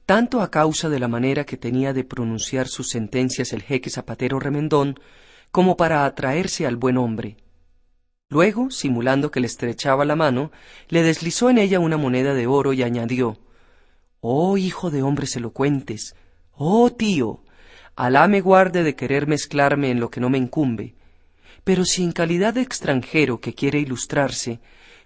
[0.06, 4.40] tanto a causa de la manera que tenía de pronunciar sus sentencias el jeque zapatero
[4.40, 4.98] remendón,
[5.52, 7.36] como para atraerse al buen hombre.
[8.30, 10.50] Luego, simulando que le estrechaba la mano,
[10.88, 13.38] le deslizó en ella una moneda de oro y añadió
[14.20, 16.16] Oh hijo de hombres elocuentes,
[16.52, 17.44] Oh tío,
[17.94, 20.94] Alá me guarde de querer mezclarme en lo que no me incumbe,
[21.62, 24.60] pero si en calidad de extranjero que quiere ilustrarse,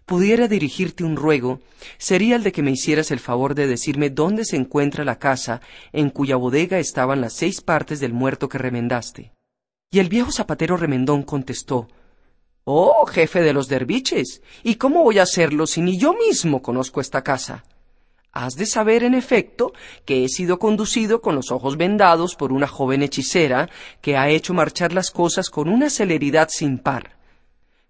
[0.05, 1.61] pudiera dirigirte un ruego,
[1.99, 5.61] sería el de que me hicieras el favor de decirme dónde se encuentra la casa
[5.93, 9.36] en cuya bodega estaban las seis partes del muerto que remendaste.
[9.91, 11.89] Y el viejo zapatero remendón contestó
[12.65, 17.01] Oh, jefe de los derviches, ¿y cómo voy a hacerlo si ni yo mismo conozco
[17.01, 17.65] esta casa?
[18.33, 19.73] Has de saber, en efecto,
[20.05, 23.71] que he sido conducido con los ojos vendados por una joven hechicera
[24.03, 27.17] que ha hecho marchar las cosas con una celeridad sin par.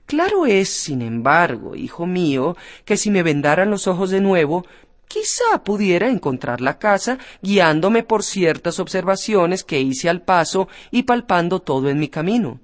[0.05, 4.67] Claro es, sin embargo, hijo mío, que si me vendaran los ojos de nuevo,
[5.09, 11.61] quizá pudiera encontrar la casa guiándome por ciertas observaciones que hice al paso y palpando
[11.61, 12.61] todo en mi camino.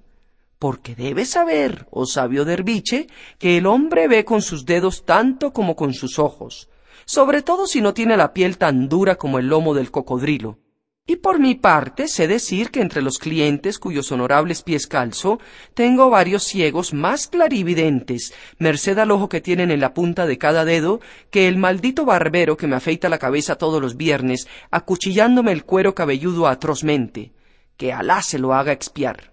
[0.59, 5.75] Porque debes saber, oh sabio derviche, que el hombre ve con sus dedos tanto como
[5.75, 6.69] con sus ojos,
[7.05, 10.59] sobre todo si no tiene la piel tan dura como el lomo del cocodrilo.
[11.05, 15.41] Y por mi parte sé decir que entre los clientes cuyos honorables pies calzo,
[15.75, 20.65] tengo varios ciegos más clarividentes, merced al ojo que tienen en la punta de cada
[20.65, 21.01] dedo,
[21.31, 25.95] que el maldito barbero que me afeita la cabeza todos los viernes, acuchillándome el cuero
[25.95, 27.33] cabelludo atrozmente.
[27.77, 29.33] Que Alá se lo haga expiar.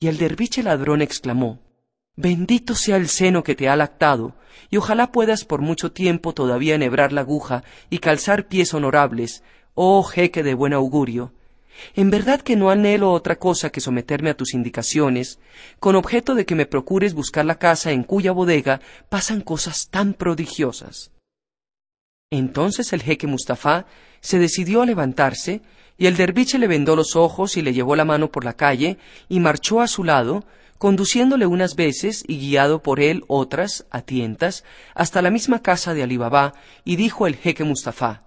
[0.00, 1.60] Y el derviche ladrón exclamó
[2.16, 4.34] Bendito sea el seno que te ha lactado,
[4.68, 9.42] y ojalá puedas por mucho tiempo todavía enhebrar la aguja y calzar pies honorables,
[9.82, 11.32] oh jeque de buen augurio.
[11.94, 15.38] En verdad que no anhelo otra cosa que someterme a tus indicaciones,
[15.78, 20.12] con objeto de que me procures buscar la casa en cuya bodega pasan cosas tan
[20.12, 21.12] prodigiosas.
[22.30, 23.86] Entonces el jeque Mustafá
[24.20, 25.62] se decidió a levantarse,
[25.96, 28.98] y el derviche le vendó los ojos y le llevó la mano por la calle,
[29.30, 30.44] y marchó a su lado,
[30.76, 34.62] conduciéndole unas veces y guiado por él otras, a tientas,
[34.94, 36.18] hasta la misma casa de Alí
[36.84, 38.24] y dijo el jeque Mustafá,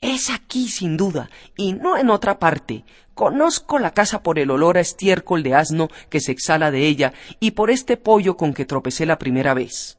[0.00, 2.84] es aquí sin duda, y no en otra parte.
[3.14, 7.12] Conozco la casa por el olor a estiércol de asno que se exhala de ella,
[7.38, 9.98] y por este pollo con que tropecé la primera vez.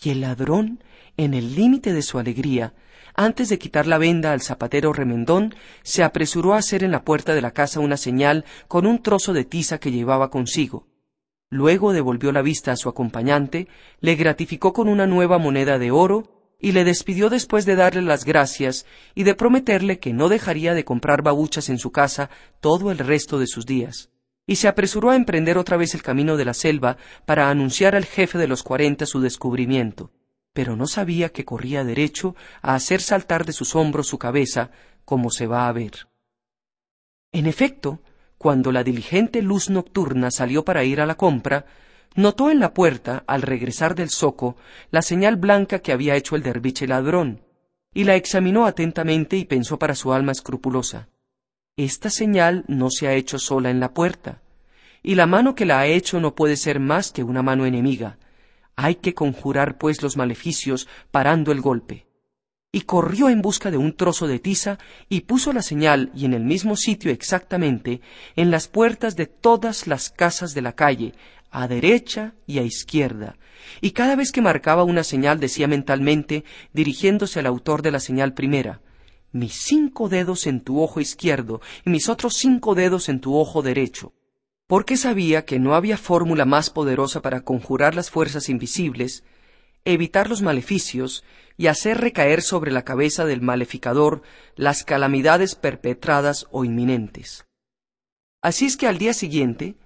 [0.00, 0.82] Y el ladrón,
[1.16, 2.74] en el límite de su alegría,
[3.14, 7.34] antes de quitar la venda al zapatero remendón, se apresuró a hacer en la puerta
[7.34, 10.86] de la casa una señal con un trozo de tiza que llevaba consigo.
[11.50, 13.68] Luego devolvió la vista a su acompañante,
[14.00, 18.24] le gratificó con una nueva moneda de oro, y le despidió después de darle las
[18.24, 18.86] gracias
[19.16, 23.40] y de prometerle que no dejaría de comprar babuchas en su casa todo el resto
[23.40, 24.10] de sus días.
[24.46, 26.96] Y se apresuró a emprender otra vez el camino de la selva
[27.26, 30.12] para anunciar al jefe de los cuarenta su descubrimiento,
[30.52, 34.70] pero no sabía que corría derecho a hacer saltar de sus hombros su cabeza,
[35.04, 36.06] como se va a ver.
[37.32, 38.02] En efecto,
[38.38, 41.66] cuando la diligente luz nocturna salió para ir a la compra,
[42.14, 44.56] notó en la puerta, al regresar del zoco,
[44.90, 47.42] la señal blanca que había hecho el derviche ladrón,
[47.94, 51.08] y la examinó atentamente y pensó para su alma escrupulosa
[51.76, 54.42] Esta señal no se ha hecho sola en la puerta,
[55.02, 58.18] y la mano que la ha hecho no puede ser más que una mano enemiga.
[58.76, 62.06] Hay que conjurar pues los maleficios parando el golpe.
[62.74, 64.78] Y corrió en busca de un trozo de tiza
[65.10, 68.00] y puso la señal y en el mismo sitio exactamente
[68.34, 71.12] en las puertas de todas las casas de la calle,
[71.52, 73.36] a derecha y a izquierda,
[73.80, 78.32] y cada vez que marcaba una señal decía mentalmente, dirigiéndose al autor de la señal
[78.32, 78.80] primera,
[79.32, 83.62] mis cinco dedos en tu ojo izquierdo y mis otros cinco dedos en tu ojo
[83.62, 84.14] derecho,
[84.66, 89.22] porque sabía que no había fórmula más poderosa para conjurar las fuerzas invisibles,
[89.84, 91.22] evitar los maleficios
[91.58, 94.22] y hacer recaer sobre la cabeza del maleficador
[94.56, 97.44] las calamidades perpetradas o inminentes.
[98.40, 99.76] Así es que al día siguiente,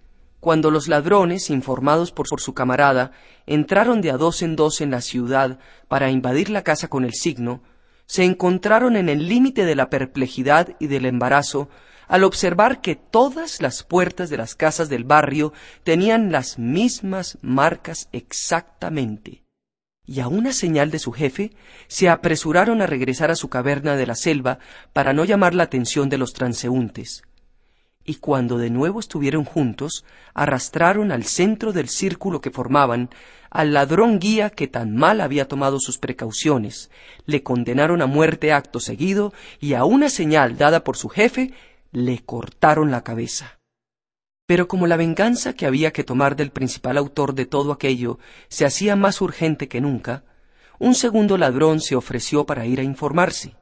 [0.46, 3.10] cuando los ladrones, informados por, su camarada,
[3.46, 7.14] entraron de a dos en dos en la ciudad para invadir la casa con el
[7.14, 7.64] signo,
[8.06, 11.68] se encontraron en el límite de la perplejidad y del embarazo
[12.06, 18.08] al observar que todas las puertas de las casas del barrio tenían las mismas marcas
[18.12, 19.42] exactamente.
[20.06, 21.50] Y a una señal de su jefe,
[21.88, 24.60] se apresuraron a regresar a su caverna de la selva
[24.92, 27.24] para no llamar la atención de los transeúntes
[28.06, 33.10] y cuando de nuevo estuvieron juntos, arrastraron al centro del círculo que formaban
[33.50, 36.90] al ladrón guía que tan mal había tomado sus precauciones,
[37.24, 41.52] le condenaron a muerte acto seguido y a una señal dada por su jefe,
[41.90, 43.58] le cortaron la cabeza.
[44.46, 48.64] Pero como la venganza que había que tomar del principal autor de todo aquello se
[48.64, 50.24] hacía más urgente que nunca,
[50.78, 53.56] un segundo ladrón se ofreció para ir a informarse.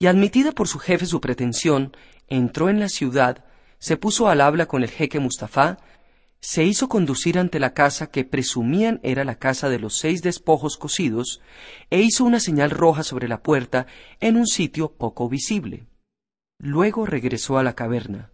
[0.00, 1.92] Y admitida por su jefe su pretensión,
[2.28, 3.44] entró en la ciudad
[3.78, 5.78] se puso al habla con el jeque Mustafá,
[6.40, 10.76] se hizo conducir ante la casa que presumían era la casa de los seis despojos
[10.76, 11.40] cosidos,
[11.90, 13.86] e hizo una señal roja sobre la puerta
[14.20, 15.86] en un sitio poco visible.
[16.58, 18.30] Luego regresó a la caverna.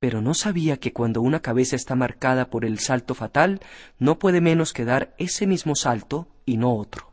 [0.00, 3.60] Pero no sabía que cuando una cabeza está marcada por el salto fatal,
[4.00, 7.12] no puede menos que dar ese mismo salto y no otro.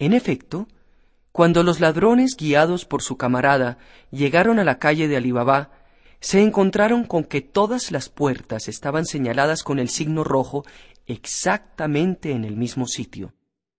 [0.00, 0.66] En efecto,
[1.30, 3.78] cuando los ladrones, guiados por su camarada,
[4.10, 5.70] llegaron a la calle de Alibabá,
[6.20, 10.64] se encontraron con que todas las puertas estaban señaladas con el signo rojo
[11.06, 13.34] exactamente en el mismo sitio,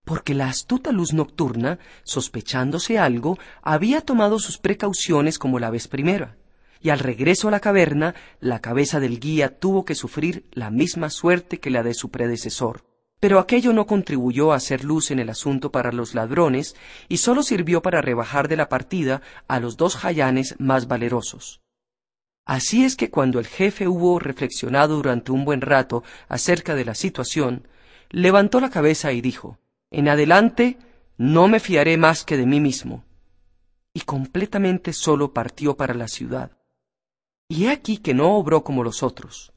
[0.05, 6.37] porque la astuta luz nocturna, sospechándose algo, había tomado sus precauciones como la vez primera,
[6.79, 11.09] y al regreso a la caverna, la cabeza del guía tuvo que sufrir la misma
[11.09, 12.85] suerte que la de su predecesor.
[13.19, 16.75] Pero aquello no contribuyó a hacer luz en el asunto para los ladrones
[17.09, 21.61] y sólo sirvió para rebajar de la partida a los dos jayanes más valerosos.
[22.47, 26.95] Así es que cuando el jefe hubo reflexionado durante un buen rato acerca de la
[26.95, 27.67] situación,
[28.09, 29.59] levantó la cabeza y dijo
[29.91, 30.77] En adelante
[31.17, 33.03] no me fiaré más que de mí mismo.
[33.93, 36.51] y completamente solo partió para la ciudad.
[37.49, 39.53] Y he aquí que no obró como los otros,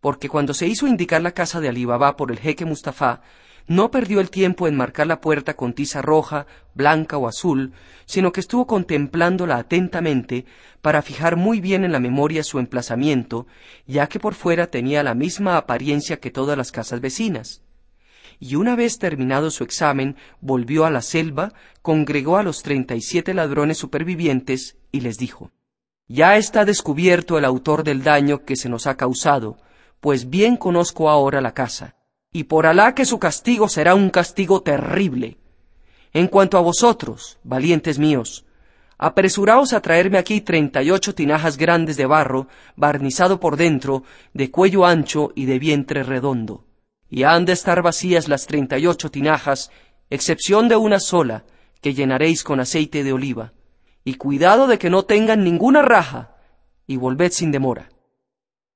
[0.00, 3.20] porque cuando se hizo indicar la casa de Ali Baba por el jeque Mustafa,
[3.70, 7.72] no perdió el tiempo en marcar la puerta con tiza roja, blanca o azul,
[8.04, 10.44] sino que estuvo contemplándola atentamente
[10.82, 13.46] para fijar muy bien en la memoria su emplazamiento,
[13.86, 17.62] ya que por fuera tenía la misma apariencia que todas las casas vecinas.
[18.40, 23.00] Y una vez terminado su examen, volvió a la selva, congregó a los treinta y
[23.00, 25.52] siete ladrones supervivientes y les dijo
[26.08, 29.58] Ya está descubierto el autor del daño que se nos ha causado,
[30.00, 31.99] pues bien conozco ahora la casa
[32.32, 35.38] y por Alá que su castigo será un castigo terrible.
[36.12, 38.44] En cuanto a vosotros, valientes míos,
[38.98, 44.04] apresuraos a traerme aquí treinta y ocho tinajas grandes de barro, barnizado por dentro,
[44.34, 46.64] de cuello ancho y de vientre redondo.
[47.08, 49.70] Y han de estar vacías las treinta y ocho tinajas,
[50.10, 51.44] excepción de una sola,
[51.80, 53.52] que llenaréis con aceite de oliva.
[54.04, 56.36] Y cuidado de que no tengan ninguna raja,
[56.86, 57.90] y volved sin demora.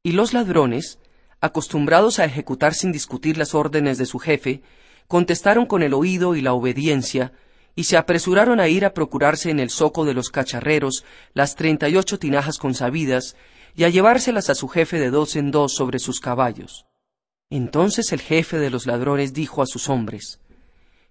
[0.02, 0.98] Y los ladrones,
[1.44, 4.62] acostumbrados a ejecutar sin discutir las órdenes de su jefe,
[5.08, 7.32] contestaron con el oído y la obediencia,
[7.76, 11.90] y se apresuraron a ir a procurarse en el zoco de los cacharreros las treinta
[11.90, 13.36] y ocho tinajas consabidas,
[13.76, 16.86] y a llevárselas a su jefe de dos en dos sobre sus caballos.
[17.50, 20.40] Entonces el jefe de los ladrones dijo a sus hombres,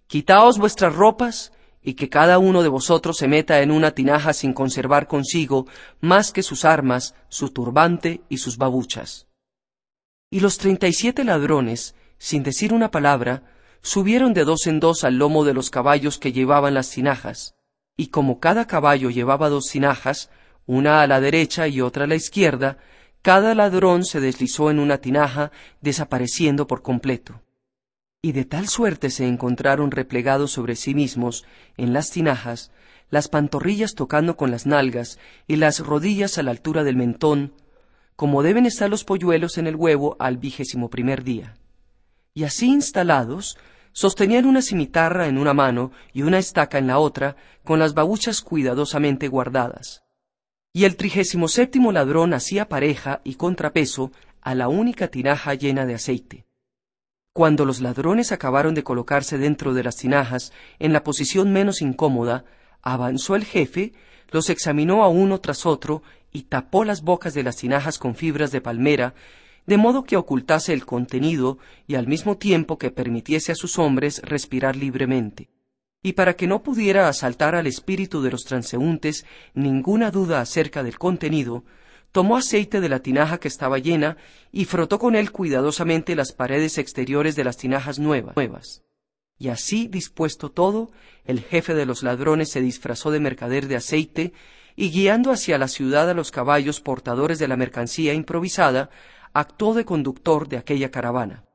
[0.07, 1.51] Quitaos vuestras ropas,
[1.83, 5.67] y que cada uno de vosotros se meta en una tinaja sin conservar consigo
[6.01, 9.27] más que sus armas, su turbante y sus babuchas.
[10.33, 13.43] Y los treinta y siete ladrones, sin decir una palabra,
[13.83, 17.53] subieron de dos en dos al lomo de los caballos que llevaban las tinajas,
[17.95, 20.31] y como cada caballo llevaba dos tinajas,
[20.65, 22.79] una a la derecha y otra a la izquierda,
[23.21, 27.43] cada ladrón se deslizó en una tinaja, desapareciendo por completo.
[28.19, 31.45] Y de tal suerte se encontraron replegados sobre sí mismos,
[31.77, 32.71] en las tinajas,
[33.11, 37.53] las pantorrillas tocando con las nalgas y las rodillas a la altura del mentón,
[38.15, 41.55] como deben estar los polluelos en el huevo al vigésimo primer día.
[42.33, 43.57] Y así instalados,
[43.91, 48.41] sostenían una cimitarra en una mano y una estaca en la otra, con las babuchas
[48.41, 50.03] cuidadosamente guardadas.
[50.73, 54.11] Y el trigésimo séptimo ladrón hacía pareja y contrapeso
[54.41, 56.45] a la única tinaja llena de aceite.
[57.31, 62.45] Cuando los ladrones acabaron de colocarse dentro de las tinajas en la posición menos incómoda,
[62.81, 63.93] avanzó el jefe,
[64.29, 66.03] los examinó a uno tras otro
[66.33, 69.13] y tapó las bocas de las tinajas con fibras de palmera,
[69.65, 74.21] de modo que ocultase el contenido y al mismo tiempo que permitiese a sus hombres
[74.23, 75.49] respirar libremente.
[76.01, 80.97] Y para que no pudiera asaltar al espíritu de los transeúntes ninguna duda acerca del
[80.97, 81.63] contenido,
[82.11, 84.17] tomó aceite de la tinaja que estaba llena
[84.51, 88.35] y frotó con él cuidadosamente las paredes exteriores de las tinajas nuevas.
[89.39, 90.91] Y así dispuesto todo,
[91.25, 94.33] el jefe de los ladrones se disfrazó de mercader de aceite
[94.75, 98.89] y guiando hacia la ciudad a los caballos portadores de la mercancía improvisada,
[99.33, 101.45] actuó de conductor de aquella caravana.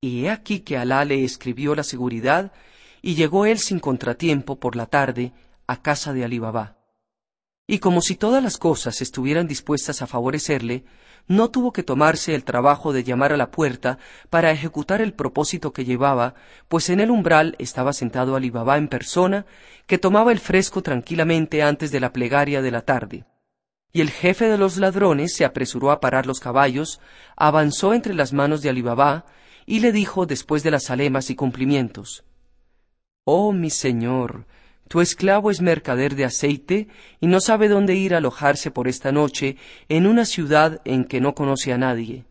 [0.00, 2.52] Y he aquí que Alá le escribió la seguridad,
[3.02, 5.32] y llegó él sin contratiempo por la tarde
[5.66, 6.76] a casa de Alí Baba.
[7.66, 10.84] Y como si todas las cosas estuvieran dispuestas a favorecerle,
[11.28, 13.98] no tuvo que tomarse el trabajo de llamar a la puerta
[14.30, 16.34] para ejecutar el propósito que llevaba,
[16.68, 19.46] pues en el umbral estaba sentado Alí Baba en persona,
[19.86, 23.24] que tomaba el fresco tranquilamente antes de la plegaria de la tarde.
[23.92, 27.00] Y el jefe de los ladrones se apresuró a parar los caballos,
[27.36, 29.26] avanzó entre las manos de Alí Baba
[29.66, 32.24] y le dijo después de las alemas y cumplimientos
[33.24, 34.46] Oh mi señor,
[34.90, 36.88] tu esclavo es mercader de aceite
[37.20, 39.56] y no sabe dónde ir a alojarse por esta noche
[39.88, 42.24] en una ciudad en que no conoce a nadie.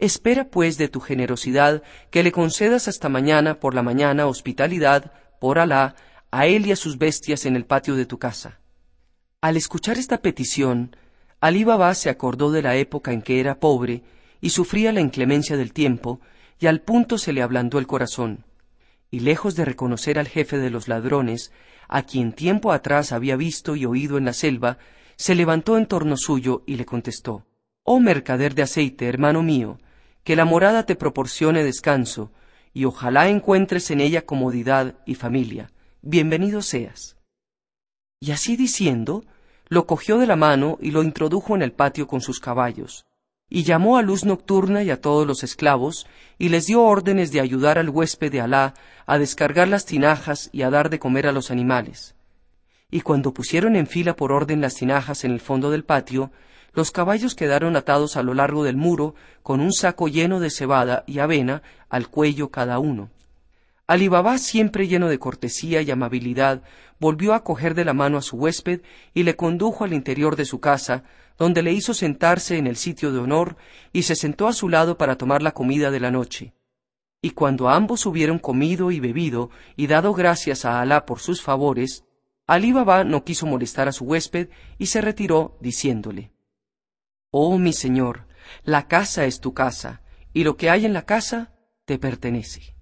[0.00, 5.60] Espera, pues, de tu generosidad que le concedas hasta mañana por la mañana hospitalidad, por
[5.60, 5.94] Alá,
[6.32, 8.58] a él y a sus bestias en el patio de tu casa.
[9.40, 10.96] Al escuchar esta petición,
[11.38, 14.02] Alí Baba se acordó de la época en que era pobre
[14.40, 16.20] y sufría la inclemencia del tiempo,
[16.58, 18.46] y al punto se le ablandó el corazón.
[19.12, 21.52] Y lejos de reconocer al jefe de los ladrones,
[21.88, 24.78] a quien tiempo atrás había visto y oído en la selva,
[25.16, 27.46] se levantó en torno suyo y le contestó
[27.82, 29.78] Oh mercader de aceite, hermano mío,
[30.22, 32.32] que la morada te proporcione descanso,
[32.72, 35.70] y ojalá encuentres en ella comodidad y familia.
[36.00, 37.16] Bienvenido seas.
[38.20, 39.24] Y así diciendo,
[39.68, 43.04] lo cogió de la mano y lo introdujo en el patio con sus caballos
[43.54, 46.08] y llamó a luz nocturna y a todos los esclavos,
[46.38, 48.74] y les dio órdenes de ayudar al huésped de Alá
[49.06, 52.16] a descargar las tinajas y a dar de comer a los animales.
[52.90, 56.32] Y cuando pusieron en fila por orden las tinajas en el fondo del patio,
[56.72, 59.14] los caballos quedaron atados a lo largo del muro
[59.44, 63.08] con un saco lleno de cebada y avena al cuello cada uno.
[63.86, 66.62] Alí Baba, siempre lleno de cortesía y amabilidad,
[67.04, 68.80] volvió a coger de la mano a su huésped
[69.12, 71.04] y le condujo al interior de su casa,
[71.36, 73.58] donde le hizo sentarse en el sitio de honor
[73.92, 76.54] y se sentó a su lado para tomar la comida de la noche.
[77.20, 82.06] Y cuando ambos hubieron comido y bebido y dado gracias a Alá por sus favores,
[82.46, 84.48] Alí Baba no quiso molestar a su huésped
[84.78, 86.32] y se retiró diciéndole
[87.30, 88.28] Oh mi señor,
[88.62, 90.00] la casa es tu casa,
[90.32, 91.52] y lo que hay en la casa
[91.84, 92.73] te pertenece.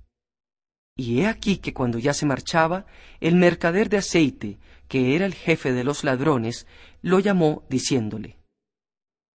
[0.96, 2.86] Y he aquí que cuando ya se marchaba,
[3.20, 4.58] el mercader de aceite,
[4.88, 6.66] que era el jefe de los ladrones,
[7.00, 8.38] lo llamó diciéndole,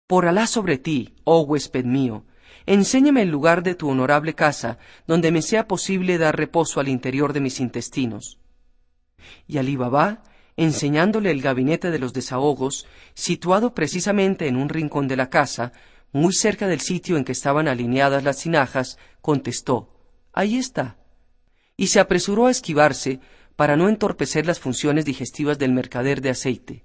[0.07, 2.25] Por Alá sobre ti, oh huésped mío,
[2.67, 4.77] enséñame el lugar de tu honorable casa,
[5.07, 8.39] donde me sea posible dar reposo al interior de mis intestinos.
[9.47, 10.23] Y Alí Baba,
[10.57, 12.85] enseñándole el gabinete de los desahogos,
[13.15, 15.73] situado precisamente en un rincón de la casa,
[16.11, 19.93] muy cerca del sitio en que estaban alineadas las tinajas, contestó,
[20.33, 20.97] Ahí está
[21.77, 23.19] y se apresuró a esquivarse
[23.55, 26.83] para no entorpecer las funciones digestivas del mercader de aceite.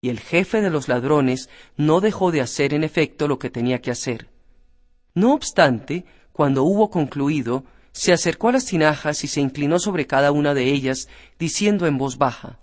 [0.00, 3.80] Y el jefe de los ladrones no dejó de hacer en efecto lo que tenía
[3.80, 4.28] que hacer.
[5.14, 10.32] No obstante, cuando hubo concluido, se acercó a las tinajas y se inclinó sobre cada
[10.32, 11.08] una de ellas,
[11.38, 12.58] diciendo en voz baja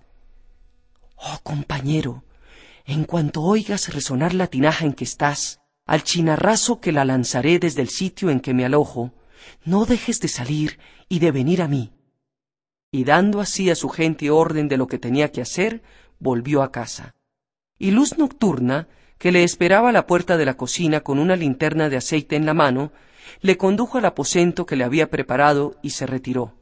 [1.16, 2.24] Oh compañero,
[2.86, 7.82] en cuanto oigas resonar la tinaja en que estás, al chinarrazo que la lanzaré desde
[7.82, 9.12] el sitio en que me alojo,
[9.64, 10.78] no dejes de salir
[11.08, 11.92] y de venir a mí.
[12.90, 15.82] Y dando así a su gente orden de lo que tenía que hacer,
[16.18, 17.14] volvió a casa.
[17.78, 21.88] Y Luz Nocturna, que le esperaba a la puerta de la cocina con una linterna
[21.88, 22.92] de aceite en la mano,
[23.40, 26.54] le condujo al aposento que le había preparado y se retiró.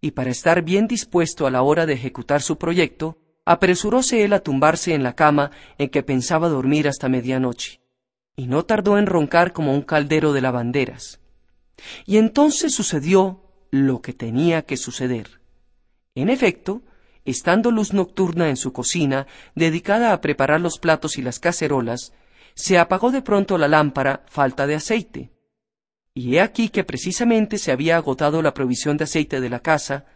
[0.00, 4.40] Y para estar bien dispuesto a la hora de ejecutar su proyecto, apresuróse él a
[4.40, 7.80] tumbarse en la cama en que pensaba dormir hasta medianoche,
[8.34, 11.20] y no tardó en roncar como un caldero de lavanderas.
[12.06, 15.40] Y entonces sucedió lo que tenía que suceder.
[16.14, 16.82] En efecto,
[17.24, 22.12] estando luz nocturna en su cocina, dedicada a preparar los platos y las cacerolas,
[22.54, 25.30] se apagó de pronto la lámpara, falta de aceite.
[26.14, 30.06] Y he aquí que precisamente se había agotado la provisión de aceite de la casa,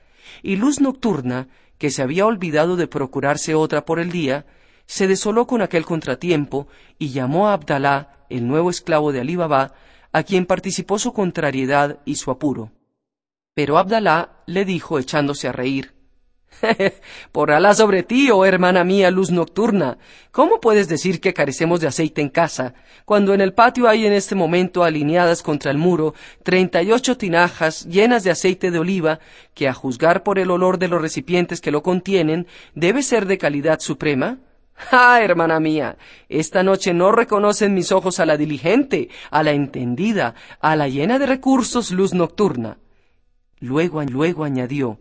[0.42, 1.48] y luz nocturna,
[1.78, 4.46] que se había olvidado de procurarse otra por el día,
[4.86, 6.68] se desoló con aquel contratiempo
[6.98, 9.74] y llamó a Abdalá, el nuevo esclavo de Alí Baba,
[10.12, 12.72] a quien participó su contrariedad y su apuro.
[13.54, 15.94] Pero Abdalá le dijo echándose a reír,
[17.32, 19.98] Por Alá sobre ti, oh hermana mía, luz nocturna,
[20.32, 22.74] ¿cómo puedes decir que carecemos de aceite en casa,
[23.04, 27.16] cuando en el patio hay en este momento alineadas contra el muro treinta y ocho
[27.16, 29.20] tinajas llenas de aceite de oliva,
[29.52, 33.38] que a juzgar por el olor de los recipientes que lo contienen, debe ser de
[33.38, 34.38] calidad suprema?
[34.90, 35.96] Ah, hermana mía,
[36.28, 41.20] esta noche no reconocen mis ojos a la diligente, a la entendida, a la llena
[41.20, 42.78] de recursos luz nocturna.
[43.64, 44.98] Luego, luego añadió,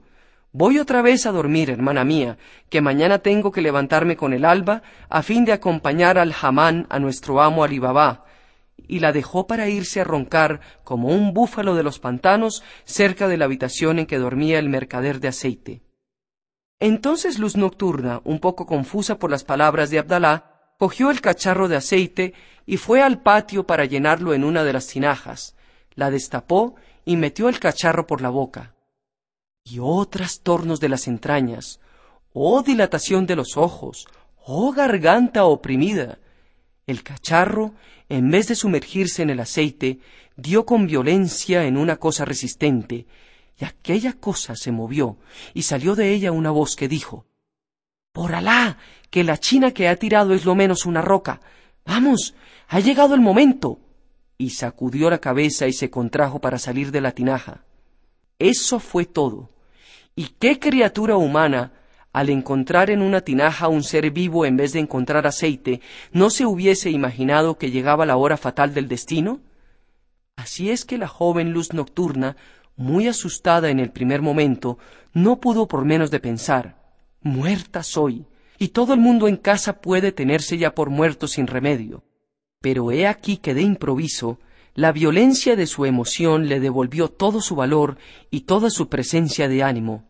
[0.53, 2.38] Voy otra vez a dormir, hermana mía,
[2.69, 6.99] que mañana tengo que levantarme con el alba a fin de acompañar al jamán a
[6.99, 8.23] nuestro amo Alibabá,
[8.88, 13.35] y la dejó para irse a roncar como un búfalo de los pantanos cerca de
[13.35, 15.81] la habitación en que dormía el mercader de aceite.
[16.80, 21.76] Entonces Luz Nocturna, un poco confusa por las palabras de Abdalá, cogió el cacharro de
[21.76, 22.34] aceite
[22.65, 25.57] y fue al patio para llenarlo en una de las tinajas,
[25.95, 28.75] la destapó y metió el cacharro por la boca.
[29.63, 31.80] Y oh trastornos de las entrañas,
[32.34, 34.07] oh dilatación de los ojos,
[34.45, 36.19] oh garganta oprimida.
[36.85, 37.73] El cacharro,
[38.09, 39.99] en vez de sumergirse en el aceite,
[40.35, 43.05] dio con violencia en una cosa resistente,
[43.57, 45.17] y aquella cosa se movió,
[45.53, 47.25] y salió de ella una voz que dijo
[48.11, 48.77] Por Alá,
[49.09, 51.39] que la china que ha tirado es lo menos una roca.
[51.85, 52.34] Vamos,
[52.67, 53.80] ha llegado el momento.
[54.43, 57.63] Y sacudió la cabeza y se contrajo para salir de la tinaja.
[58.39, 59.51] Eso fue todo.
[60.17, 61.71] ¿Y qué criatura humana,
[62.11, 65.79] al encontrar en una tinaja un ser vivo en vez de encontrar aceite,
[66.11, 69.39] no se hubiese imaginado que llegaba la hora fatal del destino?
[70.35, 72.35] Así es que la joven luz nocturna
[72.75, 74.77] muy asustada en el primer momento,
[75.13, 76.83] no pudo por menos de pensar
[77.21, 78.25] muerta soy,
[78.59, 82.03] y todo el mundo en casa puede tenerse ya por muerto sin remedio.
[82.64, 84.40] Pero he aquí que de improviso
[84.73, 87.98] la violencia de su emoción le devolvió todo su valor
[88.31, 90.06] y toda su presencia de ánimo,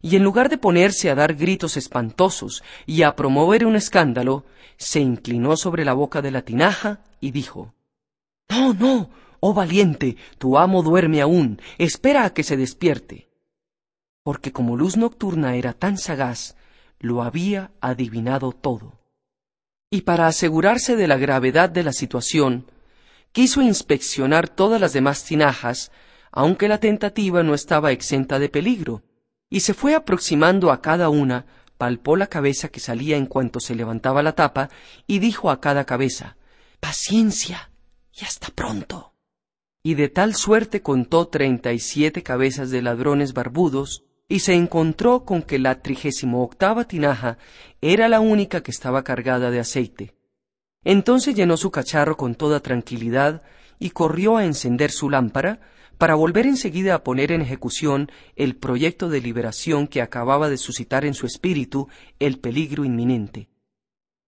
[0.00, 4.44] y en lugar de ponerse a dar gritos espantosos y a promover un escándalo,
[4.76, 7.74] se inclinó sobre la boca de la tinaja y dijo
[8.48, 9.10] No, no,
[9.40, 13.28] Oh valiente, tu amo duerme aún, espera a que se despierte.
[14.22, 16.56] Porque como luz nocturna era tan sagaz,
[17.00, 18.97] lo había adivinado todo.
[19.90, 22.70] Y para asegurarse de la gravedad de la situación,
[23.32, 25.90] quiso inspeccionar todas las demás tinajas,
[26.30, 29.02] aunque la tentativa no estaba exenta de peligro,
[29.48, 31.46] y se fue aproximando a cada una,
[31.78, 34.68] palpó la cabeza que salía en cuanto se levantaba la tapa,
[35.06, 36.36] y dijo a cada cabeza
[36.80, 37.70] Paciencia
[38.12, 39.14] y hasta pronto.
[39.82, 45.24] Y de tal suerte contó treinta y siete cabezas de ladrones barbudos, y se encontró
[45.24, 47.38] con que la trigésimo octava tinaja
[47.80, 50.14] era la única que estaba cargada de aceite.
[50.84, 53.42] Entonces llenó su cacharro con toda tranquilidad
[53.78, 55.60] y corrió a encender su lámpara
[55.96, 61.04] para volver enseguida a poner en ejecución el proyecto de liberación que acababa de suscitar
[61.04, 61.88] en su espíritu
[62.20, 63.48] el peligro inminente.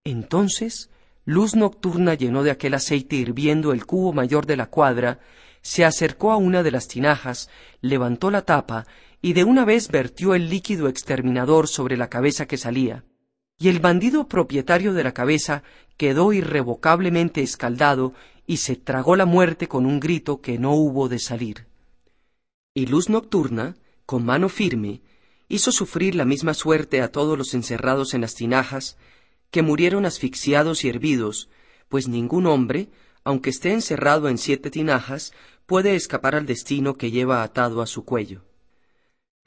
[0.02, 0.90] Entonces,
[1.24, 5.20] luz nocturna llenó de aquel aceite hirviendo el cubo mayor de la cuadra,
[5.62, 7.50] se acercó a una de las tinajas,
[7.82, 8.86] levantó la tapa
[9.22, 13.04] y de una vez vertió el líquido exterminador sobre la cabeza que salía
[13.60, 15.62] y el bandido propietario de la cabeza
[15.98, 18.14] quedó irrevocablemente escaldado
[18.46, 21.66] y se tragó la muerte con un grito que no hubo de salir.
[22.72, 23.76] Y Luz Nocturna,
[24.06, 25.02] con mano firme,
[25.46, 28.96] hizo sufrir la misma suerte a todos los encerrados en las tinajas,
[29.50, 31.50] que murieron asfixiados y hervidos,
[31.90, 32.88] pues ningún hombre,
[33.24, 35.34] aunque esté encerrado en siete tinajas,
[35.66, 38.42] puede escapar al destino que lleva atado a su cuello.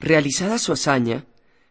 [0.04, 1.24] Realizada su hazaña,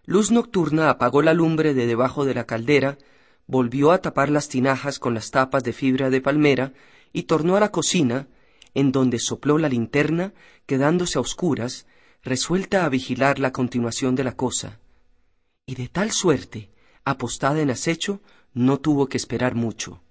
[0.05, 2.97] Luz nocturna apagó la lumbre de debajo de la caldera,
[3.45, 6.73] volvió a tapar las tinajas con las tapas de fibra de palmera
[7.11, 8.27] y tornó a la cocina,
[8.73, 10.33] en donde sopló la linterna,
[10.65, 11.85] quedándose a oscuras,
[12.23, 14.79] resuelta a vigilar la continuación de la cosa.
[15.67, 16.71] Y de tal suerte,
[17.05, 18.19] apostada en acecho,
[18.55, 20.01] no tuvo que esperar mucho.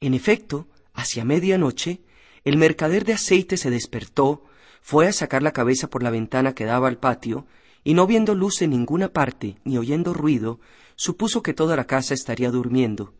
[0.00, 2.00] En efecto, hacia media noche,
[2.42, 4.42] el mercader de aceite se despertó,
[4.82, 7.46] fue a sacar la cabeza por la ventana que daba al patio,
[7.84, 10.60] y no viendo luz en ninguna parte ni oyendo ruido,
[10.96, 13.14] supuso que toda la casa estaría durmiendo.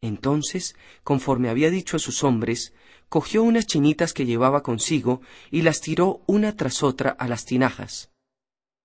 [0.00, 0.74] Entonces,
[1.04, 2.72] conforme había dicho a sus hombres,
[3.08, 5.20] cogió unas chinitas que llevaba consigo
[5.50, 8.10] y las tiró una tras otra a las tinajas.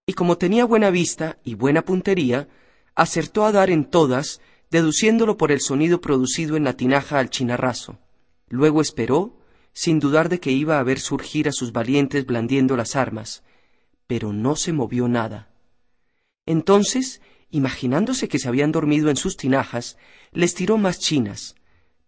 [0.05, 2.49] Y como tenía buena vista y buena puntería,
[2.95, 7.99] acertó a dar en todas, deduciéndolo por el sonido producido en la tinaja al chinarrazo.
[8.49, 9.37] Luego esperó,
[9.73, 13.43] sin dudar de que iba a ver surgir a sus valientes blandiendo las armas,
[14.07, 15.49] pero no se movió nada.
[16.45, 19.97] Entonces, imaginándose que se habían dormido en sus tinajas,
[20.31, 21.55] les tiró más chinas,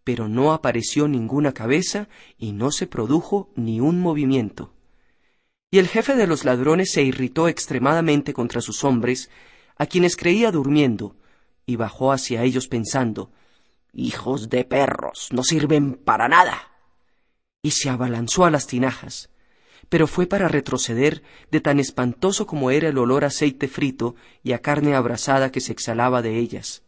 [0.04, 4.74] pero no apareció ninguna cabeza y no se produjo ni un movimiento.
[5.72, 9.30] Y el jefe de los ladrones se irritó extremadamente contra sus hombres,
[9.78, 11.16] a quienes creía durmiendo,
[11.66, 13.32] y bajó hacia ellos pensando
[13.98, 16.75] Hijos de perros, no sirven para nada.
[17.66, 19.30] Y se abalanzó a las tinajas
[19.90, 21.22] pero fue para retroceder
[21.52, 25.62] de tan espantoso como era el olor a aceite frito y a carne abrasada que
[25.62, 26.84] se exhalaba de ellas.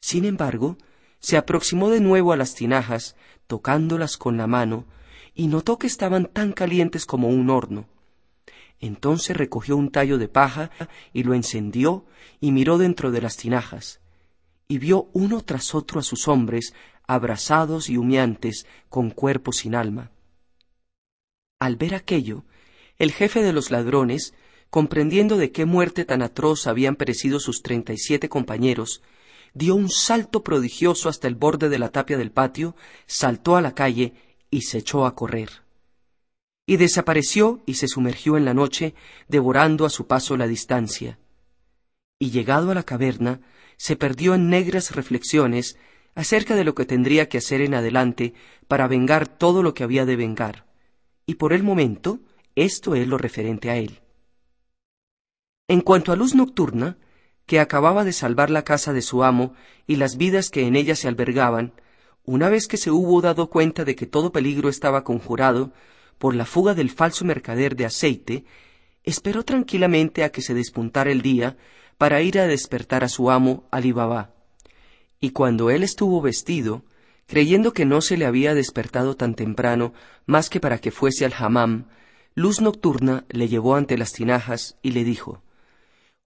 [0.00, 0.76] Sin embargo,
[1.20, 3.16] se aproximó de nuevo a las tinajas,
[3.46, 4.86] tocándolas con la mano,
[5.34, 7.86] y notó que estaban tan calientes como un horno.
[8.80, 10.70] Entonces recogió un tallo de paja
[11.12, 12.04] y lo encendió
[12.40, 14.00] y miró dentro de las tinajas,
[14.68, 16.74] y vio uno tras otro a sus hombres,
[17.06, 20.10] abrasados y humeantes, con cuerpo sin alma.
[21.58, 22.44] Al ver aquello,
[22.98, 24.34] el jefe de los ladrones,
[24.70, 29.02] comprendiendo de qué muerte tan atroz habían perecido sus treinta y siete compañeros,
[29.54, 32.76] dio un salto prodigioso hasta el borde de la tapia del patio,
[33.06, 34.14] saltó a la calle
[34.50, 35.62] y se echó a correr.
[36.66, 38.94] Y desapareció y se sumergió en la noche,
[39.28, 41.18] devorando a su paso la distancia.
[42.18, 43.40] Y llegado a la caverna,
[43.76, 45.78] se perdió en negras reflexiones
[46.16, 48.34] acerca de lo que tendría que hacer en adelante
[48.66, 50.66] para vengar todo lo que había de vengar
[51.26, 52.20] y por el momento
[52.54, 54.00] esto es lo referente a él.
[55.68, 56.96] En cuanto a luz nocturna,
[57.44, 59.52] que acababa de salvar la casa de su amo
[59.86, 61.72] y las vidas que en ella se albergaban,
[62.24, 65.72] una vez que se hubo dado cuenta de que todo peligro estaba conjurado
[66.18, 68.44] por la fuga del falso mercader de aceite,
[69.04, 71.56] esperó tranquilamente a que se despuntara el día
[71.98, 74.35] para ir a despertar a su amo Ali Baba.
[75.20, 76.84] Y cuando él estuvo vestido,
[77.26, 79.92] creyendo que no se le había despertado tan temprano
[80.26, 81.86] más que para que fuese al hammam,
[82.34, 85.42] Luz Nocturna le llevó ante las tinajas y le dijo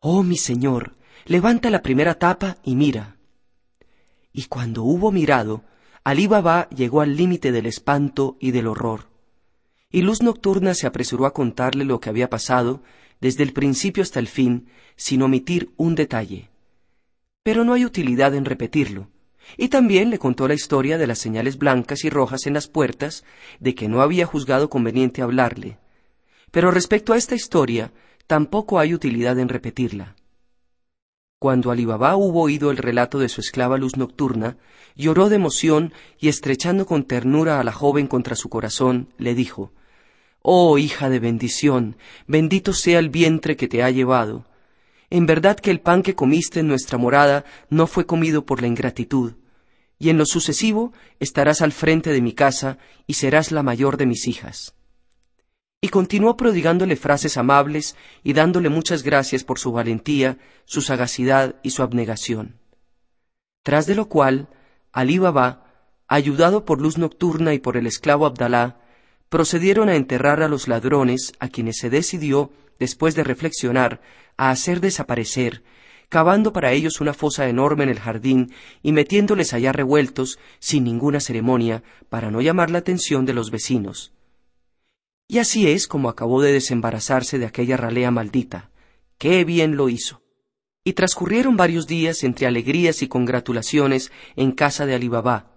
[0.00, 0.96] Oh mi señor,
[1.26, 3.16] levanta la primera tapa y mira.
[4.32, 5.62] Y cuando hubo mirado,
[6.02, 9.10] Alí Baba llegó al límite del espanto y del horror.
[9.90, 12.82] Y Luz Nocturna se apresuró a contarle lo que había pasado,
[13.20, 16.50] desde el principio hasta el fin, sin omitir un detalle.
[17.50, 19.08] Pero no hay utilidad en repetirlo,
[19.56, 23.24] y también le contó la historia de las señales blancas y rojas en las puertas,
[23.58, 25.76] de que no había juzgado conveniente hablarle.
[26.52, 27.92] Pero respecto a esta historia,
[28.28, 30.14] tampoco hay utilidad en repetirla.
[31.40, 34.56] Cuando Alibaba hubo oído el relato de su esclava luz nocturna,
[34.94, 39.72] lloró de emoción y estrechando con ternura a la joven contra su corazón, le dijo
[40.40, 41.96] Oh hija de bendición,
[42.28, 44.46] bendito sea el vientre que te ha llevado.
[45.10, 48.68] En verdad que el pan que comiste en nuestra morada no fue comido por la
[48.68, 49.34] ingratitud,
[49.98, 54.06] y en lo sucesivo estarás al frente de mi casa y serás la mayor de
[54.06, 54.74] mis hijas.
[55.82, 61.70] Y continuó prodigándole frases amables y dándole muchas gracias por su valentía, su sagacidad y
[61.70, 62.60] su abnegación.
[63.62, 64.48] Tras de lo cual,
[64.92, 65.64] Alí Baba,
[66.06, 68.80] ayudado por luz nocturna y por el esclavo Abdalá,
[69.28, 72.50] procedieron a enterrar a los ladrones a quienes se decidió,
[72.80, 74.00] después de reflexionar,
[74.36, 75.62] a hacer desaparecer,
[76.08, 78.52] cavando para ellos una fosa enorme en el jardín
[78.82, 84.12] y metiéndoles allá revueltos sin ninguna ceremonia para no llamar la atención de los vecinos.
[85.28, 88.70] Y así es como acabó de desembarazarse de aquella ralea maldita.
[89.18, 90.22] ¡Qué bien lo hizo!
[90.82, 95.52] Y transcurrieron varios días entre alegrías y congratulaciones en casa de Alibabá,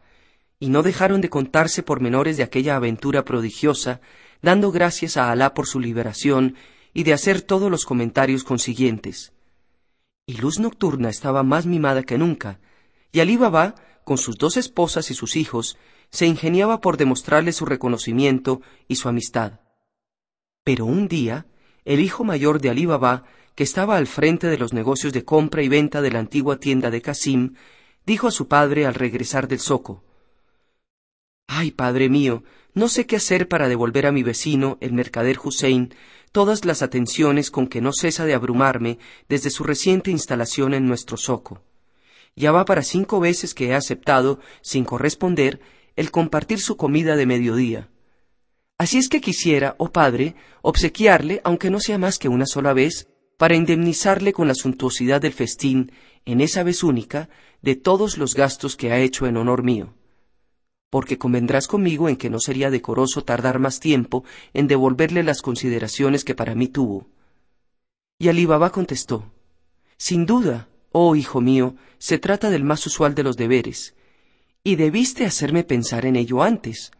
[0.59, 4.01] y no dejaron de contarse pormenores de aquella aventura prodigiosa,
[4.41, 6.55] dando gracias a Alá por su liberación
[6.93, 9.33] y de hacer todos los comentarios consiguientes.
[10.25, 12.59] Y Luz Nocturna estaba más mimada que nunca,
[13.11, 15.77] y Alí Baba, con sus dos esposas y sus hijos,
[16.09, 19.59] se ingeniaba por demostrarle su reconocimiento y su amistad.
[20.63, 21.47] Pero un día,
[21.85, 23.25] el hijo mayor de Alí Baba,
[23.55, 26.89] que estaba al frente de los negocios de compra y venta de la antigua tienda
[26.89, 27.55] de Casim,
[28.05, 30.03] dijo a su padre al regresar del zoco
[31.47, 32.43] Ay, padre mío,
[32.73, 35.93] no sé qué hacer para devolver a mi vecino, el mercader Hussein,
[36.33, 38.97] todas las atenciones con que no cesa de abrumarme
[39.29, 41.61] desde su reciente instalación en nuestro zoco.
[42.35, 45.61] Ya va para cinco veces que he aceptado, sin corresponder,
[45.95, 47.89] el compartir su comida de mediodía.
[48.79, 53.07] Así es que quisiera, oh padre, obsequiarle, aunque no sea más que una sola vez,
[53.37, 55.91] para indemnizarle con la suntuosidad del festín,
[56.25, 57.29] en esa vez única,
[57.61, 59.93] de todos los gastos que ha hecho en honor mío
[60.93, 66.23] porque convendrás conmigo en que no sería decoroso tardar más tiempo en devolverle las consideraciones
[66.23, 67.07] que para mí tuvo.
[68.19, 69.25] Y Ali Baba contestó
[69.97, 73.95] Sin duda, oh hijo mío, se trata del más usual de los deberes,
[74.63, 76.91] y debiste hacerme pensar en ello antes.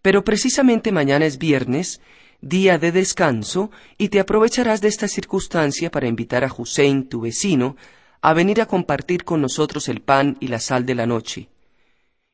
[0.00, 2.00] Pero precisamente mañana es viernes,
[2.40, 7.74] día de descanso, y te aprovecharás de esta circunstancia para invitar a Hussein, tu vecino,
[8.22, 11.48] a venir a compartir con nosotros el pan y la sal de la noche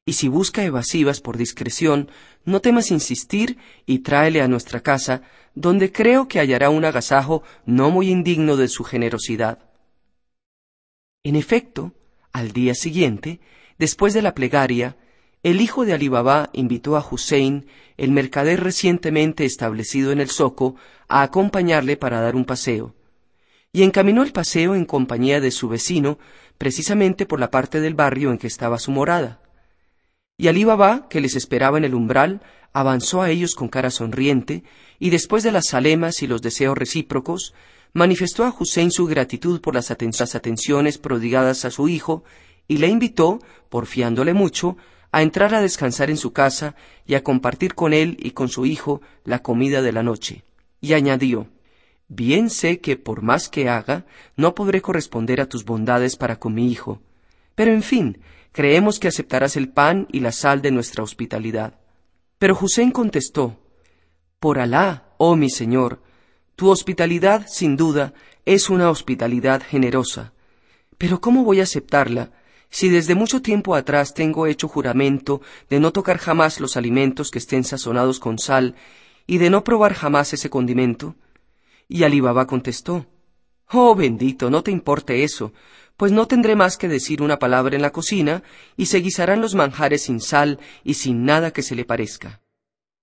[0.08, 2.08] y si busca evasivas por discreción,
[2.44, 5.22] no temas insistir y tráele a nuestra casa,
[5.56, 9.58] donde creo que hallará un agasajo no muy indigno de su generosidad.
[11.24, 11.92] En efecto,
[12.32, 13.40] al día siguiente,
[13.78, 14.96] después de la plegaria,
[15.42, 17.66] el hijo de Ali Baba invitó a Hussein,
[17.96, 20.76] el mercader recientemente establecido en el Zoco,
[21.08, 22.94] a acompañarle para dar un paseo,
[23.72, 26.20] y encaminó el paseo en compañía de su vecino,
[26.58, 29.40] precisamente por la parte del barrio en que estaba su morada.
[30.38, 32.42] Y Alí Baba, que les esperaba en el umbral,
[32.74, 34.64] avanzó a ellos con cara sonriente,
[34.98, 37.54] y después de las alemas y los deseos recíprocos,
[37.94, 42.22] manifestó a Hussein su gratitud por las, atenciones prodigadas a su hijo,
[42.68, 43.38] y le invitó,
[43.70, 44.76] porfiándole mucho,
[45.10, 46.74] a entrar a descansar en su casa
[47.06, 50.44] y a compartir con él y con su hijo la comida de la noche.
[50.82, 51.48] Y añadió,
[52.08, 54.04] Bien sé que por más que haga,
[54.36, 57.00] no podré corresponder a tus bondades para con mi hijo,
[57.54, 58.18] pero en fin,
[58.56, 61.78] creemos que aceptarás el pan y la sal de nuestra hospitalidad.
[62.38, 63.60] Pero Hussein contestó,
[64.40, 66.00] Por Alá, oh mi señor,
[66.56, 68.14] tu hospitalidad, sin duda,
[68.46, 70.32] es una hospitalidad generosa.
[70.96, 72.30] Pero ¿cómo voy a aceptarla
[72.70, 77.40] si desde mucho tiempo atrás tengo hecho juramento de no tocar jamás los alimentos que
[77.40, 78.74] estén sazonados con sal
[79.26, 81.14] y de no probar jamás ese condimento?
[81.88, 83.04] Y Ali Baba contestó,
[83.68, 85.52] Oh bendito, no te importe eso,
[85.96, 88.42] pues no tendré más que decir una palabra en la cocina
[88.76, 92.42] y se guisarán los manjares sin sal y sin nada que se le parezca.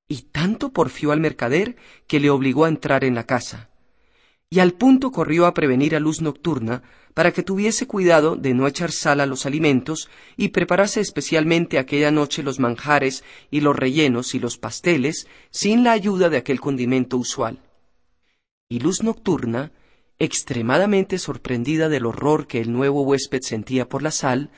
[0.07, 1.75] Y tanto porfió al mercader
[2.07, 3.69] que le obligó a entrar en la casa.
[4.49, 6.83] Y al punto corrió a prevenir a luz nocturna
[7.15, 12.11] para que tuviese cuidado de no echar sal a los alimentos y preparase especialmente aquella
[12.11, 17.17] noche los manjares y los rellenos y los pasteles sin la ayuda de aquel condimento
[17.17, 17.59] usual.
[18.69, 19.71] Y luz nocturna
[20.19, 24.51] extremadamente sorprendida del horror que el nuevo huésped sentía por la sal,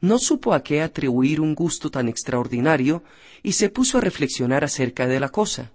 [0.00, 3.02] no supo a qué atribuir un gusto tan extraordinario
[3.42, 5.72] y se puso a reflexionar acerca de la cosa.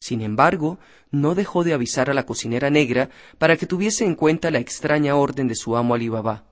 [0.00, 0.78] Sin embargo,
[1.10, 5.14] no dejó de avisar a la cocinera negra para que tuviese en cuenta la extraña
[5.16, 6.44] orden de su amo Alibabá.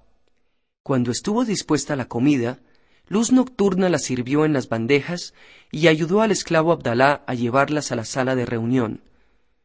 [0.82, 2.60] Cuando estuvo dispuesta la comida,
[3.08, 5.34] Luz Nocturna la sirvió en las bandejas
[5.72, 9.02] y ayudó al esclavo Abdalá a llevarlas a la sala de reunión.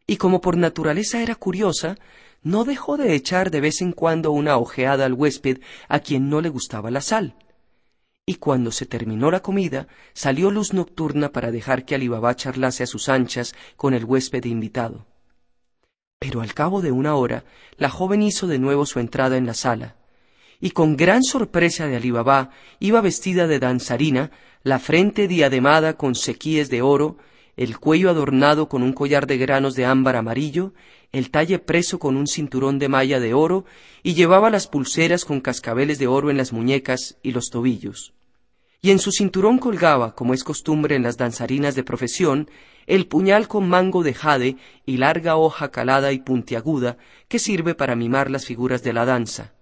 [0.07, 1.98] Y como por naturaleza era curiosa,
[2.46, 6.42] no dejó de echar de vez en cuando una ojeada al huésped a quien no
[6.42, 7.36] le gustaba la sal.
[8.24, 12.88] Y cuando se terminó la comida, salió luz nocturna para dejar que Alibaba charlase a
[12.88, 15.08] sus anchas con el huésped invitado.
[16.20, 17.46] Pero al cabo de una hora,
[17.78, 19.96] la joven hizo de nuevo su entrada en la sala,
[20.62, 24.30] y con gran sorpresa de Alibaba iba vestida de danzarina,
[24.62, 27.18] la frente diademada con sequíes de oro,
[27.57, 30.73] el cuello adornado con un collar de granos de ámbar amarillo,
[31.11, 33.65] el talle preso con un cinturón de malla de oro,
[34.03, 38.14] y llevaba las pulseras con cascabeles de oro en las muñecas y los tobillos.
[38.82, 42.49] Y en su cinturón colgaba, como es costumbre en las danzarinas de profesión,
[42.86, 47.95] el puñal con mango de jade y larga hoja calada y puntiaguda que sirve para
[47.95, 49.53] mimar las figuras de la danza.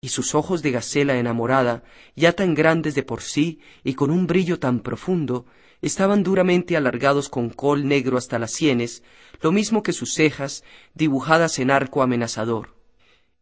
[0.00, 1.84] Y sus ojos de gacela enamorada,
[2.16, 5.46] ya tan grandes de por sí y con un brillo tan profundo,
[5.82, 9.02] estaban duramente alargados con col negro hasta las sienes,
[9.40, 10.64] lo mismo que sus cejas,
[10.94, 12.74] dibujadas en arco amenazador.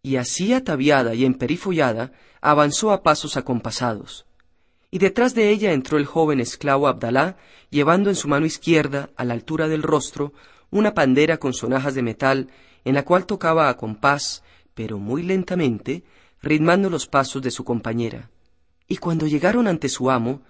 [0.03, 4.27] Y así ataviada y emperifollada, avanzó a pasos acompasados.
[4.91, 7.37] Y detrás de ella entró el joven esclavo Abdalá,
[7.71, 10.35] llevando en su mano izquierda, a la altura del rostro,
[10.71, 12.49] una pandera con sonajas de metal,
[12.85, 14.43] en la cual tocaba a compás,
[14.75, 16.05] pero muy lentamente,
[16.43, 18.31] ritmando los pasos de su compañera.
[18.89, 20.43] Y cuando llegaron ante su amo,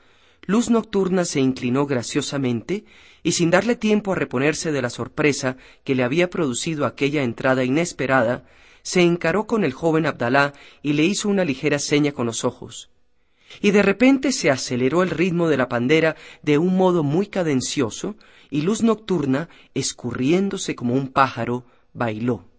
[0.44, 2.84] Luz Nocturna se inclinó graciosamente
[3.22, 7.62] y sin darle tiempo a reponerse de la sorpresa que le había producido aquella entrada
[7.62, 8.44] inesperada,
[8.82, 10.52] se encaró con el joven Abdalá
[10.82, 12.90] y le hizo una ligera seña con los ojos.
[13.60, 18.16] Y de repente se aceleró el ritmo de la pandera de un modo muy cadencioso,
[18.50, 22.51] y Luz Nocturna, escurriéndose como un pájaro, bailó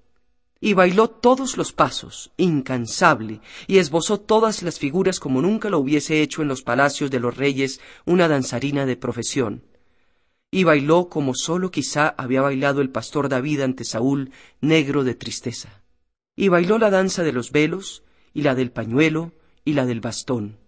[0.65, 6.21] y bailó todos los pasos, incansable, y esbozó todas las figuras como nunca lo hubiese
[6.21, 9.65] hecho en los palacios de los reyes una danzarina de profesión.
[10.51, 14.31] Y bailó como sólo quizá había bailado el pastor David ante Saúl,
[14.61, 15.83] negro de tristeza.
[16.33, 18.03] Y bailó la danza de los velos,
[18.33, 19.33] y la del pañuelo,
[19.65, 20.59] y la del bastón.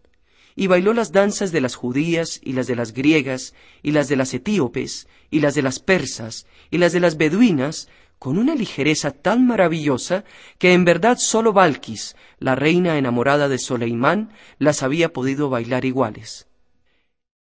[0.58, 4.18] Y bailó las danzas de las judías, y las de las griegas, y las de
[4.18, 7.88] las etíopes, y las de las persas, y las de las beduinas,
[8.26, 10.24] con una ligereza tan maravillosa
[10.58, 16.48] que en verdad sólo Balquis, la reina enamorada de Soleimán, las había podido bailar iguales.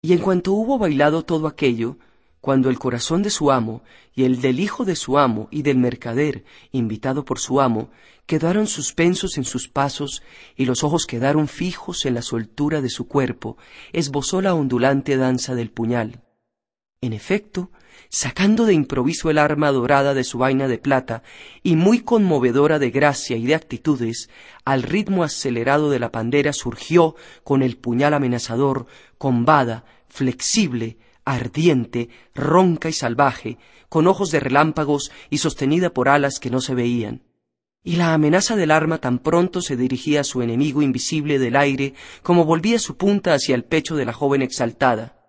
[0.03, 1.97] Y en cuanto hubo bailado todo aquello,
[2.39, 3.81] cuando el corazón de su amo
[4.13, 7.89] y el del hijo de su amo y del mercader, invitado por su amo,
[8.27, 10.21] quedaron suspensos en sus pasos
[10.55, 13.57] y los ojos quedaron fijos en la soltura de su cuerpo,
[13.91, 16.24] esbozó la ondulante danza del puñal.
[17.05, 17.69] En efecto,
[18.09, 21.21] sacando de improviso el arma dorada de su vaina de plata
[21.61, 24.27] y muy conmovedora de gracia y de actitudes,
[24.65, 28.87] al ritmo acelerado de la pandera surgió con el puñal amenazador,
[29.19, 36.49] combada, flexible, ardiente, ronca y salvaje, con ojos de relámpagos y sostenida por alas que
[36.49, 37.21] no se veían.
[37.83, 41.93] Y la amenaza del arma tan pronto se dirigía a su enemigo invisible del aire
[42.23, 45.21] como volvía su punta hacia el pecho de la joven exaltada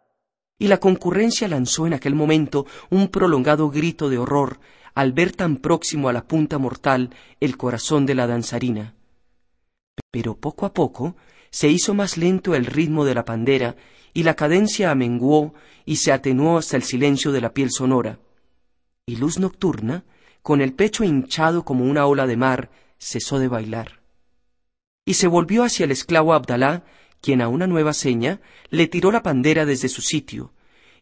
[0.58, 4.60] y la concurrencia lanzó en aquel momento un prolongado grito de horror
[4.94, 7.10] al ver tan próximo a la punta mortal
[7.40, 8.94] el corazón de la danzarina.
[10.10, 11.16] Pero poco a poco
[11.50, 13.76] se hizo más lento el ritmo de la pandera
[14.14, 15.52] y la cadencia amenguó
[15.84, 18.18] y se atenuó hasta el silencio de la piel sonora.
[19.04, 20.04] Y luz nocturna,
[20.40, 24.00] con el pecho hinchado como una ola de mar, cesó de bailar.
[25.04, 26.84] Y se volvió hacia el esclavo Abdalá
[27.26, 28.40] quien a una nueva seña
[28.70, 30.52] le tiró la pandera desde su sitio,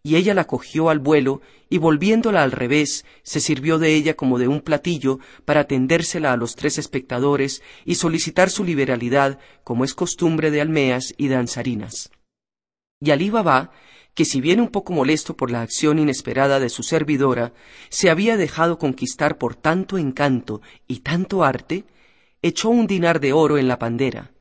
[0.03, 4.39] y ella la cogió al vuelo y volviéndola al revés se sirvió de ella como
[4.39, 9.93] de un platillo para tendérsela a los tres espectadores y solicitar su liberalidad como es
[9.93, 12.11] costumbre de almeas y danzarinas.
[13.03, 13.73] Y Alí Baba,
[14.15, 17.53] que si bien un poco molesto por la acción inesperada de su servidora,
[17.91, 21.85] se había dejado conquistar por tanto encanto y tanto arte,
[22.41, 24.34] echó un dinar de oro en la pandera,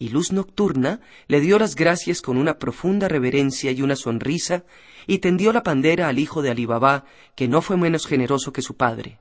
[0.00, 4.64] y Luz Nocturna le dio las gracias con una profunda reverencia y una sonrisa,
[5.06, 7.04] y tendió la pandera al hijo de Alibabá,
[7.36, 9.20] que no fue menos generoso que su padre.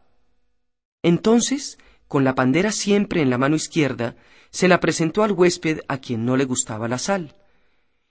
[1.04, 1.78] Entonces,
[2.08, 4.16] con la pandera siempre en la mano izquierda,
[4.52, 7.36] se la presentó al huésped a quien no le gustaba la sal.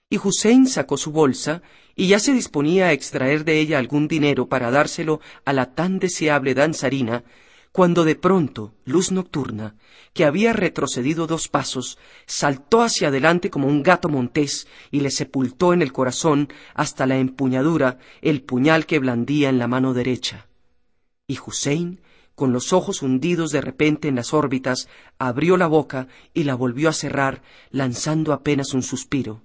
[0.07, 1.63] Y Hussein sacó su bolsa
[1.95, 5.97] y ya se disponía a extraer de ella algún dinero para dárselo a la tan
[5.97, 7.23] deseable danzarina,
[7.71, 9.75] cuando de pronto Luz Nocturna,
[10.13, 15.73] que había retrocedido dos pasos, saltó hacia adelante como un gato montés y le sepultó
[15.73, 20.47] en el corazón hasta la empuñadura el puñal que blandía en la mano derecha.
[21.27, 22.01] Y Hussein,
[22.33, 24.87] con los ojos hundidos de repente en las órbitas,
[25.19, 29.43] abrió la boca y la volvió a cerrar, lanzando apenas un suspiro.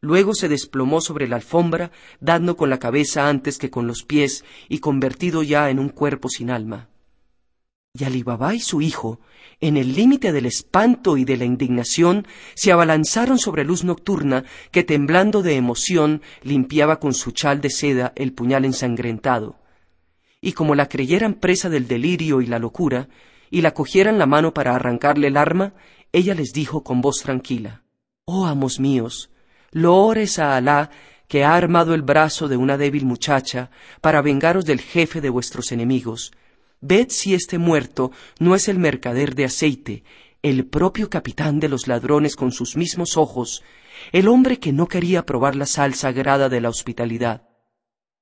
[0.00, 4.44] Luego se desplomó sobre la alfombra, dando con la cabeza antes que con los pies
[4.68, 6.88] y convertido ya en un cuerpo sin alma.
[7.92, 9.20] Y Ali Baba y su hijo,
[9.60, 14.84] en el límite del espanto y de la indignación, se abalanzaron sobre Luz Nocturna, que
[14.84, 19.56] temblando de emoción limpiaba con su chal de seda el puñal ensangrentado.
[20.40, 23.08] Y como la creyeran presa del delirio y la locura,
[23.50, 25.74] y la cogieran la mano para arrancarle el arma,
[26.12, 27.82] ella les dijo con voz tranquila,
[28.24, 29.30] Oh amos míos,
[29.72, 30.90] loores a Alá
[31.26, 35.72] que ha armado el brazo de una débil muchacha para vengaros del jefe de vuestros
[35.72, 36.32] enemigos.
[36.80, 40.02] Ved si este muerto no es el mercader de aceite,
[40.42, 43.62] el propio capitán de los ladrones con sus mismos ojos,
[44.12, 47.46] el hombre que no quería probar la sal sagrada de la hospitalidad.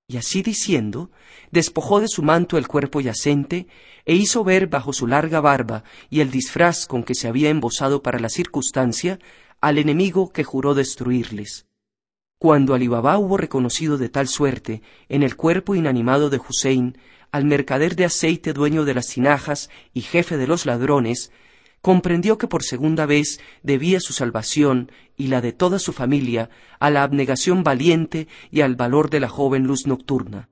[0.08, 1.10] Y así diciendo,
[1.52, 3.68] despojó de su manto el cuerpo yacente,
[4.04, 8.02] e hizo ver bajo su larga barba y el disfraz con que se había embosado
[8.02, 9.18] para la circunstancia
[9.60, 11.66] al enemigo que juró destruirles.
[12.38, 16.96] Cuando Ali Baba hubo reconocido de tal suerte en el cuerpo inanimado de Hussein
[17.32, 21.30] al mercader de aceite dueño de las tinajas y jefe de los ladrones,
[21.80, 26.50] comprendió que por segunda vez debía su salvación y la de toda su familia
[26.80, 30.48] a la abnegación valiente y al valor de la joven luz nocturna.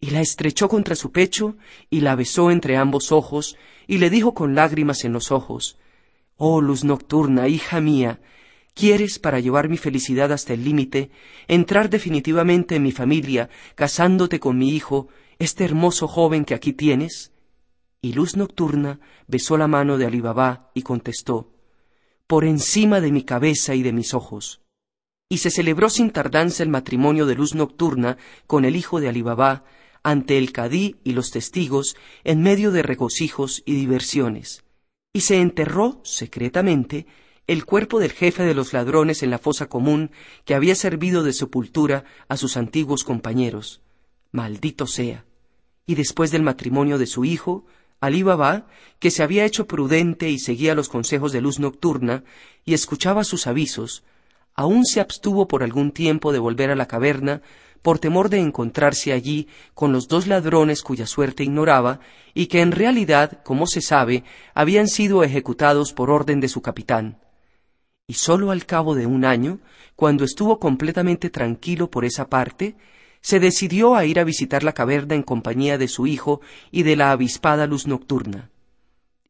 [0.00, 1.56] Y la estrechó contra su pecho
[1.88, 3.56] y la besó entre ambos ojos
[3.86, 5.78] y le dijo con lágrimas en los ojos
[6.36, 8.20] Oh luz nocturna, hija mía,
[8.76, 11.10] ¿Quieres, para llevar mi felicidad hasta el límite,
[11.48, 17.32] entrar definitivamente en mi familia, casándote con mi hijo, este hermoso joven que aquí tienes?
[18.00, 21.52] Y Luz Nocturna besó la mano de Ali Baba y contestó,
[22.26, 24.62] Por encima de mi cabeza y de mis ojos.
[25.28, 29.22] Y se celebró sin tardanza el matrimonio de Luz Nocturna con el hijo de Ali
[29.22, 29.64] Baba,
[30.02, 34.64] ante el cadí y los testigos, en medio de regocijos y diversiones.
[35.12, 37.06] Y se enterró, secretamente,
[37.46, 40.10] el cuerpo del jefe de los ladrones en la fosa común
[40.44, 43.82] que había servido de sepultura a sus antiguos compañeros.
[44.32, 45.25] Maldito sea.
[45.86, 47.64] Y después del matrimonio de su hijo,
[48.00, 48.66] Ali Baba,
[48.98, 52.24] que se había hecho prudente y seguía los consejos de luz nocturna
[52.64, 54.04] y escuchaba sus avisos,
[54.54, 57.42] aún se abstuvo por algún tiempo de volver a la caverna
[57.86, 62.00] por temor de encontrarse allí con los dos ladrones cuya suerte ignoraba
[62.34, 67.20] y que en realidad, como se sabe, habían sido ejecutados por orden de su capitán.
[68.08, 69.60] Y sólo al cabo de un año,
[69.94, 72.76] cuando estuvo completamente tranquilo por esa parte,
[73.26, 76.40] se decidió a ir a visitar la caverna en compañía de su hijo
[76.70, 78.50] y de la avispada Luz Nocturna.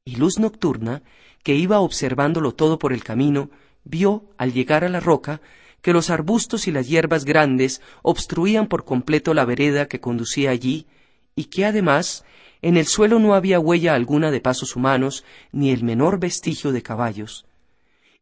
[0.04, 1.00] Y Luz Nocturna,
[1.42, 3.48] que iba observándolo todo por el camino,
[3.84, 5.40] vio, al llegar a la roca,
[5.80, 10.86] que los arbustos y las hierbas grandes obstruían por completo la vereda que conducía allí,
[11.34, 12.26] y que además
[12.60, 16.82] en el suelo no había huella alguna de pasos humanos ni el menor vestigio de
[16.82, 17.46] caballos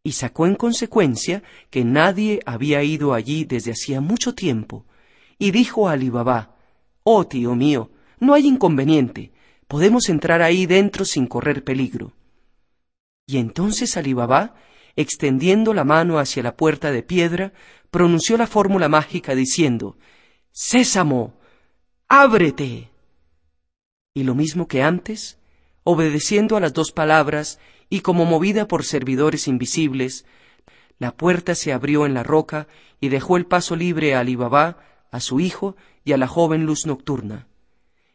[0.05, 4.85] y sacó en consecuencia que nadie había ido allí desde hacía mucho tiempo,
[5.45, 6.57] y dijo a Ali Baba,
[7.03, 9.31] Oh tío mío, no hay inconveniente,
[9.69, 12.15] podemos entrar ahí dentro sin correr peligro.
[13.27, 14.55] Y entonces Ali Baba,
[14.97, 17.53] extendiendo la mano hacia la puerta de piedra,
[17.91, 19.99] pronunció la fórmula mágica diciendo,
[20.51, 21.35] Sésamo,
[22.09, 22.91] ábrete.
[24.15, 25.39] Y lo mismo que antes,
[25.83, 27.59] obedeciendo a las dos palabras
[27.91, 30.25] y como movida por servidores invisibles,
[30.99, 32.66] la puerta se abrió en la roca
[32.99, 36.66] y dejó el paso libre a Ali Baba, a su hijo y a la joven
[36.66, 37.47] luz nocturna.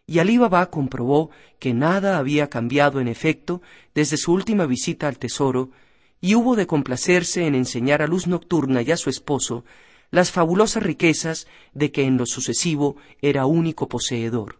[0.05, 3.61] Y Ali Baba comprobó que nada había cambiado en efecto
[3.95, 5.71] desde su última visita al tesoro,
[6.19, 9.63] y hubo de complacerse en enseñar a Luz Nocturna y a su esposo
[10.11, 14.59] las fabulosas riquezas de que en lo sucesivo era único poseedor.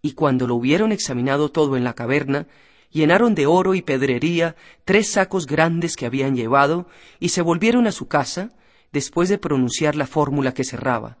[0.00, 2.46] Y cuando lo hubieron examinado todo en la caverna,
[2.90, 4.56] llenaron de oro y pedrería
[4.86, 6.88] tres sacos grandes que habían llevado
[7.20, 8.56] y se volvieron a su casa
[8.92, 11.18] después de pronunciar la fórmula que cerraba.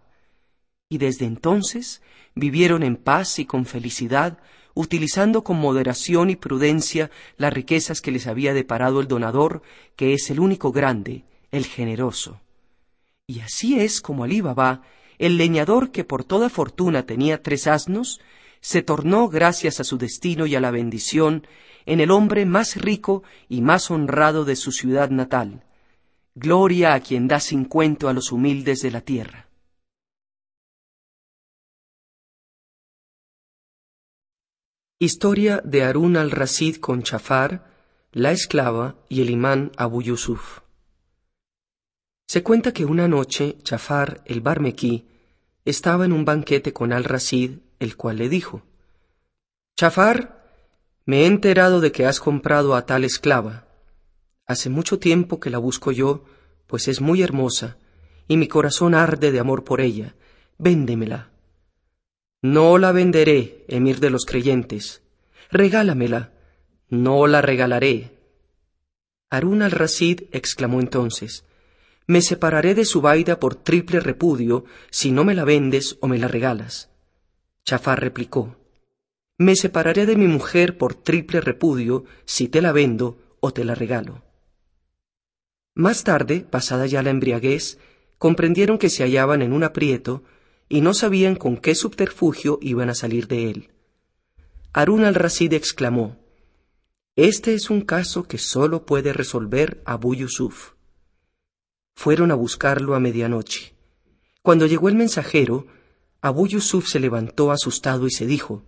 [0.88, 2.02] Y desde entonces
[2.34, 4.38] vivieron en paz y con felicidad,
[4.74, 9.62] utilizando con moderación y prudencia las riquezas que les había deparado el donador,
[9.96, 12.40] que es el único grande, el generoso.
[13.26, 14.82] Y así es como Alí Baba,
[15.18, 18.20] el leñador que por toda fortuna tenía tres asnos,
[18.60, 21.46] se tornó, gracias a su destino y a la bendición,
[21.86, 25.65] en el hombre más rico y más honrado de su ciudad natal.
[26.38, 29.48] Gloria a quien da sin cuento a los humildes de la tierra.
[34.98, 37.72] Historia de Harun al-Rasid con Chafar,
[38.12, 40.60] la esclava y el imán Abu Yusuf.
[42.28, 45.08] Se cuenta que una noche Chafar, el barmequí,
[45.64, 48.62] estaba en un banquete con al-Rasid, el cual le dijo,
[49.74, 50.44] Chafar,
[51.06, 53.65] me he enterado de que has comprado a tal esclava.
[54.46, 56.24] Hace mucho tiempo que la busco yo,
[56.68, 57.78] pues es muy hermosa,
[58.28, 60.14] y mi corazón arde de amor por ella.
[60.58, 61.30] Véndemela.
[62.42, 65.02] No la venderé, emir de los creyentes.
[65.50, 66.32] regálamela.
[66.88, 68.12] No la regalaré.
[69.30, 71.44] Harun al-Rasid exclamó entonces,
[72.06, 76.28] Me separaré de Zubaida por triple repudio si no me la vendes o me la
[76.28, 76.90] regalas.
[77.64, 78.56] Chafar replicó,
[79.38, 83.74] Me separaré de mi mujer por triple repudio si te la vendo o te la
[83.74, 84.25] regalo.
[85.76, 87.78] Más tarde, pasada ya la embriaguez,
[88.16, 90.24] comprendieron que se hallaban en un aprieto
[90.70, 93.68] y no sabían con qué subterfugio iban a salir de él.
[94.72, 96.16] Harun al-Rasid exclamó,
[97.14, 100.72] Este es un caso que sólo puede resolver Abu Yusuf.
[101.94, 103.74] Fueron a buscarlo a medianoche.
[104.40, 105.66] Cuando llegó el mensajero,
[106.22, 108.64] Abu Yusuf se levantó asustado y se dijo,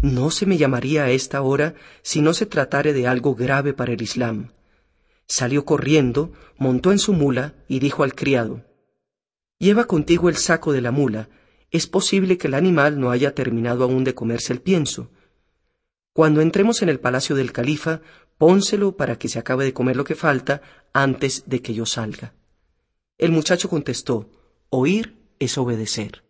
[0.00, 3.92] No se me llamaría a esta hora si no se tratare de algo grave para
[3.92, 4.50] el Islam.
[5.26, 8.64] Salió corriendo, montó en su mula y dijo al criado,
[9.58, 11.28] Lleva contigo el saco de la mula.
[11.70, 15.10] Es posible que el animal no haya terminado aún de comerse el pienso.
[16.12, 18.00] Cuando entremos en el palacio del califa,
[18.38, 20.62] pónselo para que se acabe de comer lo que falta
[20.92, 22.34] antes de que yo salga.
[23.18, 24.28] El muchacho contestó,
[24.68, 26.24] Oír es obedecer.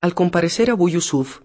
[0.00, 1.42] Al comparecer Abu Yusuf,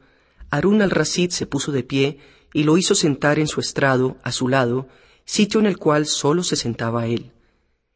[0.49, 2.18] Harun al-Rasid se puso de pie
[2.53, 4.88] y lo hizo sentar en su estrado, a su lado,
[5.26, 7.31] sitio en el cual solo se sentaba él.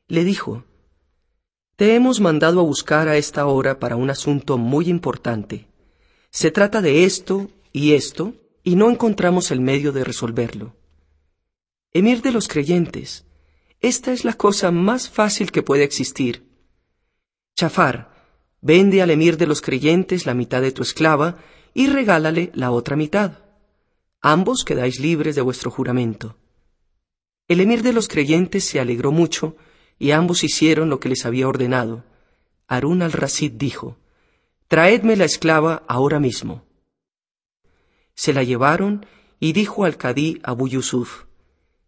[0.07, 0.65] Le dijo,
[1.76, 5.68] te hemos mandado a buscar a esta hora para un asunto muy importante.
[6.30, 8.34] Se trata de esto y esto,
[8.64, 10.76] y no encontramos el medio de resolverlo.
[11.93, 13.26] Emir de los creyentes,
[13.80, 16.45] esta es la cosa más fácil que puede existir.
[17.56, 18.14] Chafar,
[18.61, 21.38] vende al emir de los creyentes la mitad de tu esclava
[21.73, 23.39] y regálale la otra mitad.
[24.22, 26.35] Ambos quedáis libres de vuestro juramento.
[27.49, 29.57] El emir de los creyentes se alegró mucho
[29.97, 32.05] y ambos hicieron lo que les había ordenado.
[32.67, 33.97] Harun al-Rasid dijo,
[34.67, 36.63] Traedme la esclava ahora mismo.
[38.13, 39.07] Se la llevaron
[39.39, 41.26] y dijo al cadí Abu Yusuf,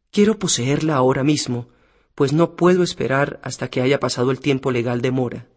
[0.10, 1.70] Quiero poseerla ahora mismo,
[2.16, 5.48] pues no puedo esperar hasta que haya pasado el tiempo legal de mora.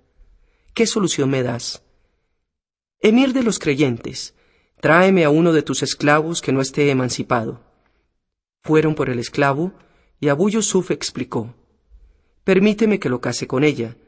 [0.74, 1.82] ¿Qué solución me das?
[3.01, 4.35] Emir de los creyentes,
[4.82, 7.62] tráeme a uno de tus esclavos que no esté emancipado.
[8.62, 9.72] Fueron por el esclavo,
[10.24, 11.55] y Abu Yusuf explicó,
[12.44, 13.98] permíteme que lo case con ella.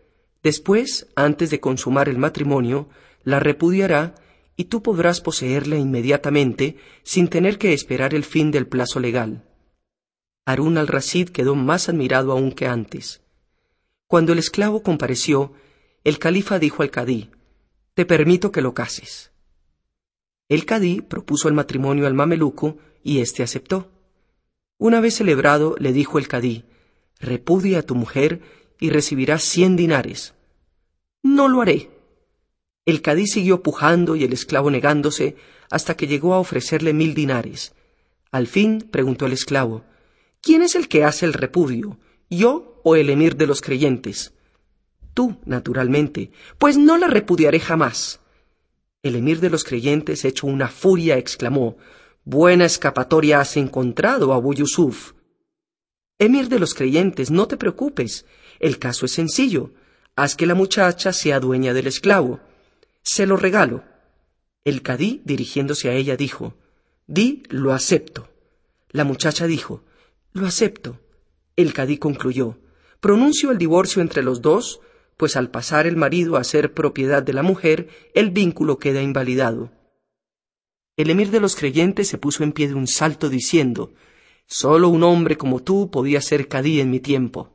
[0.43, 2.89] Después, antes de consumar el matrimonio,
[3.23, 4.15] la repudiará
[4.57, 9.45] y tú podrás poseerla inmediatamente sin tener que esperar el fin del plazo legal.
[10.47, 13.21] Harun al-Rasid quedó más admirado aún que antes.
[14.07, 15.53] Cuando el esclavo compareció,
[16.03, 17.29] el califa dijo al cadí,
[17.93, 19.33] Te permito que lo cases.
[20.49, 23.96] El cadí propuso el matrimonio al mameluco y éste aceptó.
[24.79, 26.65] Una vez celebrado, le dijo el cadí,
[27.19, 28.41] repudia a tu mujer
[28.79, 30.35] y recibirás cien dinares.
[31.23, 31.91] No lo haré.
[32.85, 35.37] El cadí siguió pujando y el esclavo negándose
[35.71, 37.75] hasta que llegó a ofrecerle mil dinares.
[38.31, 39.85] Al fin preguntó el esclavo,
[40.41, 41.99] ¿quién es el que hace el repudio,
[42.29, 44.35] yo o el emir de los creyentes?
[45.15, 48.21] Tú, naturalmente, pues no la repudiaré jamás.
[49.03, 51.79] El emir de los creyentes, hecho una furia, exclamó,
[52.29, 55.13] Buena escapatoria has encontrado, Abu Yusuf.
[56.19, 58.27] Emir de los creyentes, no te preocupes.
[58.59, 59.71] El caso es sencillo.
[60.17, 62.41] Haz que la muchacha sea dueña del esclavo.
[63.05, 63.85] Se lo regalo.
[64.65, 66.57] El cadí, dirigiéndose a ella, dijo,
[67.07, 68.29] Di, lo acepto.
[68.91, 69.85] La muchacha dijo,
[70.33, 70.99] Lo acepto.
[71.55, 72.59] El cadí concluyó,
[72.99, 74.81] Pronuncio el divorcio entre los dos,
[75.17, 79.71] pues al pasar el marido a ser propiedad de la mujer, el vínculo queda invalidado.
[80.97, 83.93] El emir de los creyentes se puso en pie de un salto diciendo,
[84.47, 87.53] Solo un hombre como tú podía ser cadí en mi tiempo.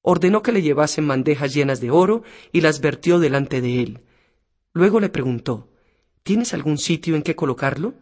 [0.00, 2.22] Ordenó que le llevasen bandejas llenas de oro
[2.52, 4.00] y las vertió delante de él.
[4.72, 5.68] Luego le preguntó,
[6.22, 7.94] ¿Tienes algún sitio en que colocarlo?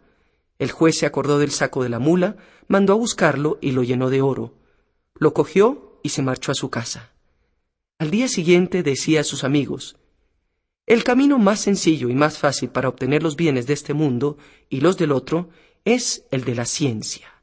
[0.59, 2.37] El juez se acordó del saco de la mula,
[2.67, 4.53] mandó a buscarlo y lo llenó de oro.
[5.15, 7.11] Lo cogió y se marchó a su casa.
[7.99, 9.97] Al día siguiente decía a sus amigos,
[10.85, 14.37] El camino más sencillo y más fácil para obtener los bienes de este mundo
[14.69, 15.49] y los del otro
[15.85, 17.33] es el de la ciencia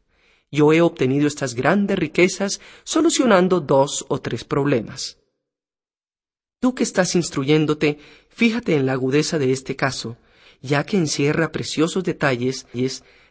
[0.50, 5.18] yo he obtenido estas grandes riquezas solucionando dos o tres problemas.
[6.60, 7.98] Tú que estás instruyéndote,
[8.28, 10.18] fíjate en la agudeza de este caso,
[10.60, 12.66] ya que encierra preciosos detalles,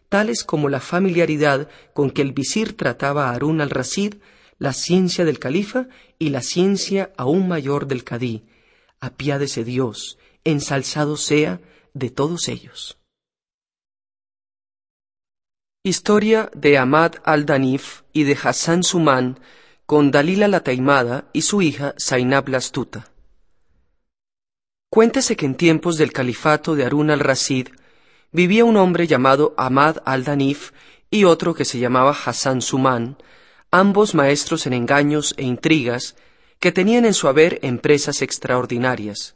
[0.08, 4.16] tales como la familiaridad con que el visir trataba a Harun al-Rasid,
[4.58, 5.88] la ciencia del califa
[6.18, 8.44] y la ciencia aún mayor del cadí.
[9.02, 11.62] Apiádese Dios, ensalzado sea
[11.94, 12.98] de todos ellos.
[15.84, 19.40] Historia de Ahmad al-Danif y de Hassan Suman
[19.86, 23.12] con Dalila la Taimada y su hija Zainab la Astuta.
[24.92, 27.70] Cuéntase que en tiempos del califato de Harun al-Rasid,
[28.32, 30.72] vivía un hombre llamado Ahmad al-Danif
[31.10, 33.18] y otro que se llamaba Hassan Suman,
[33.72, 36.16] ambos maestros en engaños e intrigas,
[36.60, 39.36] que tenían en su haber empresas extraordinarias.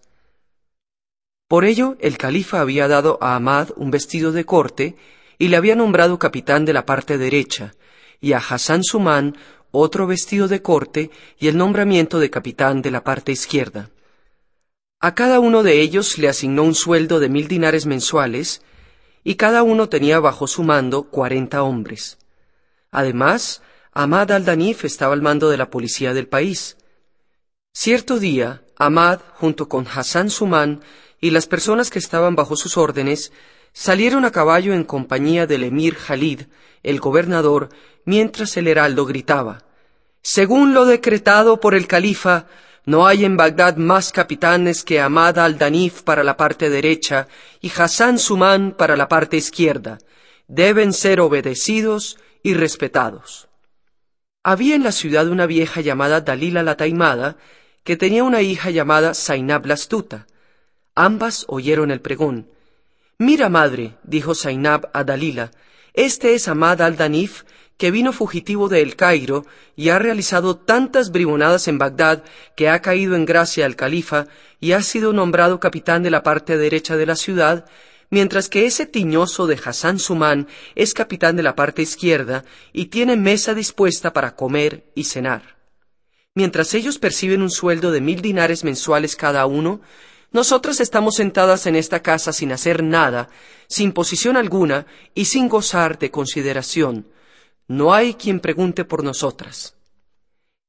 [1.47, 4.95] Por ello, el califa había dado a Ahmad un vestido de corte
[5.37, 7.75] y le había nombrado capitán de la parte derecha,
[8.19, 9.37] y a Hassan Suman
[9.71, 11.09] otro vestido de corte
[11.39, 13.89] y el nombramiento de capitán de la parte izquierda.
[14.99, 18.61] A cada uno de ellos le asignó un sueldo de mil dinares mensuales,
[19.23, 22.17] y cada uno tenía bajo su mando cuarenta hombres.
[22.91, 23.61] Además,
[23.93, 26.77] Ahmad al-Danif estaba al mando de la policía del país.
[27.75, 30.81] Cierto día, Ahmad, junto con Hassan Suman
[31.19, 33.31] y las personas que estaban bajo sus órdenes,
[33.73, 36.41] salieron a caballo en compañía del emir Khalid,
[36.83, 37.69] el gobernador,
[38.05, 39.63] mientras el heraldo gritaba
[40.21, 42.45] Según lo decretado por el califa,
[42.85, 47.27] no hay en Bagdad más capitanes que Ahmad al-Danif para la parte derecha
[47.59, 49.97] y Hassan Suman para la parte izquierda.
[50.47, 53.47] Deben ser obedecidos y respetados.
[54.43, 57.37] Había en la ciudad una vieja llamada Dalila la Taimada,
[57.83, 60.27] que tenía una hija llamada Zainab la Astuta.
[60.95, 62.49] Ambas oyeron el pregón.
[63.17, 65.51] Mira, madre, dijo Zainab a Dalila,
[65.93, 67.43] este es Ahmad al-Danif,
[67.77, 69.45] que vino fugitivo de El Cairo
[69.75, 72.23] y ha realizado tantas bribonadas en Bagdad
[72.55, 74.27] que ha caído en gracia al califa
[74.59, 77.65] y ha sido nombrado capitán de la parte derecha de la ciudad,
[78.09, 83.17] mientras que ese tiñoso de Hassan Suman es capitán de la parte izquierda y tiene
[83.17, 85.62] mesa dispuesta para comer y cenar.
[86.35, 89.81] Mientras ellos perciben un sueldo de mil dinares mensuales cada uno,
[90.31, 93.29] nosotras estamos sentadas en esta casa sin hacer nada,
[93.67, 97.07] sin posición alguna y sin gozar de consideración.
[97.67, 99.75] No hay quien pregunte por nosotras.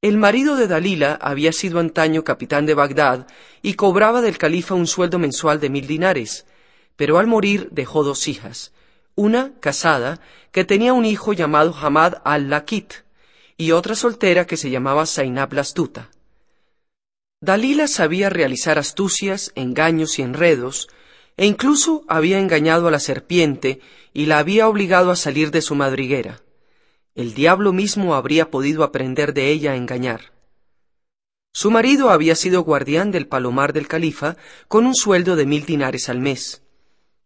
[0.02, 3.26] El marido de Dalila había sido antaño capitán de Bagdad
[3.62, 6.44] y cobraba del califa un sueldo mensual de mil dinares,
[6.94, 8.74] pero al morir dejó dos hijas,
[9.14, 10.20] una casada,
[10.52, 12.92] que tenía un hijo llamado Hamad al-Lakit,
[13.56, 16.10] y otra soltera que se llamaba Zainab la astuta.
[17.40, 20.88] Dalila sabía realizar astucias, engaños y enredos,
[21.36, 23.80] e incluso había engañado a la serpiente
[24.12, 26.40] y la había obligado a salir de su madriguera.
[27.14, 30.32] El diablo mismo habría podido aprender de ella a engañar.
[31.52, 34.36] Su marido había sido guardián del palomar del califa
[34.66, 36.63] con un sueldo de mil dinares al mes.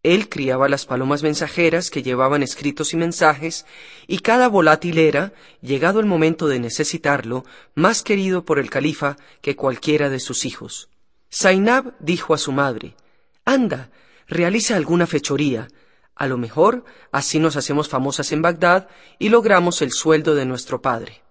[0.02, 3.66] Él criaba las palomas mensajeras que llevaban escritos y mensajes,
[4.06, 7.44] y cada volátil era, llegado el momento de necesitarlo,
[7.74, 10.88] más querido por el califa que cualquiera de sus hijos.
[11.30, 12.94] Zainab dijo a su madre,
[13.44, 13.90] Anda,
[14.28, 15.68] realiza alguna fechoría,
[16.14, 18.88] a lo mejor así nos hacemos famosas en Bagdad
[19.18, 21.22] y logramos el sueldo de nuestro padre.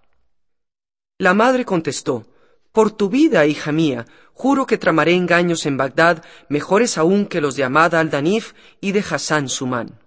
[1.18, 2.26] La madre contestó,
[2.72, 7.56] por tu vida, hija mía, juro que tramaré engaños en Bagdad mejores aún que los
[7.56, 10.00] de Ahmad al-Danif y de Hassan Suman.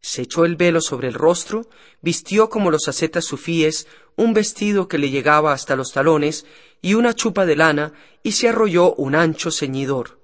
[0.00, 1.68] Se echó el velo sobre el rostro,
[2.00, 6.44] vistió como los ascetas sufíes un vestido que le llegaba hasta los talones
[6.82, 7.92] y una chupa de lana
[8.22, 10.18] y se arrolló un ancho ceñidor.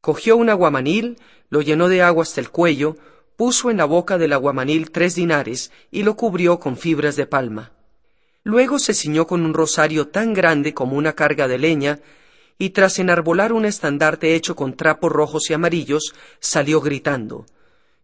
[0.00, 1.18] Cogió un aguamanil,
[1.50, 2.96] lo llenó de agua hasta el cuello,
[3.36, 7.72] puso en la boca del aguamanil tres dinares y lo cubrió con fibras de palma.
[8.44, 12.00] Luego se ciñó con un rosario tan grande como una carga de leña,
[12.58, 17.46] y tras enarbolar un estandarte hecho con trapos rojos y amarillos, salió gritando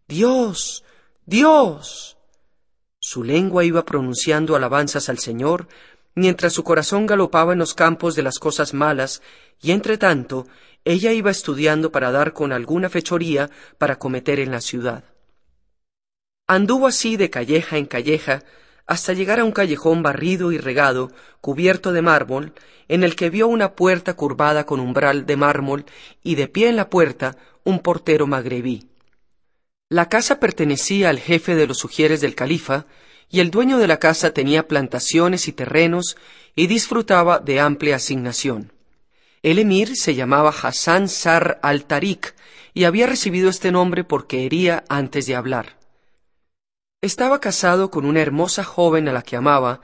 [0.07, 0.83] Dios.
[1.25, 2.17] Dios.
[2.99, 5.67] Su lengua iba pronunciando alabanzas al Señor,
[6.15, 9.21] mientras su corazón galopaba en los campos de las cosas malas,
[9.61, 10.47] y entre tanto
[10.83, 15.03] ella iba estudiando para dar con alguna fechoría para cometer en la ciudad.
[16.47, 18.43] Anduvo así de calleja en calleja,
[18.89, 21.11] hasta llegar a un callejón barrido y regado,
[21.41, 22.53] cubierto de mármol,
[22.87, 25.85] en el que vio una puerta curvada con umbral de mármol
[26.23, 28.89] y de pie en la puerta un portero magrebí.
[29.89, 32.87] La casa pertenecía al jefe de los sugieres del califa,
[33.29, 36.17] y el dueño de la casa tenía plantaciones y terrenos
[36.55, 38.73] y disfrutaba de amplia asignación.
[39.43, 42.33] El emir se llamaba Hassan Sar al-Tariq
[42.73, 45.78] y había recibido este nombre porque hería antes de hablar.
[47.01, 49.79] Estaba casado con una hermosa joven a la que amaba,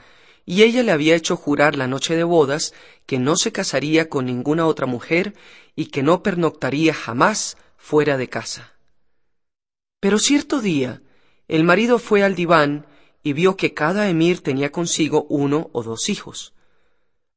[0.46, 2.74] y ella le había hecho jurar la noche de bodas
[3.06, 5.34] que no se casaría con ninguna otra mujer
[5.76, 8.74] y que no pernoctaría jamás fuera de casa.
[10.02, 11.02] Pero cierto día
[11.48, 12.86] el marido fue al diván
[13.24, 16.54] y vio que cada emir tenía consigo uno o dos hijos.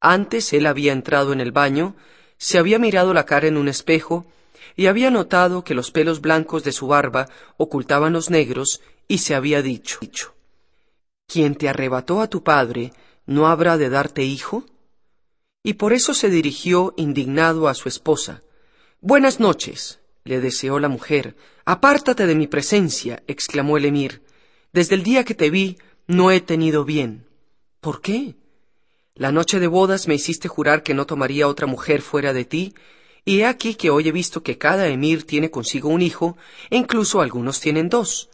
[0.01, 1.95] Antes él había entrado en el baño,
[2.37, 4.27] se había mirado la cara en un espejo
[4.77, 9.35] y había notado que los pelos blancos de su barba ocultaban los negros y se
[9.35, 9.99] había dicho,
[11.27, 12.93] quien te arrebató a tu padre,
[13.27, 14.65] ¿no habrá de darte hijo?
[15.63, 18.43] Y por eso se dirigió indignado a su esposa.
[19.01, 21.37] Buenas noches, le deseó la mujer.
[21.65, 24.23] Apártate de mi presencia, exclamó el emir.
[24.73, 27.27] Desde el día que te vi, no he tenido bien.
[27.81, 28.37] ¿Por qué?
[29.15, 32.75] La noche de bodas me hiciste jurar que no tomaría otra mujer fuera de ti,
[33.25, 36.39] y he aquí que hoy he visto que cada emir tiene consigo un hijo,
[36.71, 38.31] e incluso algunos tienen dos.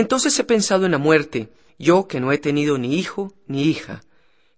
[0.00, 4.02] Entonces he pensado en la muerte, yo que no he tenido ni hijo ni hija.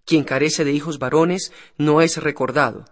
[0.05, 2.85] Quien carece de hijos varones no es recordado.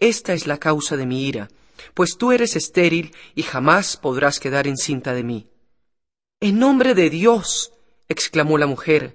[0.00, 1.50] Esta es la causa de mi ira,
[1.92, 5.48] pues tú eres estéril y jamás podrás quedar encinta de mí.
[6.40, 7.74] En nombre de Dios,
[8.08, 9.14] exclamó la mujer,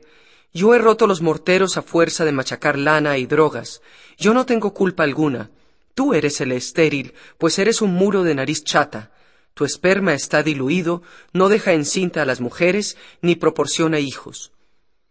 [0.53, 3.82] yo he roto los morteros a fuerza de machacar lana y drogas.
[4.20, 5.49] Yo no tengo culpa alguna.
[5.95, 9.10] Tú eres el estéril, pues eres un muro de nariz chata.
[9.54, 14.52] Tu esperma está diluido, no deja encinta a las mujeres, ni proporciona hijos.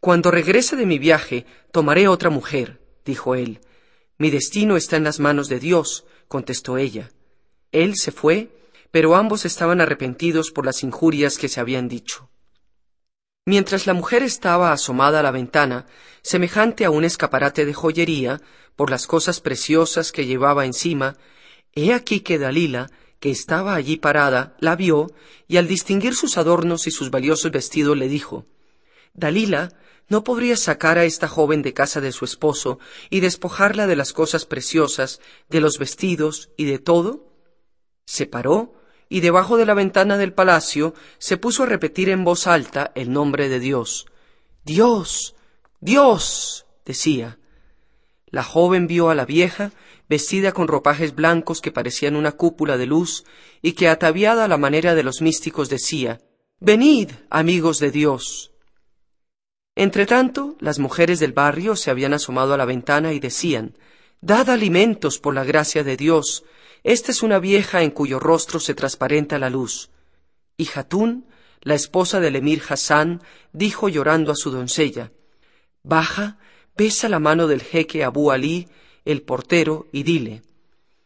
[0.00, 3.60] Cuando regrese de mi viaje, tomaré otra mujer, dijo él.
[4.18, 7.10] Mi destino está en las manos de Dios, contestó ella.
[7.70, 8.50] Él se fue,
[8.90, 12.28] pero ambos estaban arrepentidos por las injurias que se habían dicho.
[13.44, 15.86] Mientras la mujer estaba asomada a la ventana,
[16.22, 18.40] semejante a un escaparate de joyería,
[18.76, 21.16] por las cosas preciosas que llevaba encima,
[21.74, 22.90] he aquí que Dalila,
[23.22, 25.12] que estaba allí parada, la vio,
[25.46, 28.46] y al distinguir sus adornos y sus valiosos vestidos le dijo
[29.14, 29.78] Dalila,
[30.08, 32.80] ¿no podrías sacar a esta joven de casa de su esposo
[33.10, 37.32] y despojarla de las cosas preciosas, de los vestidos y de todo?
[38.06, 38.74] Se paró,
[39.08, 43.12] y debajo de la ventana del palacio se puso a repetir en voz alta el
[43.12, 44.06] nombre de Dios.
[44.64, 45.36] Dios.
[45.78, 46.66] Dios.
[46.84, 47.38] decía.
[48.32, 49.70] La joven vio a la vieja,
[50.12, 53.24] vestida con ropajes blancos que parecían una cúpula de luz,
[53.62, 56.20] y que ataviada a la manera de los místicos decía
[56.60, 58.52] Venid, amigos de Dios.
[59.74, 63.78] Entretanto, las mujeres del barrio se habían asomado a la ventana y decían
[64.20, 66.44] Dad alimentos por la gracia de Dios,
[66.84, 69.88] esta es una vieja en cuyo rostro se transparenta la luz.
[70.58, 71.26] Y Hatún,
[71.62, 73.22] la esposa del emir Hassan,
[73.54, 75.10] dijo llorando a su doncella,
[75.82, 76.36] Baja,
[76.76, 78.68] besa la mano del jeque Abu Ali,
[79.04, 80.42] el portero, y dile,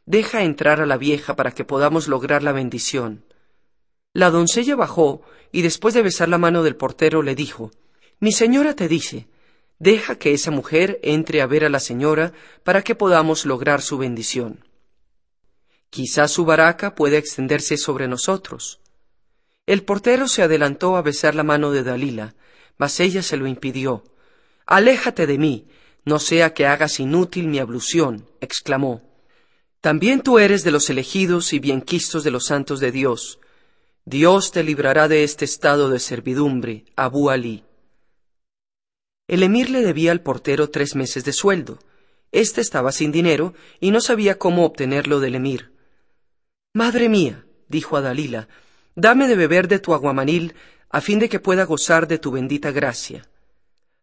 [0.07, 3.25] Deja entrar a la vieja para que podamos lograr la bendición.
[4.13, 7.73] La doncella bajó y después de besar la mano del portero le dijo,
[8.21, 9.27] Mi señora te dice,
[9.79, 12.33] deja que esa mujer entre a ver a la señora
[12.63, 14.65] para que podamos lograr su bendición.
[15.91, 18.81] Quizá su baraca pueda extenderse sobre nosotros.
[19.67, 22.35] El portero se adelantó a besar la mano de Dalila,
[22.79, 24.05] mas ella se lo impidió.
[24.67, 25.67] Aléjate de mí,
[26.07, 29.03] no sea que hagas inútil mi ablución, exclamó.
[29.81, 33.41] También tú eres de los elegidos y bienquistos de los santos de Dios.
[34.05, 37.65] Dios te librará de este estado de servidumbre, Abu Ali.
[39.27, 41.81] El emir le debía al portero tres meses de sueldo.
[42.31, 45.73] Este estaba sin dinero y no sabía cómo obtenerlo del emir.
[46.73, 48.49] Madre mía, dijo a Dalila,
[48.95, 50.55] dame de beber de tu aguamanil
[50.89, 53.29] a fin de que pueda gozar de tu bendita gracia.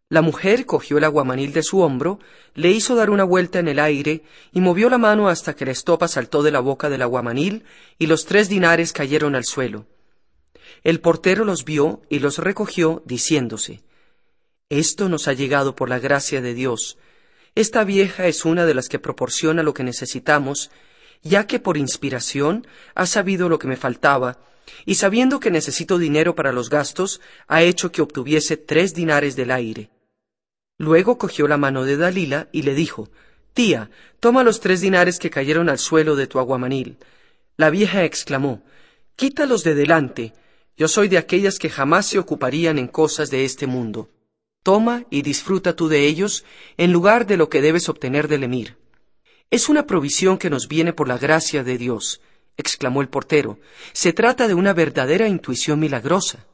[0.09, 2.19] La mujer cogió el aguamanil de su hombro,
[2.53, 5.71] le hizo dar una vuelta en el aire y movió la mano hasta que la
[5.71, 7.63] estopa saltó de la boca del aguamanil
[7.97, 9.87] y los tres dinares cayeron al suelo.
[10.83, 13.81] El portero los vio y los recogió, diciéndose
[14.69, 16.97] Esto nos ha llegado por la gracia de Dios.
[17.55, 20.69] Esta vieja es una de las que proporciona lo que necesitamos
[21.23, 24.39] ya que por inspiración ha sabido lo que me faltaba,
[24.85, 29.51] y sabiendo que necesito dinero para los gastos, ha hecho que obtuviese tres dinares del
[29.51, 29.89] aire.
[30.77, 33.09] Luego cogió la mano de Dalila y le dijo
[33.53, 33.89] Tía,
[34.19, 36.97] toma los tres dinares que cayeron al suelo de tu aguamanil.
[37.57, 38.63] La vieja exclamó
[39.15, 40.33] Quítalos de delante.
[40.75, 44.09] Yo soy de aquellas que jamás se ocuparían en cosas de este mundo.
[44.63, 46.45] Toma y disfruta tú de ellos
[46.77, 48.77] en lugar de lo que debes obtener del emir.
[49.51, 52.21] Es una provisión que nos viene por la gracia de Dios,
[52.57, 53.59] exclamó el portero.
[53.91, 56.47] Se trata de una verdadera intuición milagrosa.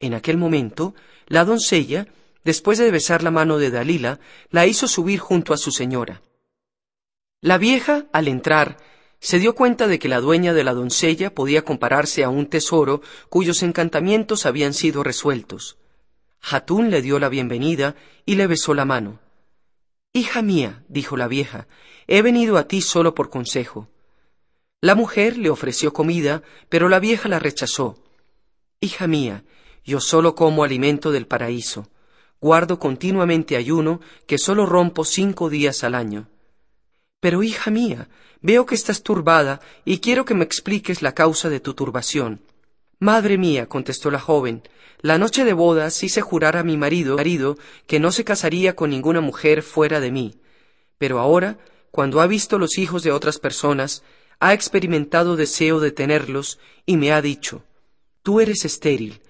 [0.00, 0.94] En aquel momento,
[1.28, 2.08] la doncella,
[2.44, 6.22] después de besar la mano de Dalila, la hizo subir junto a su señora.
[7.40, 8.78] La vieja, al entrar,
[9.20, 13.00] se dio cuenta de que la dueña de la doncella podía compararse a un tesoro
[13.30, 15.78] cuyos encantamientos habían sido resueltos.
[16.42, 17.96] Hatún le dio la bienvenida
[18.26, 19.20] y le besó la mano.
[20.12, 21.66] Hija mía, dijo la vieja,
[22.06, 23.88] he venido a ti solo por consejo.
[24.82, 27.98] La mujer le ofreció comida, pero la vieja la rechazó.
[28.80, 29.44] Hija mía,
[29.84, 31.88] yo solo como alimento del paraíso.
[32.44, 36.28] Guardo continuamente ayuno, que solo rompo cinco días al año.
[37.18, 38.10] Pero, hija mía,
[38.42, 42.42] veo que estás turbada y quiero que me expliques la causa de tu turbación.
[42.98, 44.62] Madre mía, contestó la joven,
[45.00, 47.56] la noche de bodas hice jurar a mi marido, marido
[47.86, 50.34] que no se casaría con ninguna mujer fuera de mí.
[50.98, 51.56] Pero ahora,
[51.90, 54.02] cuando ha visto los hijos de otras personas,
[54.38, 57.64] ha experimentado deseo de tenerlos y me ha dicho,
[58.22, 59.22] Tú eres estéril.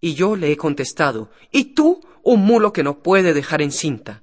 [0.00, 4.22] Y yo le he contestado, ¿y tú, un mulo que no puede dejar encinta?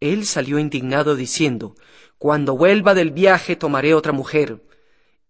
[0.00, 1.74] Él salió indignado diciendo,
[2.18, 4.62] Cuando vuelva del viaje tomaré otra mujer.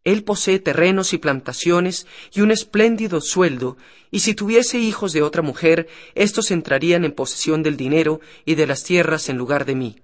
[0.05, 3.77] Él posee terrenos y plantaciones y un espléndido sueldo,
[4.10, 8.66] y si tuviese hijos de otra mujer, éstos entrarían en posesión del dinero y de
[8.66, 9.97] las tierras en lugar de mí.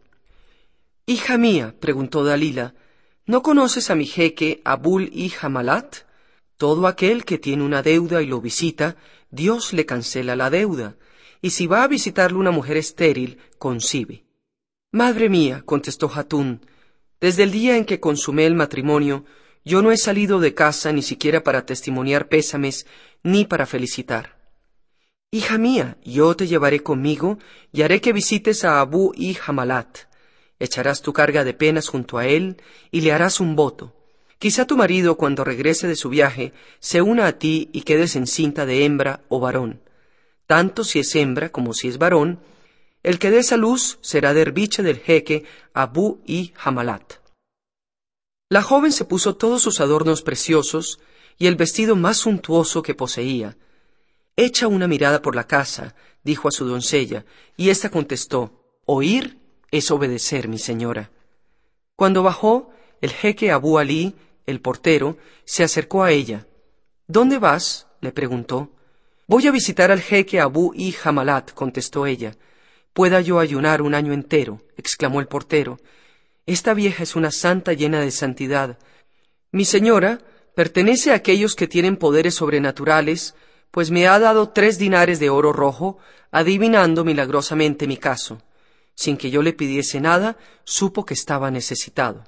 [1.06, 2.74] Hija mía, preguntó Dalila,
[3.27, 5.97] ¿no conoces a mi jeque Abul y Hamalat?
[6.59, 8.97] Todo aquel que tiene una deuda y lo visita,
[9.31, 10.97] Dios le cancela la deuda,
[11.40, 14.24] y si va a visitarle una mujer estéril, concibe.
[14.93, 16.60] Madre mía, contestó Hatún,
[17.20, 19.24] desde el día en que consumé el matrimonio,
[19.65, 22.86] yo no he salido de casa ni siquiera para testimoniar pésames,
[23.23, 24.39] ni para felicitar.
[25.31, 27.39] Hija mía, yo te llevaré conmigo
[27.73, 29.98] y haré que visites a Abu y Hamalat.
[30.60, 33.94] Echarás tu carga de penas junto a él y le harás un voto.
[34.39, 38.65] Quizá tu marido, cuando regrese de su viaje, se una a ti y quedes encinta
[38.65, 39.82] de hembra o varón.
[40.48, 42.40] Tanto si es hembra como si es varón,
[43.02, 45.44] el que dé esa luz será derviche del jeque
[45.74, 47.16] Abu y Hamalat.
[48.48, 51.00] La joven se puso todos sus adornos preciosos
[51.36, 53.58] y el vestido más suntuoso que poseía.
[54.36, 55.94] Echa una mirada por la casa,
[56.24, 57.26] dijo a su doncella,
[57.58, 59.38] y ésta contestó, Oír
[59.70, 61.10] es obedecer, mi señora.
[61.94, 62.70] Cuando bajó,
[63.02, 64.14] el jeque Abu Ali,
[64.46, 66.46] el portero, se acercó a ella.
[67.06, 67.86] ¿Dónde vas?
[68.00, 68.70] le preguntó.
[69.28, 72.34] Voy a visitar al jeque Abu y Hamalat, contestó ella.
[72.94, 75.78] Pueda yo ayunar un año entero, exclamó el portero,
[76.46, 78.78] esta vieja es una santa llena de santidad.
[79.52, 80.22] Mi señora
[80.55, 83.34] pertenece a aquellos que tienen poderes sobrenaturales,
[83.70, 85.98] pues me ha dado tres dinares de oro rojo,
[86.30, 88.40] adivinando milagrosamente mi caso.
[88.94, 92.24] Sin que yo le pidiese nada, supo que estaba necesitado.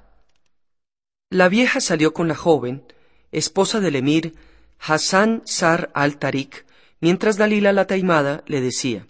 [1.31, 2.83] La vieja salió con la joven,
[3.31, 4.35] esposa del emir
[4.77, 6.63] Hassan Sar al-Tariq,
[7.01, 9.07] mientras Dalila la taimada le decía,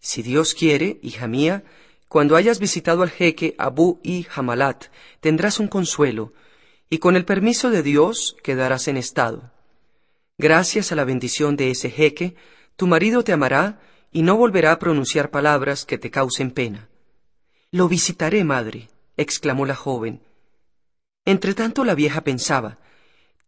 [0.00, 1.64] Si Dios quiere, hija mía,
[2.08, 4.86] cuando hayas visitado al jeque Abu y Hamalat,
[5.20, 6.32] tendrás un consuelo,
[6.88, 9.50] y con el permiso de Dios quedarás en estado.
[10.38, 12.34] Gracias a la bendición de ese jeque,
[12.76, 13.80] tu marido te amará
[14.12, 16.88] y no volverá a pronunciar palabras que te causen pena.
[17.70, 20.20] Lo visitaré, madre, exclamó la joven.
[21.24, 22.78] Entretanto la vieja pensaba,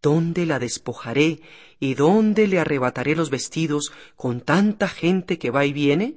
[0.05, 1.40] ¿dónde la despojaré
[1.81, 6.16] y dónde le arrebataré los vestidos con tanta gente que va y viene?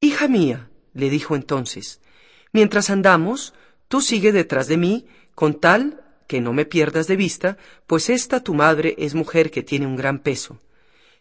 [0.00, 2.00] Hija mía, le dijo entonces,
[2.54, 3.52] Mientras andamos,
[3.88, 8.40] tú sigue detrás de mí, con tal que no me pierdas de vista, pues esta
[8.40, 10.58] tu madre es mujer que tiene un gran peso.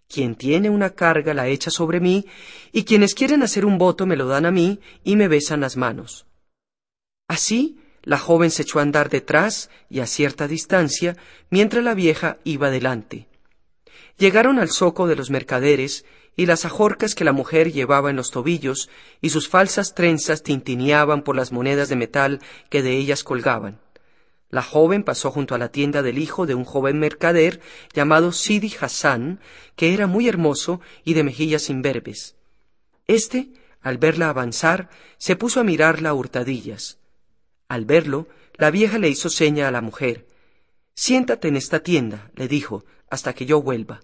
[0.07, 2.25] Quien tiene una carga la echa sobre mí,
[2.71, 5.75] y quienes quieren hacer un voto me lo dan a mí y me besan las
[5.75, 6.25] manos.
[7.27, 11.15] Así, la joven se echó a andar detrás y a cierta distancia,
[11.49, 13.27] mientras la vieja iba delante.
[14.17, 16.05] Llegaron al zoco de los mercaderes
[16.35, 18.89] y las ajorcas que la mujer llevaba en los tobillos
[19.21, 22.39] y sus falsas trenzas tintineaban por las monedas de metal
[22.69, 23.79] que de ellas colgaban.
[24.49, 27.59] La joven pasó junto a la tienda del hijo de un joven mercader
[27.93, 29.39] llamado Sidi Hassan,
[29.75, 32.35] que era muy hermoso y de mejillas imberbes.
[33.07, 33.49] Este,
[33.81, 36.99] al verla avanzar, se puso a mirarla a hurtadillas.
[37.67, 40.27] Al verlo, la vieja le hizo seña a la mujer.
[40.95, 44.01] Siéntate en esta tienda, le dijo, hasta que yo vuelva.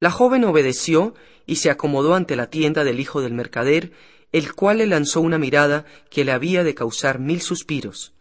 [0.00, 1.14] La joven obedeció
[1.46, 3.92] y se acomodó ante la tienda del hijo del mercader,
[4.32, 8.12] el cual le lanzó una mirada que le había de causar mil suspiros.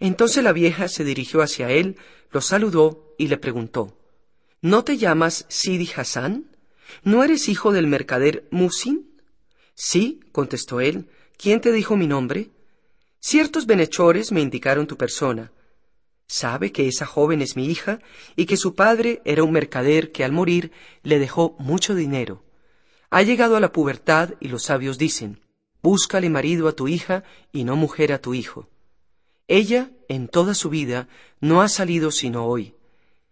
[0.00, 1.96] Entonces la vieja se dirigió hacia él,
[2.30, 3.96] lo saludó y le preguntó
[4.60, 6.50] ¿No te llamas Sidi Hassan?
[7.02, 9.20] ¿No eres hijo del mercader Musin?
[9.74, 11.08] Sí, contestó él.
[11.36, 12.50] ¿Quién te dijo mi nombre?
[13.26, 15.50] Ciertos benhechores me indicaron tu persona.
[16.26, 18.00] Sabe que esa joven es mi hija
[18.36, 20.72] y que su padre era un mercader que al morir
[21.02, 22.44] le dejó mucho dinero.
[23.08, 25.40] Ha llegado a la pubertad y los sabios dicen,
[25.82, 28.68] búscale marido a tu hija y no mujer a tu hijo.
[29.48, 31.08] Ella, en toda su vida,
[31.40, 32.74] no ha salido sino hoy.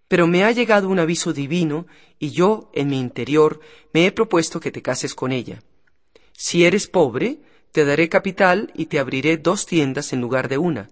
[0.08, 1.86] Pero me ha llegado un aviso divino
[2.18, 3.60] y yo, en mi interior,
[3.92, 5.62] me he propuesto que te cases con ella.
[6.32, 7.42] Si eres pobre,
[7.72, 10.90] te daré capital y te abriré dos tiendas en lugar de una.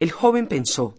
[0.00, 0.96] El joven pensó,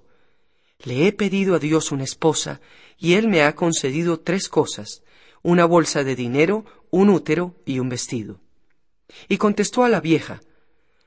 [0.83, 2.61] le he pedido a Dios una esposa
[2.97, 5.03] y Él me ha concedido tres cosas,
[5.41, 8.39] una bolsa de dinero, un útero y un vestido.
[9.27, 10.41] Y contestó a la vieja,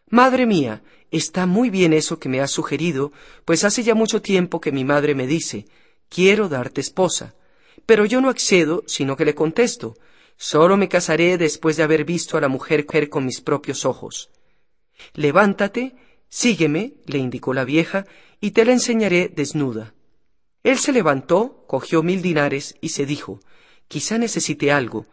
[0.08, 3.12] Madre mía, está muy bien eso que me has sugerido,
[3.44, 5.66] pues hace ya mucho tiempo que mi madre me dice,
[6.08, 7.34] quiero darte esposa.
[7.86, 9.96] Pero yo no accedo, sino que le contesto,
[10.36, 14.30] solo me casaré después de haber visto a la mujer con mis propios ojos.
[15.14, 15.94] Levántate,
[16.28, 18.06] Sígueme, le indicó la vieja,
[18.40, 19.94] y te la enseñaré desnuda.
[20.62, 23.40] Él se levantó, cogió mil dinares y se dijo,
[23.88, 25.06] quizá necesite algo.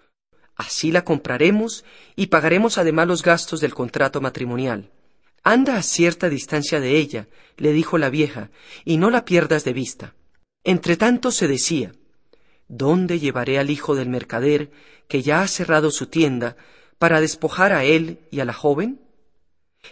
[0.56, 1.84] Así la compraremos
[2.16, 4.91] y pagaremos además los gastos del contrato matrimonial.
[5.44, 7.28] Anda a cierta distancia de ella,
[7.58, 8.50] le dijo la vieja,
[8.86, 10.16] y no la pierdas de vista.
[10.64, 11.94] Entretanto se decía,
[12.68, 14.72] ¿Dónde llevaré al hijo del mercader,
[15.07, 16.56] que ya ha cerrado su tienda,
[16.98, 19.02] para despojar a él y a la joven?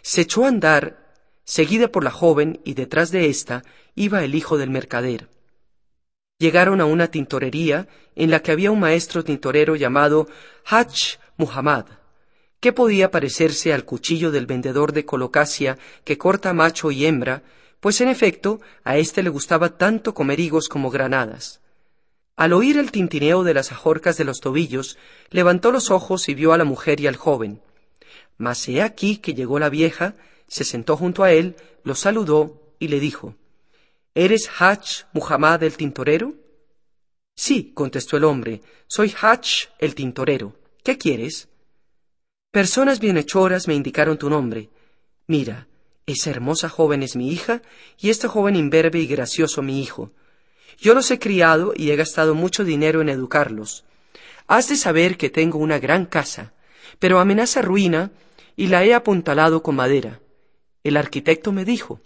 [0.01, 3.63] Se echó a andar, seguida por la joven, y detrás de ésta
[3.95, 5.27] iba el hijo del mercader.
[6.39, 10.27] Llegaron a una tintorería en la que había un maestro tintorero llamado
[10.65, 11.85] Hach Muhammad,
[12.59, 17.43] que podía parecerse al cuchillo del vendedor de colocasia que corta macho y hembra,
[17.79, 21.60] pues en efecto a éste le gustaba tanto comer higos como granadas.
[22.35, 24.97] Al oír el tintineo de las ajorcas de los tobillos,
[25.29, 27.61] levantó los ojos y vio a la mujer y al joven.
[28.37, 30.15] Mas he aquí que llegó la vieja,
[30.47, 33.35] se sentó junto a él, lo saludó y le dijo
[34.15, 36.33] ¿Eres Hach Muhammad el tintorero?
[37.35, 40.55] Sí, contestó el hombre, soy Hach el tintorero.
[40.83, 41.47] ¿Qué quieres?
[42.51, 44.69] Personas bienhechoras me indicaron tu nombre.
[45.27, 45.67] Mira,
[46.05, 47.61] esa hermosa joven es mi hija
[47.97, 50.11] y este joven imberbe y gracioso mi hijo.
[50.81, 53.85] Yo los he criado y he gastado mucho dinero en educarlos.
[54.47, 56.53] Has de saber que tengo una gran casa,
[56.97, 58.09] pero amenaza ruina
[58.55, 60.21] y la he apuntalado con madera.
[60.83, 62.01] El arquitecto me dijo,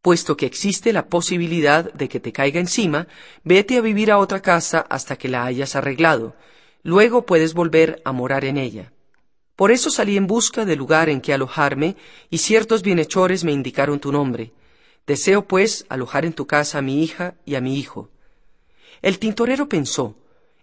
[0.00, 3.08] puesto que existe la posibilidad de que te caiga encima,
[3.42, 6.36] vete a vivir a otra casa hasta que la hayas arreglado.
[6.84, 8.92] Luego puedes volver a morar en ella.
[9.56, 11.96] Por eso salí en busca del lugar en que alojarme,
[12.30, 14.52] y ciertos bienhechores me indicaron tu nombre.
[15.08, 18.10] Deseo, pues, alojar en tu casa a mi hija y a mi hijo.
[19.00, 20.18] El tintorero pensó,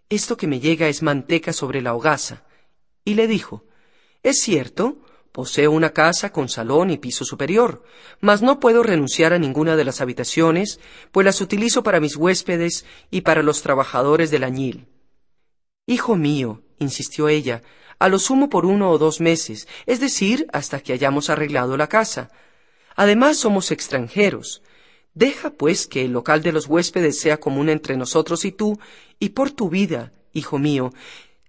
[0.07, 2.43] esto que me llega es manteca sobre la hogaza,
[3.03, 3.63] y le dijo,
[4.21, 4.99] es cierto,
[5.31, 7.81] poseo una casa con salón y piso superior,
[8.21, 10.79] mas no puedo renunciar a ninguna de las habitaciones,
[11.11, 14.85] pues las utilizo para mis huéspedes y para los trabajadores del añil.
[15.87, 17.63] Hijo mío, insistió ella,
[17.97, 21.87] a lo sumo por uno o dos meses, es decir, hasta que hayamos arreglado la
[21.87, 22.29] casa.
[22.95, 24.61] Además somos extranjeros.
[25.13, 28.79] Deja, pues, que el local de los huéspedes sea común entre nosotros y tú,
[29.19, 30.93] y por tu vida, hijo mío,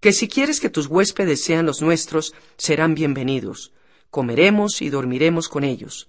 [0.01, 3.73] que si quieres que tus huéspedes sean los nuestros, serán bienvenidos.
[4.11, 6.09] Comeremos y dormiremos con ellos.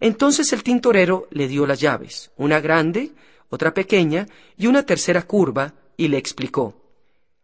[0.00, 3.12] Entonces el tintorero le dio las llaves, una grande,
[3.48, 4.26] otra pequeña
[4.56, 6.80] y una tercera curva, y le explicó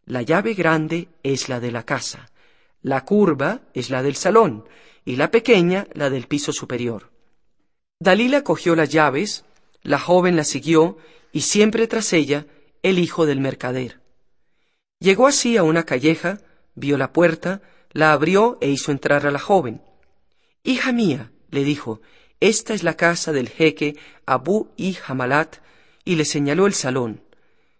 [0.06, 2.30] la llave grande es la de la casa,
[2.86, 4.64] la curva es la del salón
[5.04, 7.10] y la pequeña la del piso superior.
[7.98, 9.44] Dalila cogió las llaves,
[9.82, 10.96] la joven la siguió
[11.32, 12.46] y siempre tras ella
[12.84, 14.00] el hijo del mercader.
[15.00, 16.38] Llegó así a una calleja,
[16.76, 17.60] vio la puerta,
[17.90, 19.82] la abrió e hizo entrar a la joven.
[20.62, 22.00] Hija mía, le dijo,
[22.38, 23.96] esta es la casa del jeque
[24.26, 25.56] Abu y Hamalat,
[26.04, 27.20] y le señaló el salón.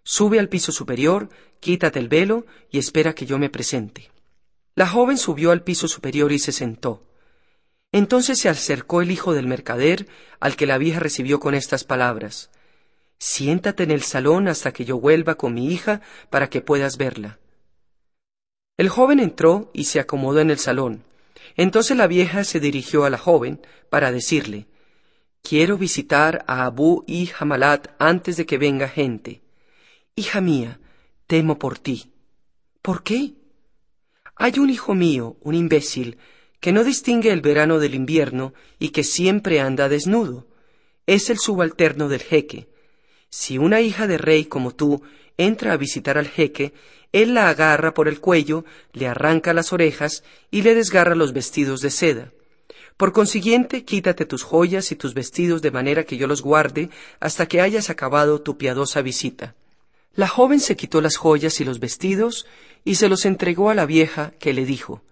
[0.03, 1.29] Sube al piso superior,
[1.61, 4.11] quítate el velo y espera que yo me presente.
[4.77, 7.03] La joven subió al piso superior y se sentó.
[7.91, 10.07] Entonces se acercó el hijo del mercader,
[10.39, 12.51] al que la vieja recibió con estas palabras
[13.17, 17.39] Siéntate en el salón hasta que yo vuelva con mi hija para que puedas verla.
[18.77, 21.03] El joven entró y se acomodó en el salón.
[21.55, 23.59] Entonces la vieja se dirigió a la joven
[23.89, 24.67] para decirle
[25.41, 29.41] Quiero visitar a Abu y Hamalat antes de que venga gente.
[30.15, 30.79] Hija mía,
[31.25, 32.13] temo por ti.
[32.83, 33.33] ¿Por qué?
[34.39, 36.17] Hay un hijo mío, un imbécil,
[36.59, 40.47] que no distingue el verano del invierno y que siempre anda desnudo.
[41.05, 42.67] Es el subalterno del jeque.
[43.29, 45.01] Si una hija de rey como tú
[45.37, 46.73] entra a visitar al jeque,
[47.11, 51.81] él la agarra por el cuello, le arranca las orejas y le desgarra los vestidos
[51.81, 52.31] de seda.
[52.95, 56.89] Por consiguiente, quítate tus joyas y tus vestidos de manera que yo los guarde
[57.19, 59.55] hasta que hayas acabado tu piadosa visita.
[60.17, 62.47] La joven se quitó las joyas y los vestidos
[62.83, 65.03] y se los entregó a la vieja, que le dijo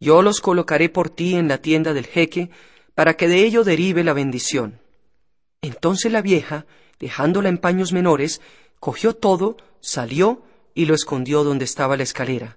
[0.00, 2.48] Yo los colocaré por ti en la tienda del jeque,
[2.94, 4.80] para que de ello derive la bendición.
[5.60, 6.64] Entonces la vieja,
[6.98, 8.40] dejándola en paños menores,
[8.78, 10.42] cogió todo, salió
[10.72, 12.56] y lo escondió donde estaba la escalera.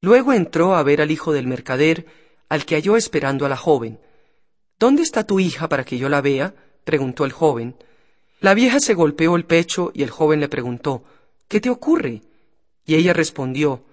[0.00, 2.06] Luego entró a ver al hijo del mercader,
[2.48, 4.00] al que halló esperando a la joven.
[4.78, 6.54] ¿Dónde está tu hija para que yo la vea?
[6.84, 7.76] preguntó el joven.
[8.40, 11.04] La vieja se golpeó el pecho y el joven le preguntó
[11.48, 12.22] ¿Qué te ocurre?
[12.86, 13.84] Y ella respondió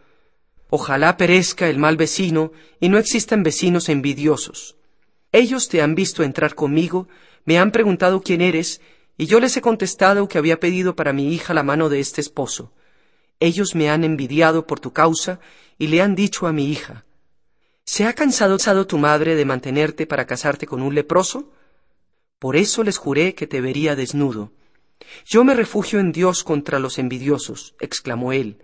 [0.69, 4.75] Ojalá perezca el mal vecino y no existan vecinos envidiosos.
[5.31, 7.07] Ellos te han visto entrar conmigo,
[7.43, 8.81] me han preguntado quién eres,
[9.17, 12.21] y yo les he contestado que había pedido para mi hija la mano de este
[12.21, 12.71] esposo.
[13.39, 15.39] Ellos me han envidiado por tu causa
[15.77, 17.05] y le han dicho a mi hija
[17.83, 18.57] ¿Se ha cansado
[18.87, 21.51] tu madre de mantenerte para casarte con un leproso?
[22.39, 24.51] Por eso les juré que te vería desnudo.
[25.25, 28.57] Yo me refugio en Dios contra los envidiosos, exclamó él,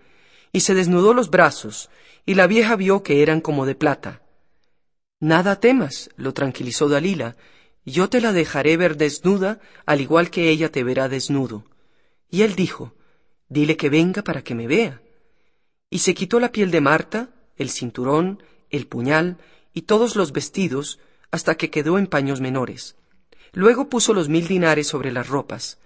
[0.51, 1.89] y se desnudó los brazos,
[2.25, 4.21] y la vieja vio que eran como de plata.
[5.19, 7.35] Nada temas, lo tranquilizó Dalila,
[7.85, 11.65] yo te la dejaré ver desnuda, al igual que ella te verá desnudo.
[12.29, 12.93] Y él dijo,
[13.49, 15.01] Dile que venga para que me vea.
[15.89, 19.37] Y se quitó la piel de Marta, el cinturón, el puñal
[19.73, 20.99] y todos los vestidos,
[21.31, 22.95] hasta que quedó en paños menores.
[23.53, 25.79] Luego puso los mil dinares sobre las ropas.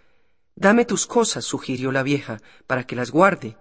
[0.55, 3.57] Dame tus cosas, sugirió la vieja, para que las guarde.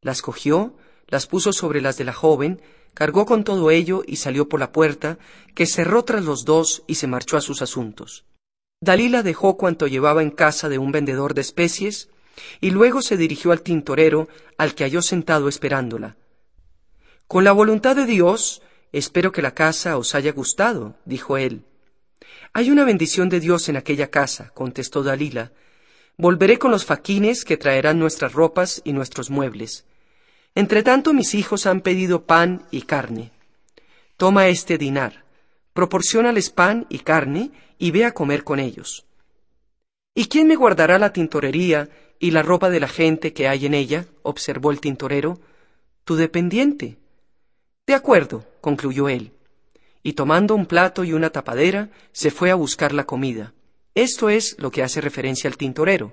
[0.00, 0.76] Las cogió,
[1.08, 2.60] las puso sobre las de la joven,
[2.92, 5.18] cargó con todo ello y salió por la puerta,
[5.54, 8.24] que cerró tras los dos y se marchó a sus asuntos.
[8.80, 12.10] Dalila dejó cuanto llevaba en casa de un vendedor de especies,
[12.60, 14.28] y luego se dirigió al tintorero,
[14.58, 16.16] al que halló sentado esperándola.
[17.26, 18.60] Con la voluntad de Dios,
[18.92, 21.64] espero que la casa os haya gustado, dijo él.
[22.56, 25.50] Hay una bendición de Dios en aquella casa, contestó Dalila.
[26.16, 29.86] Volveré con los faquines que traerán nuestras ropas y nuestros muebles.
[30.54, 33.32] Entretanto mis hijos han pedido pan y carne.
[34.16, 35.24] Toma este dinar,
[35.72, 39.04] proporcionales pan y carne y ve a comer con ellos.
[40.14, 41.88] ¿Y quién me guardará la tintorería
[42.20, 44.06] y la ropa de la gente que hay en ella?
[44.22, 45.40] observó el tintorero.
[46.04, 46.98] Tu dependiente.
[47.84, 49.32] De acuerdo, concluyó él,
[50.06, 53.54] y tomando un plato y una tapadera, se fue a buscar la comida.
[53.94, 56.12] Esto es lo que hace referencia al tintorero.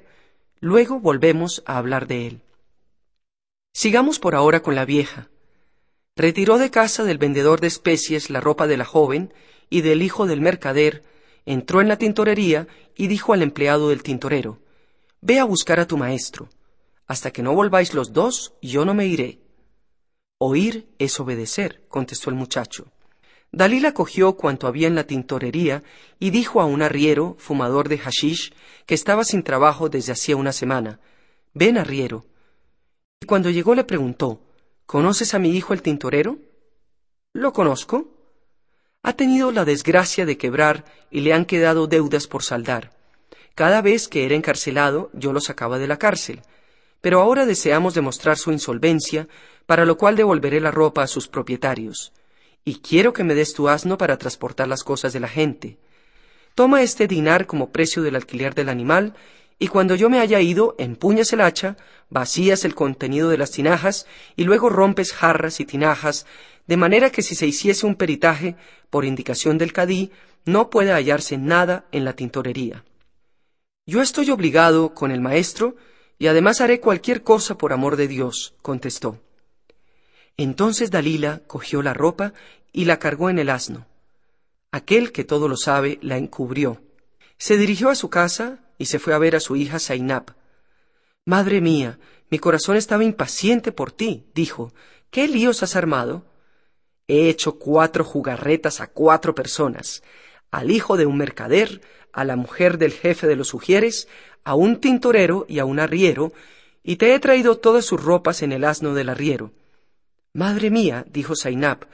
[0.61, 2.41] Luego volvemos a hablar de él.
[3.73, 5.29] Sigamos por ahora con la vieja.
[6.15, 9.33] Retiró de casa del vendedor de especies la ropa de la joven
[9.69, 11.03] y del hijo del mercader,
[11.45, 14.59] entró en la tintorería y dijo al empleado del tintorero,
[15.19, 16.49] Ve a buscar a tu maestro.
[17.07, 19.39] Hasta que no volváis los dos, yo no me iré.
[20.37, 22.91] Oír es obedecer, contestó el muchacho.
[23.51, 25.83] Dalila cogió cuanto había en la tintorería
[26.19, 28.53] y dijo a un arriero, fumador de hashish,
[28.85, 30.99] que estaba sin trabajo desde hacía una semana,
[31.53, 32.25] Ven, arriero,
[33.19, 34.41] y cuando llegó le preguntó,
[34.87, 36.39] ¿Conoces a mi hijo el tintorero?
[37.33, 38.07] Lo conozco.
[39.03, 42.91] Ha tenido la desgracia de quebrar y le han quedado deudas por saldar.
[43.53, 46.41] Cada vez que era encarcelado yo lo sacaba de la cárcel,
[46.99, 49.27] pero ahora deseamos demostrar su insolvencia,
[49.65, 52.11] para lo cual devolveré la ropa a sus propietarios.
[52.63, 55.77] Y quiero que me des tu asno para transportar las cosas de la gente.
[56.55, 59.15] Toma este dinar como precio del alquiler del animal
[59.57, 61.77] y cuando yo me haya ido, empuñas el hacha,
[62.09, 66.25] vacías el contenido de las tinajas y luego rompes jarras y tinajas,
[66.65, 68.55] de manera que si se hiciese un peritaje,
[68.89, 70.11] por indicación del cadí,
[70.45, 72.83] no pueda hallarse nada en la tintorería.
[73.85, 75.75] Yo estoy obligado con el maestro
[76.17, 79.19] y además haré cualquier cosa por amor de Dios, contestó.
[80.37, 82.33] Entonces Dalila cogió la ropa
[82.71, 83.85] y la cargó en el asno.
[84.71, 86.81] Aquel que todo lo sabe la encubrió.
[87.37, 90.35] Se dirigió a su casa y se fue a ver a su hija Zainab.
[91.25, 91.99] Madre mía,
[92.29, 94.73] mi corazón estaba impaciente por ti, dijo.
[95.09, 96.23] ¿Qué líos has armado?
[97.07, 100.01] He hecho cuatro jugarretas a cuatro personas,
[100.49, 101.81] al hijo de un mercader,
[102.13, 104.07] a la mujer del jefe de los ujieres,
[104.45, 106.31] a un tintorero y a un arriero,
[106.83, 109.51] y te he traído todas sus ropas en el asno del arriero.
[110.33, 111.87] Madre mía, dijo Zainab,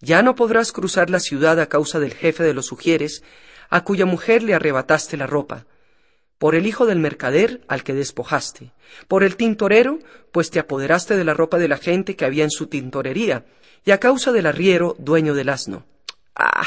[0.00, 3.22] ya no podrás cruzar la ciudad a causa del jefe de los ujieres,
[3.68, 5.66] a cuya mujer le arrebataste la ropa
[6.40, 8.72] por el hijo del mercader al que despojaste,
[9.08, 9.98] por el tintorero,
[10.32, 13.44] pues te apoderaste de la ropa de la gente que había en su tintorería,
[13.84, 15.84] y a causa del arriero, dueño del asno.
[16.34, 16.66] Ah.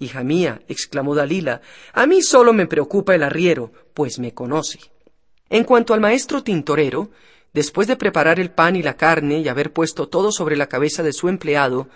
[0.00, 1.60] hija mía, exclamó Dalila,
[1.92, 4.80] a mí solo me preocupa el arriero, pues me conoce.
[5.48, 7.10] En cuanto al maestro tintorero,
[7.54, 11.02] después de preparar el pan y la carne y haber puesto todo sobre la cabeza
[11.02, 11.88] de su empleado,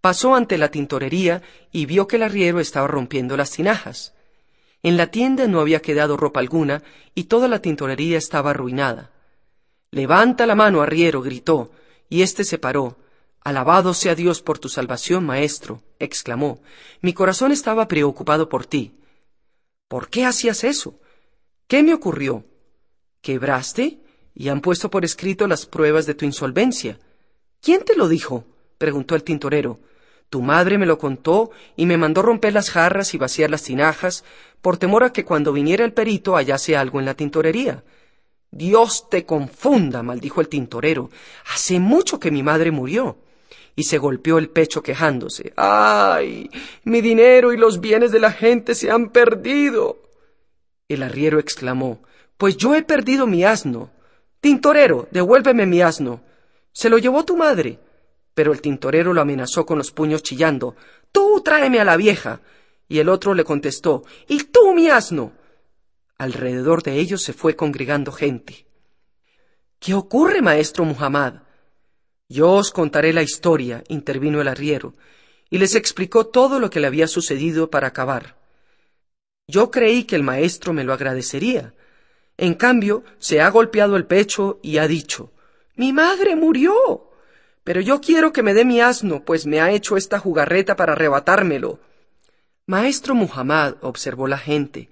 [0.00, 4.14] pasó ante la tintorería y vio que el arriero estaba rompiendo las tinajas.
[4.82, 6.82] En la tienda no había quedado ropa alguna
[7.14, 9.12] y toda la tintorería estaba arruinada.
[9.90, 11.70] Levanta la mano, arriero, gritó,
[12.08, 12.98] y éste se paró.
[13.40, 16.60] Alabado sea Dios por tu salvación, maestro, exclamó.
[17.00, 18.94] Mi corazón estaba preocupado por ti.
[19.88, 20.98] ¿Por qué hacías eso?
[21.66, 22.44] ¿Qué me ocurrió?
[23.20, 24.03] ¿Quebraste?
[24.34, 26.98] Y han puesto por escrito las pruebas de tu insolvencia.
[27.60, 28.44] ¿Quién te lo dijo?
[28.78, 29.78] preguntó el tintorero.
[30.28, 34.24] Tu madre me lo contó y me mandó romper las jarras y vaciar las tinajas,
[34.60, 37.84] por temor a que cuando viniera el perito hallase algo en la tintorería.
[38.50, 41.10] Dios te confunda, maldijo el tintorero.
[41.52, 43.18] Hace mucho que mi madre murió.
[43.76, 45.52] Y se golpeó el pecho quejándose.
[45.56, 46.48] ¡Ay!
[46.84, 50.02] Mi dinero y los bienes de la gente se han perdido.
[50.88, 52.02] El arriero exclamó.
[52.36, 53.90] Pues yo he perdido mi asno.
[54.44, 56.20] Tintorero, devuélveme mi asno.
[56.70, 57.78] Se lo llevó tu madre.
[58.34, 60.76] Pero el tintorero lo amenazó con los puños chillando
[61.10, 62.42] Tú tráeme a la vieja.
[62.86, 65.32] Y el otro le contestó ¿Y tú, mi asno?
[66.18, 68.66] Alrededor de ellos se fue congregando gente.
[69.78, 71.36] ¿Qué ocurre, maestro Muhammad?
[72.28, 74.92] Yo os contaré la historia, intervino el arriero,
[75.48, 78.36] y les explicó todo lo que le había sucedido para acabar.
[79.48, 81.72] Yo creí que el maestro me lo agradecería.
[82.36, 85.32] En cambio, se ha golpeado el pecho y ha dicho
[85.76, 87.10] Mi madre murió.
[87.62, 90.92] Pero yo quiero que me dé mi asno, pues me ha hecho esta jugarreta para
[90.92, 91.80] arrebatármelo.
[92.66, 94.90] Maestro Muhammad, observó la gente,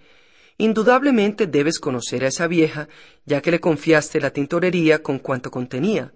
[0.56, 2.88] indudablemente debes conocer a esa vieja,
[3.26, 6.12] ya que le confiaste la tintorería con cuanto contenía.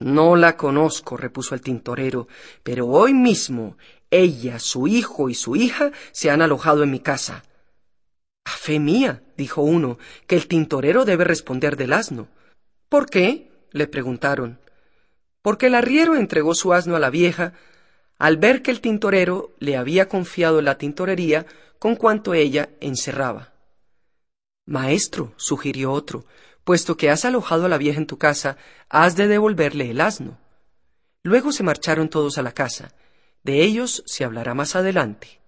[0.00, 2.28] No la conozco, repuso el tintorero,
[2.62, 3.76] pero hoy mismo
[4.10, 7.42] ella, su hijo y su hija se han alojado en mi casa.
[8.44, 12.28] A fe mía, dijo uno, que el tintorero debe responder del asno.
[12.88, 13.50] ¿Por qué?
[13.70, 14.60] le preguntaron.
[15.42, 17.54] Porque el arriero entregó su asno a la vieja
[18.18, 21.46] al ver que el tintorero le había confiado la tintorería
[21.78, 23.52] con cuanto ella encerraba.
[24.66, 26.24] Maestro, sugirió otro,
[26.64, 28.56] puesto que has alojado a la vieja en tu casa,
[28.88, 30.38] has de devolverle el asno.
[31.22, 32.94] Luego se marcharon todos a la casa.
[33.42, 35.40] De ellos se hablará más adelante.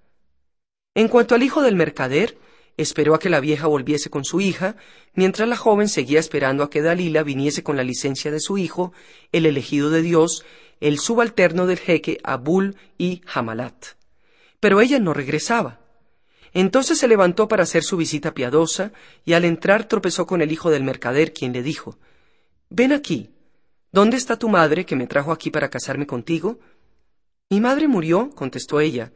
[0.94, 2.36] En cuanto al hijo del mercader,
[2.76, 4.76] esperó a que la vieja volviese con su hija,
[5.14, 8.92] mientras la joven seguía esperando a que Dalila viniese con la licencia de su hijo,
[9.32, 10.44] el elegido de Dios,
[10.80, 13.86] el subalterno del jeque Abul y Hamalat.
[14.60, 15.80] Pero ella no regresaba.
[16.52, 18.92] Entonces se levantó para hacer su visita piadosa,
[19.24, 21.98] y al entrar tropezó con el hijo del mercader, quien le dijo
[22.70, 23.30] Ven aquí.
[23.92, 26.58] ¿Dónde está tu madre que me trajo aquí para casarme contigo?
[27.48, 29.12] Mi madre murió, contestó ella.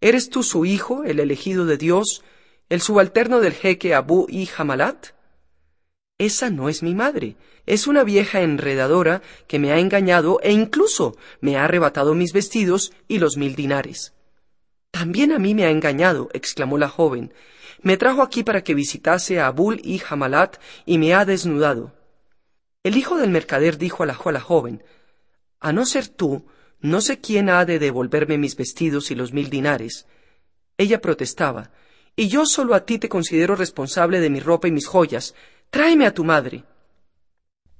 [0.00, 2.22] ¿Eres tú su hijo, el elegido de Dios,
[2.68, 5.08] el subalterno del jeque Abu y Hamalat?
[6.18, 7.36] Esa no es mi madre,
[7.66, 12.92] es una vieja enredadora que me ha engañado e incluso me ha arrebatado mis vestidos
[13.06, 14.14] y los mil dinares.
[14.90, 17.32] También a mí me ha engañado, exclamó la joven.
[17.82, 20.56] Me trajo aquí para que visitase a Abul y Hamalat
[20.86, 21.92] y me ha desnudado.
[22.82, 24.82] El hijo del mercader dijo a la, a la joven,
[25.60, 26.46] A no ser tú,
[26.80, 30.06] no sé quién ha de devolverme mis vestidos y los mil dinares.
[30.78, 31.72] Ella protestaba,
[32.16, 35.34] y yo solo a ti te considero responsable de mi ropa y mis joyas.
[35.70, 36.64] Tráeme a tu madre.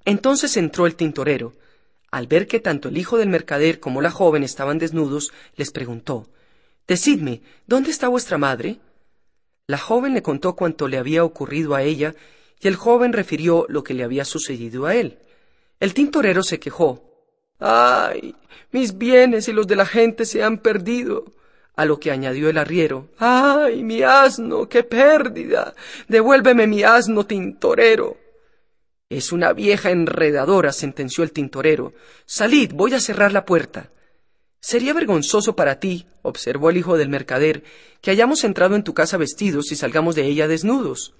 [0.04, 1.54] Entonces entró el tintorero.
[2.10, 6.28] Al ver que tanto el hijo del mercader como la joven estaban desnudos, les preguntó
[6.86, 8.78] Decidme, ¿dónde está vuestra madre?
[9.66, 12.14] La joven le contó cuanto le había ocurrido a ella,
[12.60, 15.18] y el joven refirió lo que le había sucedido a él.
[15.80, 17.02] El tintorero se quejó.
[17.58, 18.36] ¡Ay!
[18.70, 21.24] Mis bienes y los de la gente se han perdido.
[21.76, 23.10] A lo que añadió el arriero.
[23.18, 23.84] ¡Ay!
[23.84, 24.68] Mi asno.
[24.68, 25.74] ¡Qué pérdida!
[26.08, 28.16] Devuélveme mi asno, tintorero.
[29.08, 31.92] Es una vieja enredadora, sentenció el tintorero.
[32.24, 33.92] Salid, voy a cerrar la puerta.
[34.60, 37.62] Sería vergonzoso para ti, observó el hijo del mercader,
[38.00, 41.14] que hayamos entrado en tu casa vestidos y salgamos de ella desnudos.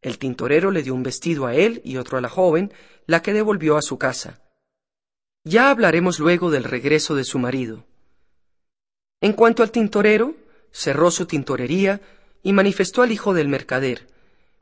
[0.00, 2.72] El tintorero le dio un vestido a él y otro a la joven,
[3.06, 4.40] la que devolvió a su casa.
[5.42, 7.87] Ya hablaremos luego del regreso de su marido.
[9.20, 10.34] En cuanto al tintorero,
[10.70, 12.00] cerró su tintorería
[12.42, 14.06] y manifestó al hijo del mercader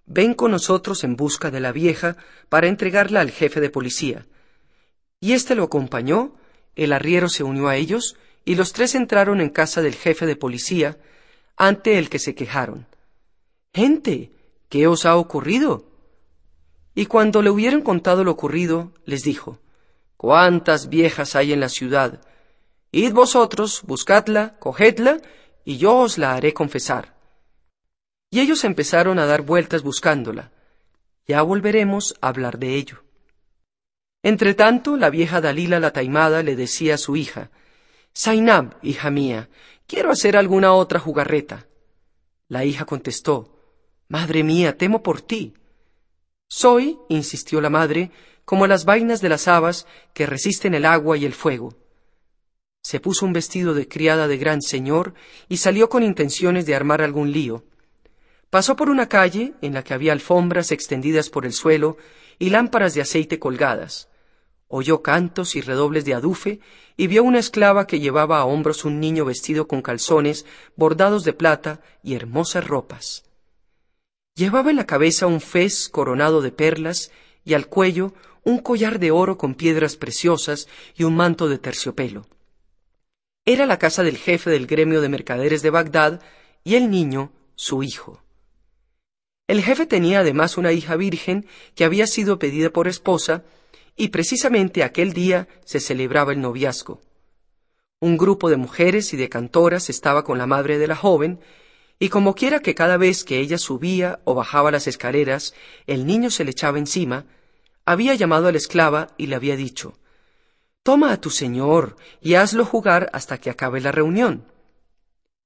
[0.07, 2.17] Ven con nosotros en busca de la vieja
[2.49, 4.25] para entregarla al jefe de policía.
[5.19, 6.37] Y éste lo acompañó
[6.77, 10.37] el arriero se unió a ellos y los tres entraron en casa del jefe de
[10.37, 10.99] policía,
[11.57, 12.87] ante el que se quejaron.
[13.75, 14.31] Gente,
[14.69, 15.91] ¿qué os ha ocurrido?
[16.95, 19.59] Y cuando le hubieron contado lo ocurrido, les dijo,
[20.17, 22.21] ¿Cuántas viejas hay en la ciudad?
[22.93, 25.21] Id vosotros, buscadla, cogedla,
[25.65, 27.17] y yo os la haré confesar.
[28.31, 30.53] Y ellos empezaron a dar vueltas buscándola.
[31.27, 33.03] Ya volveremos a hablar de ello.
[34.23, 37.51] Entretanto, la vieja Dalila la taimada le decía a su hija,
[38.17, 39.49] Zainab, hija mía,
[39.87, 41.67] quiero hacer alguna otra jugarreta.
[42.49, 43.53] La hija contestó,
[44.09, 45.55] Madre mía, temo por ti.
[46.49, 48.13] Soy, insistió la madre,
[48.45, 51.75] como las vainas de las habas que resisten el agua y el fuego.
[52.87, 55.15] Se puso un vestido de criada de gran señor
[55.49, 57.65] y salió con intenciones de armar algún lío.
[58.49, 61.97] Pasó por una calle en la que había alfombras extendidas por el suelo
[62.39, 64.09] y lámparas de aceite colgadas
[64.69, 66.61] oyó cantos y redobles de adufe
[66.97, 70.45] y vio una esclava que llevaba a hombros un niño vestido con calzones
[70.77, 73.25] bordados de plata y hermosas ropas.
[74.35, 77.11] Llevaba en la cabeza un fez coronado de perlas
[77.45, 82.27] y al cuello un collar de oro con piedras preciosas y un manto de terciopelo.
[83.49, 86.21] Era la casa del jefe del gremio de mercaderes de Bagdad
[86.65, 88.21] y el niño su hijo.
[89.47, 91.47] El jefe tenía además una hija virgen
[91.77, 93.45] que había sido pedida por esposa
[93.95, 97.01] y precisamente aquel día se celebraba el noviazgo.
[98.01, 101.39] Un grupo de mujeres y de cantoras estaba con la madre de la joven,
[102.01, 105.55] y como quiera que cada vez que ella subía o bajaba las escaleras
[105.87, 107.27] el niño se le echaba encima,
[107.85, 109.97] había llamado a la esclava y le había dicho
[110.87, 114.47] Toma a tu señor y hazlo jugar hasta que acabe la reunión.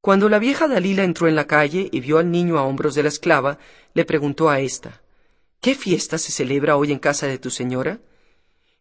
[0.02, 3.04] Cuando la vieja Dalila entró en la calle y vio al niño a hombros de
[3.04, 3.56] la esclava,
[3.94, 5.00] le preguntó a ésta
[5.62, 8.00] ¿Qué fiesta se celebra hoy en casa de tu señora?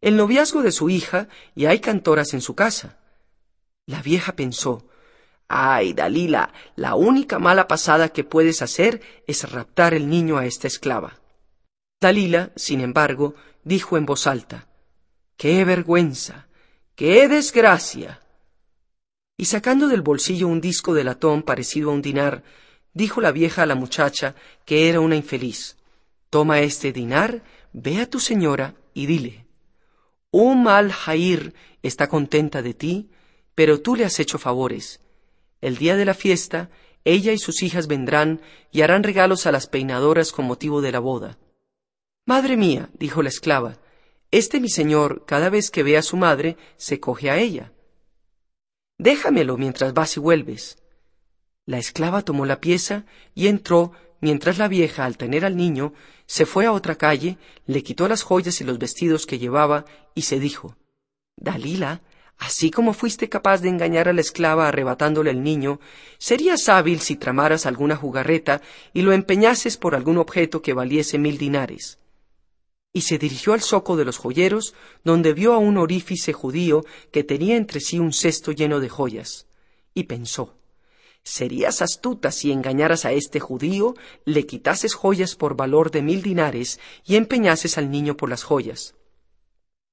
[0.02, 2.98] El noviazgo de su hija y hay cantoras en su casa.
[3.86, 4.86] La vieja pensó
[5.48, 10.68] Ay, Dalila, la única mala pasada que puedes hacer es raptar el niño a esta
[10.68, 11.22] esclava.
[12.02, 14.68] Dalila, sin embargo, dijo en voz alta
[15.38, 16.48] ¡Qué vergüenza!
[16.99, 18.19] ¡Qué desgracia!
[19.38, 22.43] Y sacando del bolsillo un disco de latón parecido a un dinar,
[22.93, 24.35] dijo la vieja a la muchacha
[24.65, 25.77] que era una infeliz.
[26.30, 29.45] Toma este dinar, ve a tu señora y dile,
[30.30, 31.53] Un mal Jair
[31.84, 33.09] está contenta de ti,
[33.55, 34.99] pero tú le has hecho favores
[35.61, 36.69] el día de la fiesta,
[37.05, 38.41] ella y sus hijas vendrán
[38.73, 41.38] y harán regalos a las peinadoras con motivo de la boda.
[42.26, 43.77] Madre mía, dijo la esclava,
[44.31, 47.73] este mi señor, cada vez que ve a su madre, se coge a ella.
[48.97, 50.77] Déjamelo mientras vas y vuelves.
[51.65, 53.91] La esclava tomó la pieza y entró,
[54.22, 55.93] mientras la vieja, al tener al niño,
[56.26, 59.85] se fue a otra calle, le quitó las joyas y los vestidos que llevaba
[60.15, 60.76] y se dijo
[61.35, 62.01] Dalila,
[62.39, 65.81] Así como fuiste capaz de engañar a la esclava arrebatándole el niño,
[66.18, 68.61] serías hábil si tramaras alguna jugarreta
[68.93, 71.99] y lo empeñases por algún objeto que valiese mil dinares.
[72.94, 77.24] Y se dirigió al zoco de los joyeros, donde vio a un orífice judío que
[77.24, 79.48] tenía entre sí un cesto lleno de joyas,
[79.94, 80.60] y pensó
[81.24, 83.94] Serías astuta si engañaras a este judío,
[84.26, 88.95] le quitases joyas por valor de mil dinares y empeñases al niño por las joyas.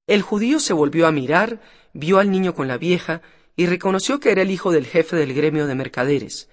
[0.07, 1.61] El judío se volvió a mirar,
[1.93, 3.21] vio al niño con la vieja
[3.55, 6.49] y reconoció que era el hijo del jefe del gremio de mercaderes.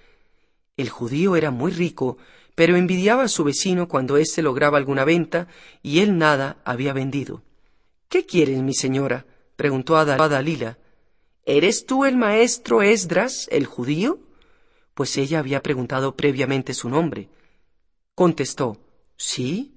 [0.77, 2.17] El judío era muy rico,
[2.55, 5.47] pero envidiaba a su vecino cuando éste lograba alguna venta
[5.83, 7.43] y él nada había vendido.
[8.09, 9.25] ¿Qué quieres, mi señora?
[9.55, 10.77] preguntó a Dalila.
[11.45, 14.19] ¿Eres tú el maestro Esdras, el judío?
[14.93, 17.29] Pues ella había preguntado previamente su nombre.
[18.15, 18.77] Contestó,
[19.17, 19.75] ¿sí?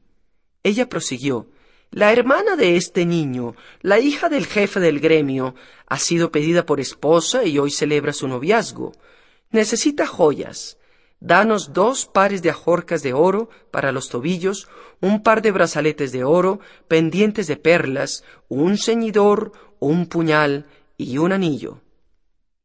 [0.62, 1.48] Ella prosiguió,
[1.90, 5.54] la hermana de este niño, la hija del jefe del gremio,
[5.86, 8.92] ha sido pedida por esposa y hoy celebra su noviazgo.
[9.50, 10.78] Necesita joyas.
[11.20, 14.68] Danos dos pares de ajorcas de oro para los tobillos,
[15.00, 20.66] un par de brazaletes de oro, pendientes de perlas, un ceñidor, un puñal
[20.96, 21.80] y un anillo.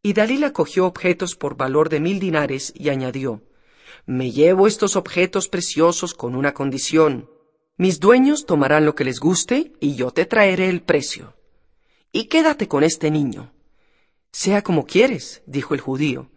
[0.01, 3.41] Y Dalila cogió objetos por valor de mil dinares y añadió
[4.05, 7.29] Me llevo estos objetos preciosos con una condición
[7.75, 11.35] mis dueños tomarán lo que les guste y yo te traeré el precio.
[12.11, 13.51] Y quédate con este niño.
[14.31, 16.29] Sea como quieres, dijo el judío.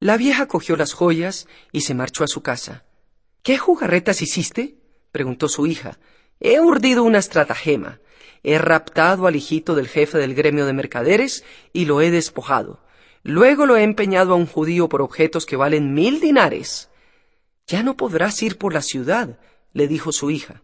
[0.00, 2.84] La vieja cogió las joyas y se marchó a su casa.
[3.42, 4.76] ¿Qué jugarretas hiciste?
[5.10, 5.98] preguntó su hija.
[6.38, 8.00] He urdido una estratagema.
[8.42, 12.80] He raptado al hijito del jefe del gremio de mercaderes y lo he despojado.
[13.22, 16.90] Luego lo he empeñado a un judío por objetos que valen mil dinares.
[17.66, 19.38] Ya no podrás ir por la ciudad,
[19.72, 20.62] le dijo su hija.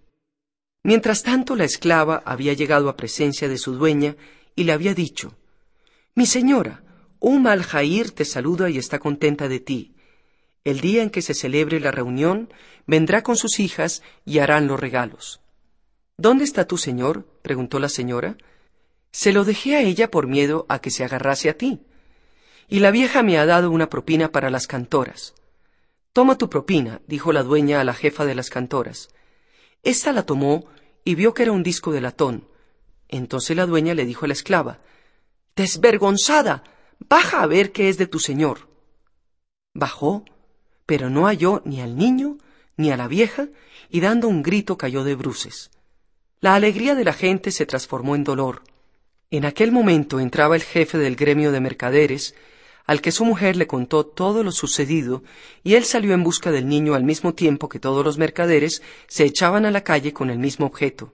[0.84, 4.16] Mientras tanto la esclava había llegado a presencia de su dueña
[4.54, 5.34] y le había dicho
[6.14, 6.82] Mi señora,
[7.22, 9.94] un mal Jair te saluda y está contenta de ti.
[10.64, 12.52] El día en que se celebre la reunión,
[12.84, 15.40] vendrá con sus hijas y harán los regalos.
[16.16, 17.26] ¿Dónde está tu señor?
[17.42, 18.36] preguntó la señora.
[19.12, 21.80] Se lo dejé a ella por miedo a que se agarrase a ti.
[22.68, 25.34] Y la vieja me ha dado una propina para las cantoras.
[26.12, 29.10] Toma tu propina, dijo la dueña a la jefa de las cantoras.
[29.84, 30.64] Esta la tomó
[31.04, 32.48] y vio que era un disco de latón.
[33.08, 34.80] Entonces la dueña le dijo a la esclava
[35.54, 36.64] Desvergonzada.
[37.12, 38.70] Baja a ver qué es de tu señor.
[39.74, 40.24] Bajó,
[40.86, 42.38] pero no halló ni al niño
[42.78, 43.48] ni a la vieja,
[43.90, 45.70] y dando un grito cayó de bruces.
[46.40, 48.62] La alegría de la gente se transformó en dolor.
[49.30, 52.34] En aquel momento entraba el jefe del gremio de mercaderes,
[52.86, 55.22] al que su mujer le contó todo lo sucedido,
[55.62, 59.24] y él salió en busca del niño al mismo tiempo que todos los mercaderes se
[59.24, 61.12] echaban a la calle con el mismo objeto.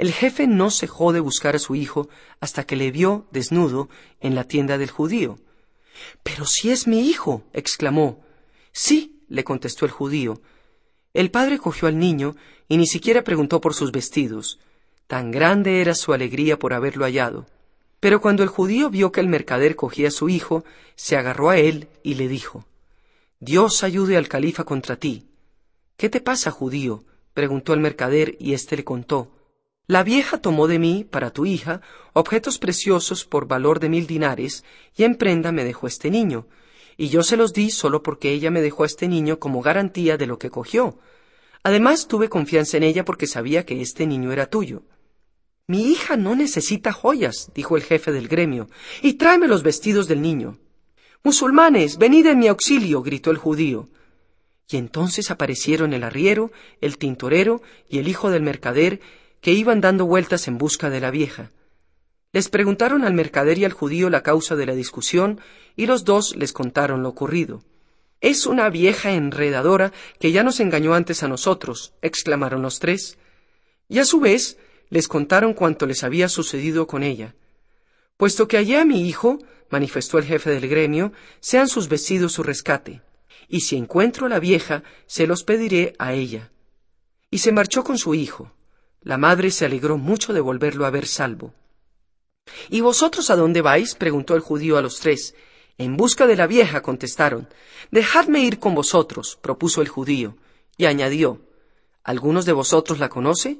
[0.00, 2.08] El jefe no cejó de buscar a su hijo
[2.40, 3.90] hasta que le vio desnudo
[4.20, 5.38] en la tienda del judío.
[6.22, 7.42] Pero si es mi hijo.
[7.52, 8.24] exclamó.
[8.72, 10.40] Sí, le contestó el judío.
[11.12, 12.34] El padre cogió al niño
[12.66, 14.58] y ni siquiera preguntó por sus vestidos.
[15.06, 17.44] Tan grande era su alegría por haberlo hallado.
[18.00, 20.64] Pero cuando el judío vio que el mercader cogía a su hijo,
[20.96, 22.64] se agarró a él y le dijo,
[23.38, 25.26] Dios ayude al califa contra ti.
[25.98, 27.04] ¿Qué te pasa, judío?
[27.34, 29.36] preguntó el mercader y éste le contó.
[29.90, 31.80] La vieja tomó de mí, para tu hija,
[32.12, 34.62] objetos preciosos por valor de mil dinares,
[34.96, 36.46] y en prenda me dejó este niño.
[36.96, 40.16] Y yo se los di solo porque ella me dejó a este niño como garantía
[40.16, 41.00] de lo que cogió.
[41.64, 44.84] Además tuve confianza en ella porque sabía que este niño era tuyo.
[45.66, 48.68] Mi hija no necesita joyas, dijo el jefe del gremio,
[49.02, 50.60] y tráeme los vestidos del niño.
[51.24, 53.88] Musulmanes, venid en mi auxilio, gritó el judío.
[54.68, 59.00] Y entonces aparecieron el arriero, el tintorero y el hijo del mercader,
[59.40, 61.50] que iban dando vueltas en busca de la vieja.
[62.32, 65.40] Les preguntaron al mercader y al judío la causa de la discusión,
[65.76, 67.64] y los dos les contaron lo ocurrido.
[68.20, 73.18] Es una vieja enredadora que ya nos engañó antes a nosotros, exclamaron los tres.
[73.88, 74.58] Y a su vez
[74.90, 77.34] les contaron cuanto les había sucedido con ella.
[78.16, 79.38] Puesto que hallé a mi hijo,
[79.70, 83.00] manifestó el jefe del gremio, sean sus vestidos su rescate.
[83.48, 86.52] Y si encuentro a la vieja, se los pediré a ella.
[87.30, 88.52] Y se marchó con su hijo.
[89.02, 91.54] La madre se alegró mucho de volverlo a ver salvo.
[92.68, 93.94] ¿Y vosotros a dónde vais?
[93.94, 95.34] preguntó el judío a los tres.
[95.78, 97.48] En busca de la vieja, contestaron.
[97.90, 100.36] Dejadme ir con vosotros, propuso el judío,
[100.76, 101.40] y añadió
[102.04, 103.58] ¿Algunos de vosotros la conoce?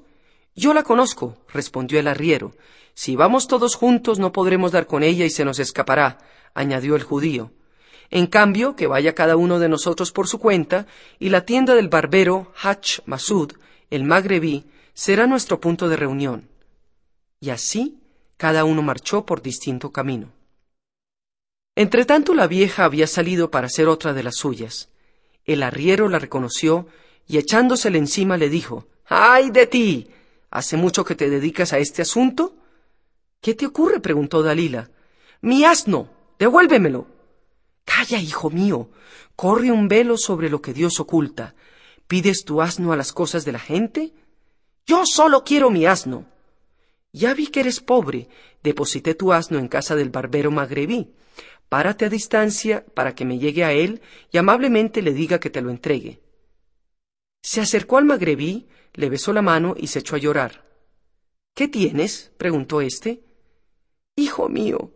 [0.55, 2.53] Yo la conozco, respondió el arriero.
[2.95, 6.19] Si vamos todos juntos no podremos dar con ella y se nos escapará,
[6.53, 7.53] añadió el judío.
[8.11, 10.87] En cambio, que vaya cada uno de nosotros por su cuenta,
[11.19, 13.53] y la tienda del barbero Hach Masud,
[13.89, 14.67] el magrebí,
[15.01, 16.51] será nuestro punto de reunión.
[17.41, 18.03] Y así
[18.37, 20.31] cada uno marchó por distinto camino.
[21.75, 24.91] Entretanto la vieja había salido para hacer otra de las suyas.
[25.47, 26.87] El arriero la reconoció
[27.27, 30.11] y echándosele encima le dijo ¡Ay de ti!
[30.51, 32.55] ¿Hace mucho que te dedicas a este asunto?
[33.41, 34.01] ¿Qué te ocurre?
[34.01, 34.91] preguntó Dalila.
[35.41, 36.11] Mi asno.
[36.39, 37.07] devuélvemelo.
[37.87, 38.91] Calla, hijo mío.
[39.35, 41.55] Corre un velo sobre lo que Dios oculta.
[42.07, 44.13] ¿Pides tu asno a las cosas de la gente?
[44.91, 46.27] Yo solo quiero mi asno.
[47.13, 48.29] Ya vi que eres pobre.
[48.65, 51.13] Deposité tu asno en casa del barbero magrebí.
[51.69, 54.03] Párate a distancia para que me llegue a él
[54.33, 56.19] y amablemente le diga que te lo entregue.
[57.41, 60.65] Se acercó al magrebí, le besó la mano y se echó a llorar.
[61.55, 62.33] ¿Qué tienes?
[62.37, 63.23] preguntó éste.
[64.17, 64.91] Hijo mío,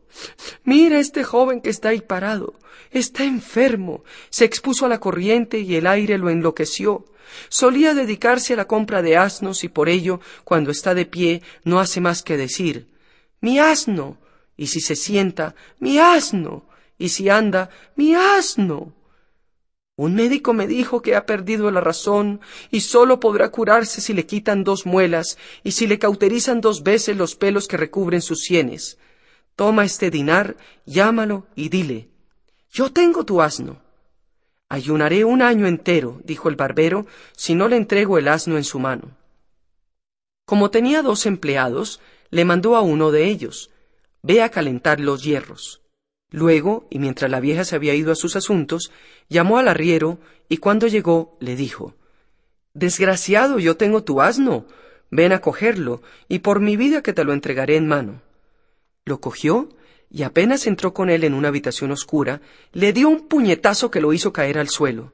[0.65, 2.55] mira este joven que está ahí parado.
[2.91, 4.03] Está enfermo.
[4.29, 7.05] Se expuso a la corriente y el aire lo enloqueció.
[7.49, 11.81] Solía dedicarse a la compra de asnos y por ello, cuando está de pie, no
[11.81, 12.89] hace más que decir
[13.41, 14.19] Mi asno.
[14.57, 16.67] y si se sienta, mi asno.
[16.99, 18.95] y si anda, mi asno.
[19.97, 22.41] Un médico me dijo que ha perdido la razón
[22.73, 27.17] y sólo podrá curarse si le quitan dos muelas y si le cauterizan dos veces
[27.17, 28.99] los pelos que recubren sus sienes.
[29.55, 32.09] Toma este dinar, llámalo y dile
[32.73, 33.84] Yo tengo tu asno.
[34.69, 38.79] Ayunaré un año entero, dijo el barbero, si no le entrego el asno en su
[38.79, 39.17] mano.
[40.47, 42.01] Como tenía dos empleados,
[42.31, 43.71] le mandó a uno de ellos
[44.27, 45.83] Ve a calentar los hierros.
[46.31, 48.91] Luego, y mientras la vieja se había ido a sus asuntos,
[49.29, 51.95] llamó al arriero y cuando llegó le dijo
[52.73, 54.65] Desgraciado, yo tengo tu asno.
[55.11, 58.23] Ven a cogerlo, y por mi vida que te lo entregaré en mano.
[59.05, 59.69] Lo cogió
[60.15, 62.41] y apenas entró con él en una habitación oscura,
[62.73, 65.13] le dio un puñetazo que lo hizo caer al suelo.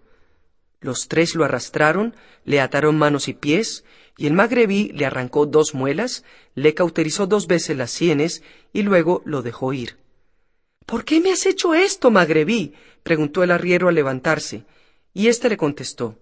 [0.78, 2.14] Los tres lo arrastraron,
[2.44, 3.82] le ataron manos y pies,
[4.18, 6.22] y el magrebí le arrancó dos muelas,
[6.54, 8.42] le cauterizó dos veces las sienes
[8.74, 9.96] y luego lo dejó ir.
[10.84, 12.74] ¿Por qué me has hecho esto, magrebí?
[13.02, 14.66] preguntó el arriero al levantarse,
[15.14, 16.18] y éste le contestó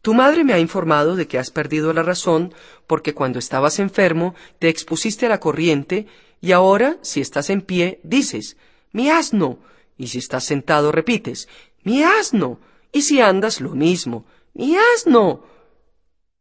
[0.00, 2.54] Tu madre me ha informado de que has perdido la razón
[2.86, 6.06] porque cuando estabas enfermo te expusiste a la corriente
[6.40, 8.56] y ahora, si estás en pie, dices,
[8.92, 9.58] mi asno.
[9.98, 11.48] Y si estás sentado, repites,
[11.82, 12.60] mi asno.
[12.92, 15.42] Y si andas, lo mismo, mi asno.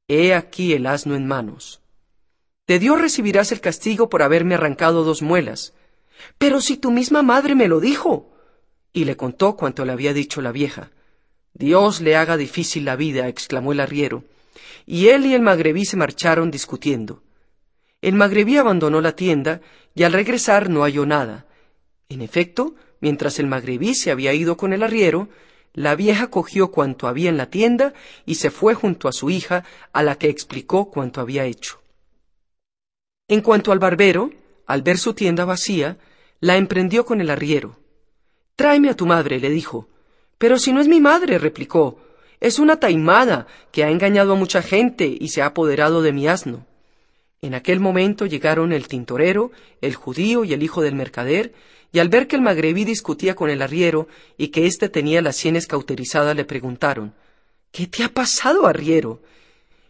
[0.07, 1.81] He aquí el asno en manos.
[2.67, 5.73] De Dios recibirás el castigo por haberme arrancado dos muelas.
[6.37, 8.31] Pero si tu misma madre me lo dijo.
[8.93, 10.91] Y le contó cuanto le había dicho la vieja.
[11.53, 14.23] Dios le haga difícil la vida, exclamó el arriero.
[14.85, 17.23] Y él y el magrebí se marcharon discutiendo.
[18.05, 19.61] El magrebí abandonó la tienda
[19.95, 21.47] y al regresar no halló nada.
[22.07, 25.27] En efecto, mientras el magrebí se había ido con el arriero,
[25.73, 29.63] la vieja cogió cuanto había en la tienda y se fue junto a su hija,
[29.91, 31.81] a la que explicó cuanto había hecho.
[33.27, 34.29] En cuanto al barbero,
[34.67, 35.97] al ver su tienda vacía,
[36.41, 37.79] la emprendió con el arriero.
[38.55, 39.89] Tráeme a tu madre, le dijo.
[40.37, 41.97] Pero si no es mi madre, replicó,
[42.39, 46.27] es una taimada que ha engañado a mucha gente y se ha apoderado de mi
[46.27, 46.67] asno.
[47.41, 51.53] En aquel momento llegaron el tintorero, el judío y el hijo del mercader,
[51.91, 54.07] y al ver que el magrebí discutía con el arriero
[54.37, 57.13] y que éste tenía las sienes cauterizadas, le preguntaron
[57.71, 59.21] ¿Qué te ha pasado, arriero?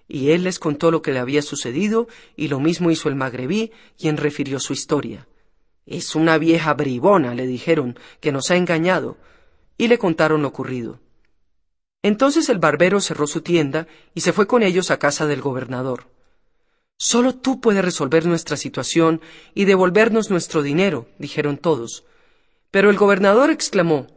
[0.07, 3.71] Y él les contó lo que le había sucedido, y lo mismo hizo el magrebí,
[3.97, 5.27] quien refirió su historia.
[5.85, 9.17] Es una vieja bribona, le dijeron, que nos ha engañado,
[9.77, 10.99] y le contaron lo ocurrido.
[12.01, 16.07] Entonces el barbero cerró su tienda y se fue con ellos a casa del gobernador.
[16.97, 19.21] Solo tú puedes resolver nuestra situación
[19.53, 22.05] y devolvernos nuestro dinero, dijeron todos.
[22.71, 24.07] Pero el gobernador exclamó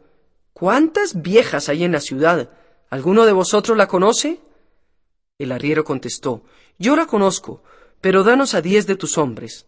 [0.53, 2.49] ¿Cuántas viejas hay en la ciudad?
[2.89, 4.39] ¿Alguno de vosotros la conoce?
[5.37, 6.43] El arriero contestó
[6.77, 7.63] Yo la conozco,
[8.01, 9.65] pero danos a diez de tus hombres.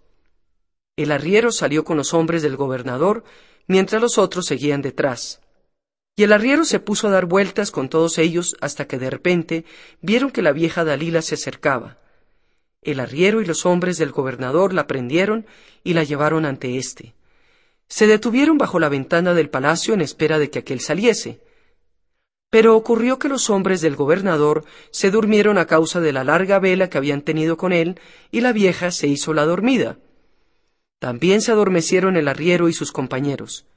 [0.98, 3.24] El arriero salió con los hombres del gobernador,
[3.68, 5.42] mientras los otros seguían detrás.
[6.18, 9.66] Y el arriero se puso a dar vueltas con todos ellos hasta que de repente
[10.02, 12.01] vieron que la vieja Dalila se acercaba.
[12.84, 15.46] El arriero y los hombres del gobernador la prendieron
[15.84, 17.14] y la llevaron ante éste.
[17.88, 21.42] Se detuvieron bajo la ventana del palacio en espera de que aquel saliese.
[22.50, 26.90] Pero ocurrió que los hombres del gobernador se durmieron a causa de la larga vela
[26.90, 28.00] que habían tenido con él,
[28.32, 30.00] y la vieja se hizo la dormida.
[30.98, 33.68] También se adormecieron el arriero y sus compañeros.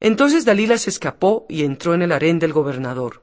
[0.00, 3.22] Entonces Dalila se escapó y entró en el harén del gobernador.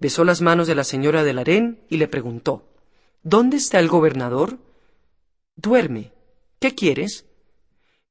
[0.00, 2.64] Besó las manos de la señora del harén y le preguntó
[3.22, 4.58] ¿Dónde está el gobernador?
[5.56, 6.12] Duerme.
[6.60, 7.26] ¿Qué quieres?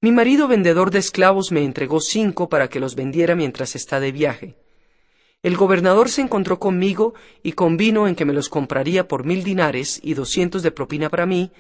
[0.02, 4.12] Mi marido vendedor de esclavos me entregó cinco para que los vendiera mientras está de
[4.12, 4.58] viaje.
[5.44, 10.00] El gobernador se encontró conmigo y convino en que me los compraría por mil dinares
[10.04, 11.52] y doscientos de propina para mí,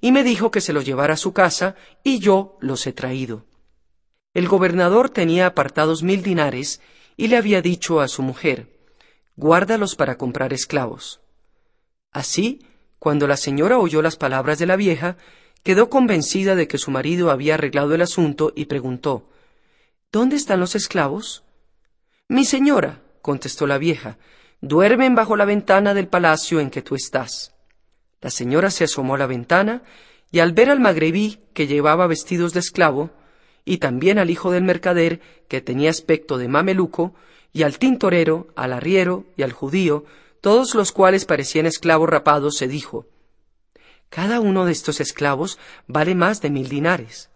[0.00, 3.44] y me dijo que se los llevara a su casa, y yo los he traído.
[4.32, 6.80] El gobernador tenía apartados mil dinares,
[7.16, 8.68] y le había dicho a su mujer,
[9.36, 11.20] guárdalos para comprar esclavos.
[12.10, 12.60] Así,
[13.04, 15.18] cuando la señora oyó las palabras de la vieja,
[15.62, 19.28] quedó convencida de que su marido había arreglado el asunto y preguntó
[20.10, 21.44] ¿Dónde están los esclavos?
[22.28, 24.16] Mi señora, contestó la vieja,
[24.62, 27.52] duermen bajo la ventana del palacio en que tú estás.
[28.22, 29.82] La señora se asomó a la ventana
[30.32, 33.10] y al ver al magrebí que llevaba vestidos de esclavo,
[33.66, 37.14] y también al hijo del mercader que tenía aspecto de mameluco,
[37.52, 40.06] y al tintorero, al arriero y al judío,
[40.44, 43.06] todos los cuales parecían esclavos rapados, se dijo
[44.10, 47.30] Cada uno de estos esclavos vale más de mil dinares.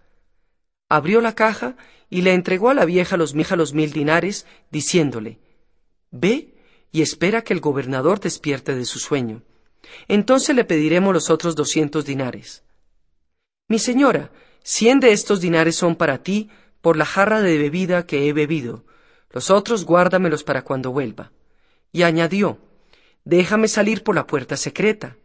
[0.91, 1.79] Abrió la caja
[2.11, 5.39] y le entregó a la vieja los, los mil dinares, diciéndole
[6.11, 6.55] Ve
[6.93, 9.43] y espera que el gobernador despierte de su sueño.
[10.07, 12.63] Entonces le pediremos los otros doscientos dinares.
[13.69, 16.51] Mi señora, cien de estos dinares son para ti
[16.83, 18.85] por la jarra de bebida que he bebido.
[19.31, 21.33] Los otros guárdamelos para cuando vuelva.
[21.91, 22.68] Y añadió
[23.29, 25.19] Déjame salir por la puerta secreta.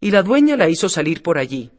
[0.00, 1.72] Y la dueña la hizo salir por allí.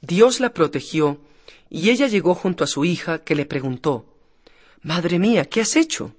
[0.00, 1.20] Dios la protegió,
[1.68, 4.06] y ella llegó junto a su hija, que le preguntó
[4.80, 6.14] Madre mía, ¿qué has hecho?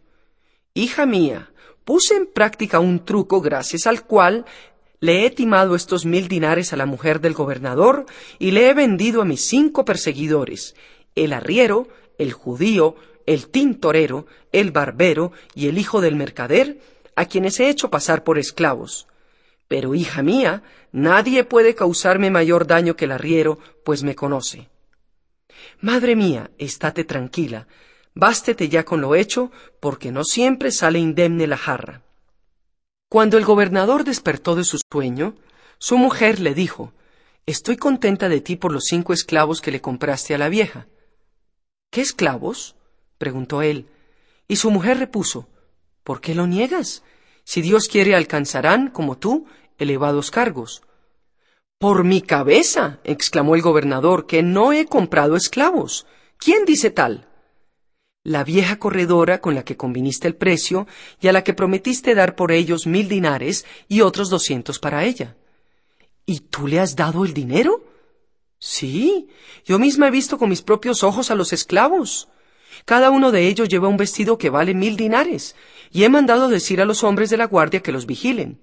[0.75, 1.49] Hija mía,
[1.83, 4.45] puse en práctica un truco gracias al cual
[4.99, 8.05] le he timado estos mil dinares a la mujer del gobernador
[8.37, 10.75] y le he vendido a mis cinco perseguidores,
[11.15, 11.87] el arriero,
[12.19, 16.77] el judío, el tintorero, el barbero y el hijo del mercader,
[17.17, 19.07] a quienes he hecho pasar por esclavos.
[19.67, 24.69] Pero, hija mía, nadie puede causarme mayor daño que el arriero, pues me conoce.
[25.81, 27.67] Madre mía, estate tranquila,
[28.13, 32.03] bástete ya con lo hecho, porque no siempre sale indemne la jarra.
[33.09, 35.35] Cuando el gobernador despertó de su sueño,
[35.79, 36.93] su mujer le dijo
[37.47, 40.85] Estoy contenta de ti por los cinco esclavos que le compraste a la vieja.
[41.89, 42.75] ¿Qué esclavos?
[43.17, 43.87] preguntó él.
[44.47, 45.47] Y su mujer repuso
[46.07, 47.03] ¿Por qué lo niegas?
[47.43, 49.45] Si Dios quiere alcanzarán, como tú,
[49.77, 50.81] elevados cargos.
[51.79, 56.07] Por mi cabeza, exclamó el gobernador, que no he comprado esclavos.
[56.37, 57.27] ¿Quién dice tal?
[58.23, 60.87] La vieja corredora con la que conviniste el precio
[61.19, 65.35] y a la que prometiste dar por ellos mil dinares y otros doscientos para ella.
[66.25, 67.83] ¿Y tú le has dado el dinero?
[68.59, 69.27] Sí,
[69.65, 72.29] yo misma he visto con mis propios ojos a los esclavos.
[72.85, 75.55] Cada uno de ellos lleva un vestido que vale mil dinares,
[75.91, 78.59] y he mandado decir a los hombres de la guardia que los vigilen.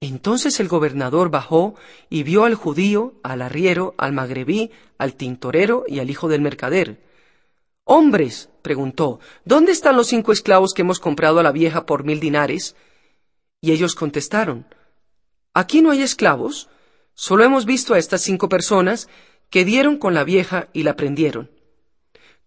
[0.00, 1.74] Entonces el gobernador bajó
[2.10, 7.02] y vio al judío, al arriero, al magrebí, al tintorero y al hijo del mercader.
[7.84, 12.20] Hombres, preguntó, ¿dónde están los cinco esclavos que hemos comprado a la vieja por mil
[12.20, 12.76] dinares?
[13.60, 14.66] Y ellos contestaron,
[15.54, 16.68] Aquí no hay esclavos,
[17.14, 19.08] solo hemos visto a estas cinco personas
[19.48, 21.50] que dieron con la vieja y la prendieron.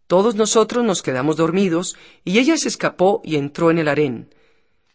[0.10, 4.34] Todos nosotros nos quedamos dormidos y ella se escapó y entró en el harén.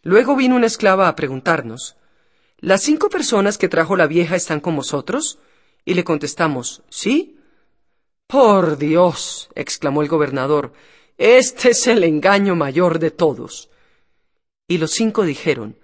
[0.03, 1.95] Luego vino una esclava a preguntarnos,
[2.59, 5.39] ¿Las cinco personas que trajo la vieja están con vosotros?
[5.85, 7.37] Y le contestamos, ¿sí?
[8.27, 10.73] Por Dios, exclamó el gobernador,
[11.17, 13.69] este es el engaño mayor de todos.
[14.67, 15.77] Y los cinco dijeron,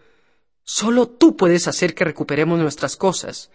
[0.66, 3.50] Solo tú puedes hacer que recuperemos nuestras cosas.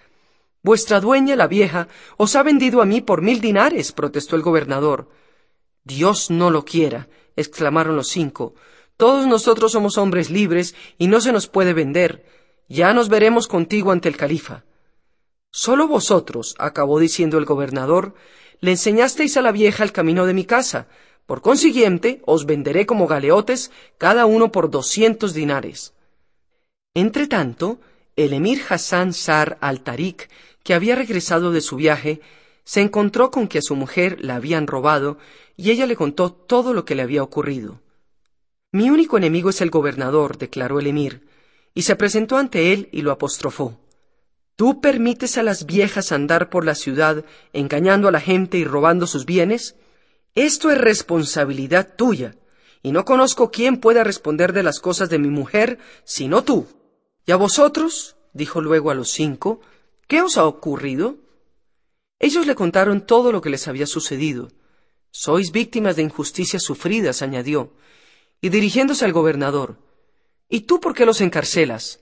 [0.63, 5.11] Vuestra dueña, la vieja, os ha vendido a mí por mil dinares, protestó el gobernador.
[5.87, 8.55] Dios no lo quiera, exclamaron los cinco.
[8.97, 12.27] Todos nosotros somos hombres libres y no se nos puede vender.
[12.69, 14.65] Ya nos veremos contigo ante el califa.
[15.53, 18.15] Solo vosotros, acabó diciendo el gobernador,
[18.61, 20.89] le enseñasteis a la vieja el camino de mi casa.
[21.25, 25.95] Por consiguiente, os venderé como galeotes, cada uno por doscientos dinares.
[26.95, 27.79] Entretanto,
[28.17, 30.29] el emir Hassan Sar al-Tariq
[30.65, 32.21] que había regresado de su viaje,
[32.67, 35.19] se encontró con que a su mujer la habían robado
[35.57, 37.81] y ella le contó todo lo que le había ocurrido.
[38.73, 41.29] Mi único enemigo es el gobernador, declaró el emir,
[41.75, 43.79] y se presentó ante él y lo apostrofó.
[44.57, 49.07] ¿Tú permites a las viejas andar por la ciudad engañando a la gente y robando
[49.07, 49.77] sus bienes?
[50.35, 52.35] Esto es responsabilidad tuya,
[52.83, 56.67] y no conozco quién pueda responder de las cosas de mi mujer sino tú.
[57.27, 59.61] Y a vosotros, dijo luego a los cinco,
[60.09, 61.26] ¿Qué os ha ocurrido?
[62.19, 64.49] Ellos le contaron todo lo que les había sucedido.
[65.11, 67.73] Sois víctimas de injusticias sufridas, añadió,
[68.41, 69.79] y dirigiéndose al gobernador,
[70.49, 72.01] ¿Y tú por qué los encarcelas?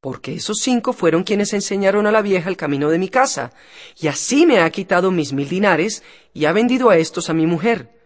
[0.00, 3.52] Porque esos cinco fueron quienes enseñaron a la vieja el camino de mi casa,
[4.00, 6.02] y así me ha quitado mis mil dinares
[6.34, 8.00] y ha vendido a estos a mi mujer.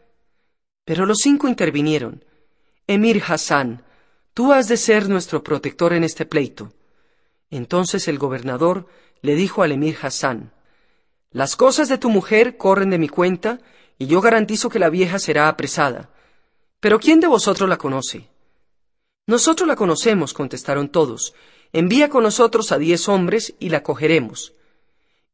[0.84, 2.22] Pero los cinco intervinieron.
[2.86, 3.82] Emir Hassan,
[4.34, 6.72] tú has de ser nuestro protector en este pleito.
[7.50, 8.86] Entonces el gobernador
[9.22, 10.52] le dijo al emir Hassan,
[11.36, 13.60] Las cosas de tu mujer corren de mi cuenta,
[13.98, 16.08] y yo garantizo que la vieja será apresada.
[16.80, 18.30] Pero ¿quién de vosotros la conoce?
[19.26, 21.34] Nosotros la conocemos, contestaron todos.
[21.74, 24.54] Envía con nosotros a diez hombres y la cogeremos.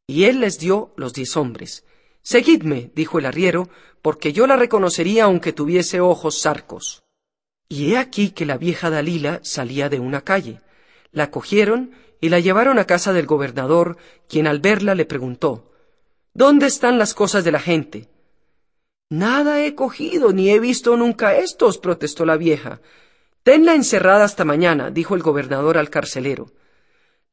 [0.08, 1.84] Y él les dio los diez hombres.
[2.24, 3.68] Seguidme, dijo el arriero,
[4.02, 7.04] porque yo la reconocería aunque tuviese ojos sarcos.
[7.68, 10.62] Y he aquí que la vieja Dalila salía de una calle.
[11.12, 13.98] La cogieron y la llevaron a casa del gobernador,
[14.28, 15.68] quien al verla le preguntó
[16.34, 18.08] ¿Dónde están las cosas de la gente?
[19.10, 22.80] Nada he cogido, ni he visto nunca estos, protestó la vieja.
[23.42, 26.52] Tenla encerrada hasta mañana, dijo el gobernador al carcelero.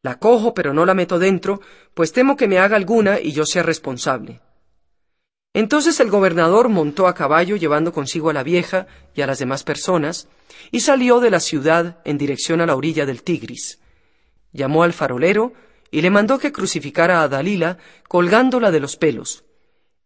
[0.01, 1.61] La cojo, pero no la meto dentro,
[1.93, 4.41] pues temo que me haga alguna y yo sea responsable.
[5.53, 9.63] Entonces el gobernador montó a caballo llevando consigo a la vieja y a las demás
[9.63, 10.27] personas,
[10.71, 13.79] y salió de la ciudad en dirección a la orilla del Tigris
[14.51, 15.53] llamó al farolero
[15.91, 17.77] y le mandó que crucificara a Dalila
[18.07, 19.43] colgándola de los pelos.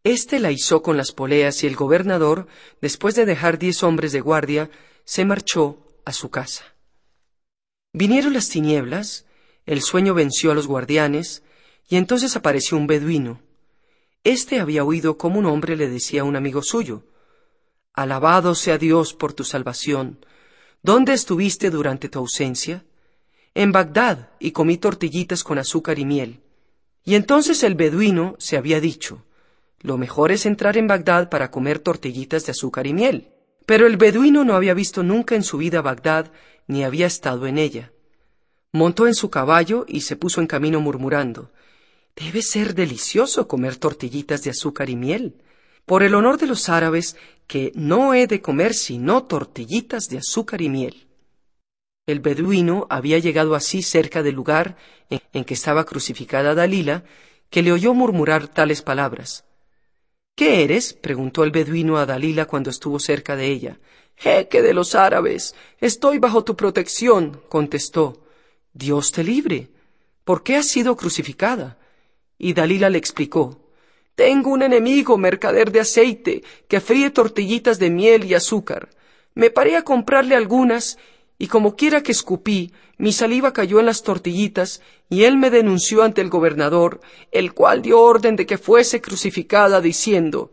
[0.03, 2.48] Este la izó con las poleas y el gobernador,
[2.82, 4.70] después de dejar diez hombres de guardia,
[5.06, 6.66] se marchó a su casa.
[7.94, 9.26] Vinieron las tinieblas,
[9.66, 11.44] el sueño venció a los guardianes,
[11.88, 13.42] y entonces apareció un beduino.
[14.24, 17.03] Este había oído cómo un hombre le decía a un amigo suyo,
[17.94, 20.26] Alabado sea Dios por tu salvación.
[20.82, 22.84] ¿Dónde estuviste durante tu ausencia?
[23.56, 26.41] En Bagdad y comí tortillitas con azúcar y miel.
[27.06, 29.25] Y entonces el beduino se había dicho,
[29.82, 33.33] lo mejor es entrar en Bagdad para comer tortillitas de azúcar y miel.
[33.65, 36.32] Pero el beduino no había visto nunca en su vida Bagdad
[36.67, 37.91] ni había estado en ella.
[38.72, 41.51] Montó en su caballo y se puso en camino murmurando,
[42.15, 45.41] Debe ser delicioso comer tortillitas de azúcar y miel.
[45.85, 47.17] Por el honor de los árabes,
[47.48, 51.07] que no he de comer sino tortillitas de azúcar y miel.
[52.06, 54.75] El beduino había llegado así cerca del lugar
[55.09, 57.06] en, que estaba crucificada Dalila,
[57.49, 59.45] que le oyó murmurar tales palabras.
[60.35, 60.93] ¿Qué eres?
[60.93, 63.80] preguntó el beduino a Dalila cuando estuvo cerca de ella.
[64.17, 65.56] Jeque de los árabes.
[65.80, 68.25] Estoy bajo tu protección, contestó.
[68.73, 69.69] Dios te libre.
[70.25, 71.77] ¿Por qué has sido crucificada?
[72.38, 73.61] Y Dalila le explicó.
[74.15, 78.90] Tengo un enemigo, mercader de aceite, que fríe tortillitas de miel y azúcar.
[79.35, 80.98] Me paré a comprarle algunas
[81.38, 86.03] y como quiera que escupí, mi saliva cayó en las tortillitas, y él me denunció
[86.03, 90.52] ante el gobernador, el cual dio orden de que fuese crucificada, diciendo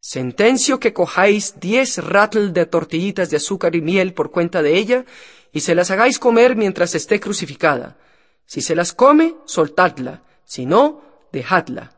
[0.00, 5.04] Sentencio que cojáis diez ratl de tortillitas de azúcar y miel por cuenta de ella,
[5.52, 7.98] y se las hagáis comer mientras esté crucificada.
[8.46, 11.96] Si se las come, soltadla, si no, dejadla.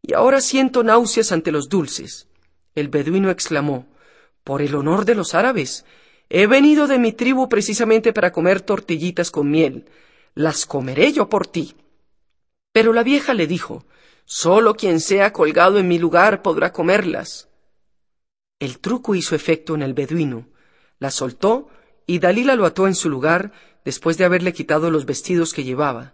[0.00, 2.28] Y ahora siento náuseas ante los dulces.
[2.74, 3.86] El beduino exclamó
[4.42, 5.84] Por el honor de los árabes,
[6.30, 9.86] He venido de mi tribu precisamente para comer tortillitas con miel.
[10.34, 11.74] Las comeré yo por ti.
[12.72, 13.84] Pero la vieja le dijo,
[14.24, 17.48] Solo quien sea colgado en mi lugar podrá comerlas.
[18.58, 20.48] El truco hizo efecto en el beduino.
[20.98, 21.70] La soltó
[22.06, 23.52] y Dalila lo ató en su lugar
[23.86, 26.12] después de haberle quitado los vestidos que llevaba.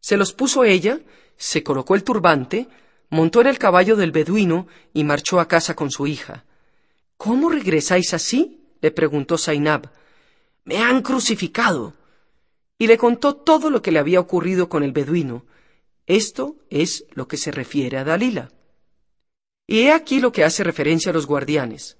[0.00, 1.00] Se los puso ella,
[1.36, 2.68] se colocó el turbante,
[3.10, 6.46] montó en el caballo del beduino y marchó a casa con su hija.
[7.18, 8.61] ¿Cómo regresáis así?
[8.82, 9.90] Le preguntó Zainab.
[10.64, 11.94] Me han crucificado.
[12.78, 15.46] y le contó todo lo que le había ocurrido con el beduino.
[16.06, 18.50] Esto es lo que se refiere a Dalila.
[19.68, 21.96] Y he aquí lo que hace referencia a los guardianes.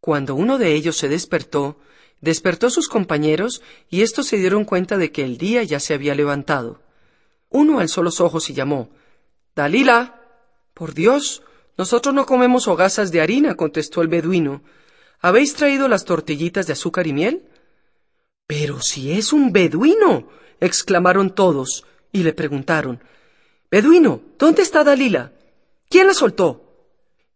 [0.00, 1.78] Cuando uno de ellos se despertó,
[2.22, 6.14] despertó sus compañeros y estos se dieron cuenta de que el día ya se había
[6.14, 6.80] levantado.
[7.50, 8.88] Uno alzó los ojos y llamó
[9.54, 10.22] Dalila.
[10.72, 11.42] Por Dios,
[11.76, 14.62] nosotros no comemos hogazas de harina, contestó el beduino.
[15.20, 17.48] ¿Habéis traído las tortillitas de azúcar y miel?
[18.46, 20.28] Pero si es un beduino.
[20.60, 23.00] exclamaron todos, y le preguntaron
[23.70, 25.32] Beduino, ¿dónde está Dalila?
[25.90, 26.64] ¿Quién la soltó?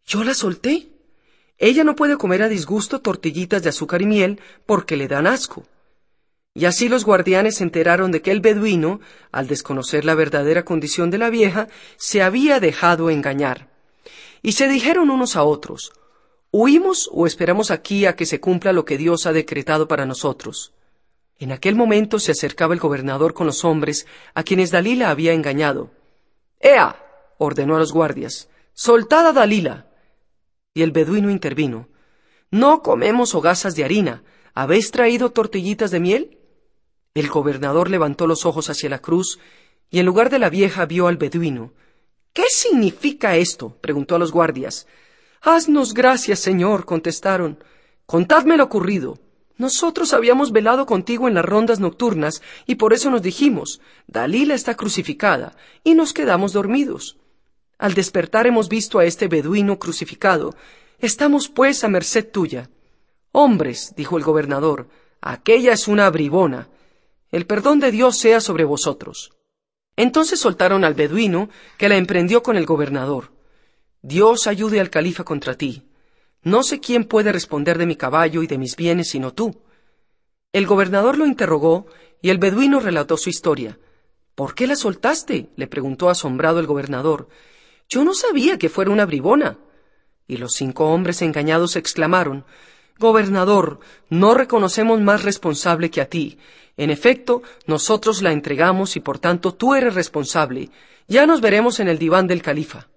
[0.07, 0.89] Yo la solté.
[1.59, 5.65] Ella no puede comer a disgusto tortillitas de azúcar y miel porque le dan asco.
[6.55, 11.11] Y así los guardianes se enteraron de que el beduino, al desconocer la verdadera condición
[11.11, 13.69] de la vieja, se había dejado engañar.
[14.43, 15.93] Y se dijeron unos a otros,
[16.55, 20.75] ¿Huimos o esperamos aquí a que se cumpla lo que Dios ha decretado para nosotros?
[21.39, 25.91] En aquel momento se acercaba el gobernador con los hombres a quienes Dalila había engañado.
[26.61, 26.95] ¡Ea!
[27.39, 28.51] ordenó a los guardias.
[28.75, 29.87] Soltad a Dalila.
[30.75, 31.89] Y el beduino intervino.
[32.51, 34.23] No comemos hogazas de harina.
[34.53, 36.39] ¿Habéis traído tortillitas de miel?
[37.15, 39.39] El gobernador levantó los ojos hacia la cruz
[39.89, 41.73] y en lugar de la vieja vio al beduino.
[42.35, 43.79] ¿Qué significa esto?
[43.81, 44.87] preguntó a los guardias.
[45.45, 47.59] Haznos gracias, señor, contestaron.
[48.07, 49.19] Contadme lo ocurrido.
[49.59, 54.77] Nosotros habíamos velado contigo en las rondas nocturnas y por eso nos dijimos, Dalila está
[54.77, 57.19] crucificada, y nos quedamos dormidos.
[57.77, 60.55] Al despertar hemos visto a este beduino crucificado.
[61.01, 62.71] Estamos pues a merced tuya.
[63.33, 64.89] Hombres, dijo el gobernador,
[65.21, 66.69] aquella es una bribona.
[67.33, 69.33] El perdón de Dios sea sobre vosotros.
[69.97, 71.49] Entonces soltaron al beduino,
[71.79, 73.33] que la emprendió con el gobernador.
[74.03, 75.85] Dios ayude al califa contra ti.
[76.43, 79.63] No sé quién puede responder de mi caballo y de mis bienes sino tú.
[80.53, 81.87] El gobernador lo interrogó
[82.21, 83.79] y el beduino relató su historia.
[84.35, 85.51] ¿Por qué la soltaste?
[85.55, 87.29] le preguntó asombrado el gobernador.
[87.89, 89.59] Yo no sabía que fuera una bribona.
[90.27, 92.45] Y los cinco hombres engañados exclamaron
[92.99, 96.39] Gobernador, no reconocemos más responsable que a ti.
[96.77, 100.71] En efecto, nosotros la entregamos y por tanto tú eres responsable.
[101.07, 102.89] Ya nos veremos en el diván del califa.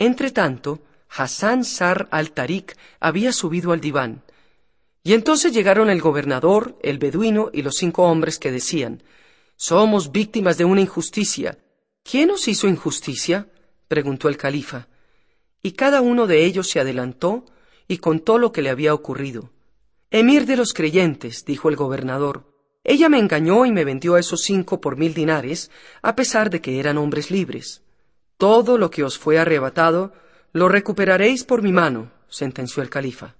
[0.00, 0.80] Entre tanto,
[1.10, 4.22] Hassan Sar al-Tarik había subido al diván.
[5.02, 9.02] Y entonces llegaron el gobernador, el beduino y los cinco hombres que decían
[9.56, 11.58] Somos víctimas de una injusticia.
[12.02, 13.48] ¿Quién nos hizo injusticia?
[13.88, 14.88] preguntó el califa.
[15.62, 17.44] Y cada uno de ellos se adelantó
[17.86, 19.50] y contó lo que le había ocurrido.
[20.10, 22.50] Emir de los creyentes, dijo el gobernador,
[22.84, 25.70] ella me engañó y me vendió a esos cinco por mil dinares,
[26.00, 27.82] a pesar de que eran hombres libres.
[28.40, 30.14] Todo lo que os fue arrebatado,
[30.54, 33.34] lo recuperaréis por mi mano, sentenció el califa.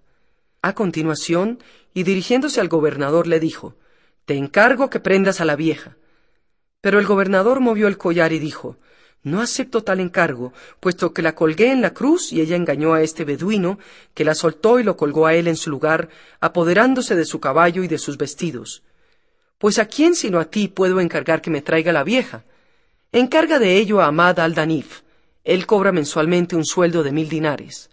[0.61, 1.59] A continuación,
[1.95, 3.77] y dirigiéndose al gobernador, le dijo,
[4.27, 5.97] Te encargo que prendas a la vieja.
[6.83, 8.77] Pero el gobernador movió el collar y dijo,
[9.23, 13.03] no acepto tal encargo, puesto que la colgué en la cruz y ella engañó a
[13.03, 13.79] este beduino,
[14.13, 17.83] que la soltó y lo colgó a él en su lugar, apoderándose de su caballo
[17.83, 18.83] y de sus vestidos.
[19.57, 22.45] Pues a quién sino a ti puedo encargar que me traiga la vieja.
[23.13, 25.03] Encarga de ello a Ahmad al-Danif.
[25.43, 27.91] Él cobra mensualmente un sueldo de mil dinares.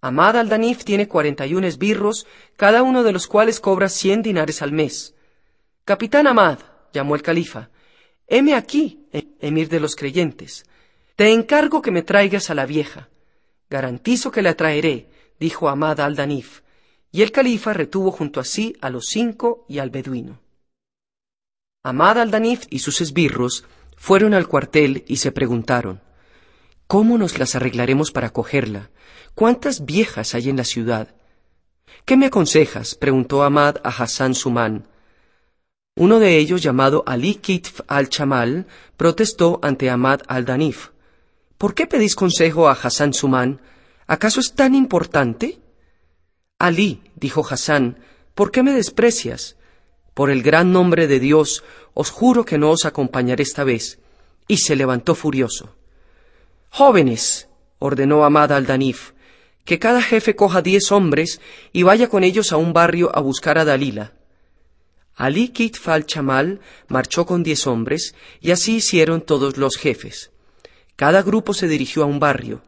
[0.00, 4.62] Ahmad al-Danif tiene cuarenta y un esbirros, cada uno de los cuales cobra cien dinares
[4.62, 5.14] al mes.
[5.84, 6.58] Capitán Ahmad,
[6.92, 7.70] llamó el califa,
[8.26, 9.06] heme aquí,
[9.40, 10.66] emir de los creyentes.
[11.14, 13.08] Te encargo que me traigas a la vieja.
[13.70, 16.62] Garantizo que la traeré, dijo Ahmad al-Danif,
[17.12, 20.40] y el califa retuvo junto a sí a los cinco y al beduino.
[21.84, 23.64] Ahmad al-Danif y sus esbirros
[23.96, 26.00] fueron al cuartel y se preguntaron,
[26.86, 28.90] ¿cómo nos las arreglaremos para cogerla?
[29.34, 31.14] ¿Cuántas viejas hay en la ciudad?
[32.04, 32.94] ¿Qué me aconsejas?
[32.94, 34.86] preguntó Ahmad a Hassan Sumán,
[35.98, 38.66] uno de ellos, llamado Ali Kitf al-Chamal,
[38.98, 40.90] protestó ante Ahmad al-Danif.
[41.56, 43.62] ¿Por qué pedís consejo a Hassan Suman?
[44.06, 45.58] ¿Acaso es tan importante?
[46.58, 47.96] Ali, dijo Hassan,
[48.34, 49.56] ¿por qué me desprecias?
[50.16, 51.62] Por el gran nombre de Dios,
[51.92, 53.98] os juro que no os acompañaré esta vez.
[54.48, 55.76] Y se levantó furioso.
[56.70, 59.12] Jóvenes, ordenó Ahmad al-Danif,
[59.66, 63.58] que cada jefe coja diez hombres y vaya con ellos a un barrio a buscar
[63.58, 64.14] a Dalila.
[65.16, 70.30] Ali Kitfal Chamal marchó con diez hombres, y así hicieron todos los jefes.
[70.96, 72.62] Cada grupo se dirigió a un barrio.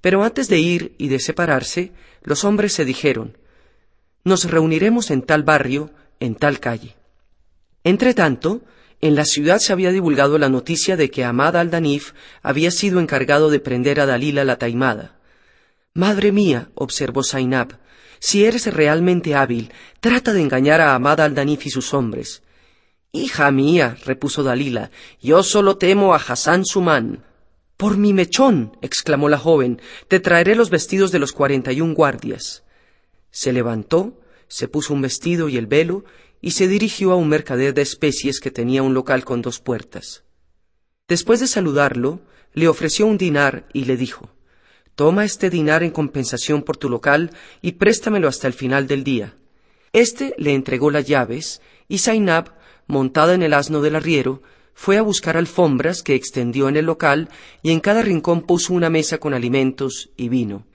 [0.00, 1.90] Pero antes de ir y de separarse,
[2.22, 3.36] los hombres se dijeron,
[4.22, 5.90] Nos reuniremos en tal barrio,
[6.20, 6.96] en tal calle.
[7.84, 8.62] Entretanto,
[9.00, 13.50] en la ciudad se había divulgado la noticia de que Ahmad al-Danif había sido encargado
[13.50, 15.16] de prender a Dalila la taimada.
[15.94, 17.78] Madre mía, observó Zainab,
[18.20, 22.42] si eres realmente hábil, trata de engañar a Ahmad al-Danif y sus hombres.
[23.12, 24.90] Hija mía, repuso Dalila,
[25.20, 27.24] yo solo temo a Hassan Sumán.
[27.76, 31.94] Por mi mechón, exclamó la joven, te traeré los vestidos de los cuarenta y un
[31.94, 32.64] guardias.
[33.30, 36.04] Se levantó, se puso un vestido y el velo,
[36.40, 40.24] y se dirigió a un mercader de especies que tenía un local con dos puertas.
[41.06, 42.20] Después de saludarlo,
[42.54, 44.30] le ofreció un dinar y le dijo
[44.94, 47.30] Toma este dinar en compensación por tu local
[47.62, 49.36] y préstamelo hasta el final del día.
[49.92, 52.54] Este le entregó las llaves, y Zainab,
[52.88, 54.42] montada en el asno del arriero,
[54.74, 57.28] fue a buscar alfombras que extendió en el local
[57.62, 60.66] y en cada rincón puso una mesa con alimentos y vino.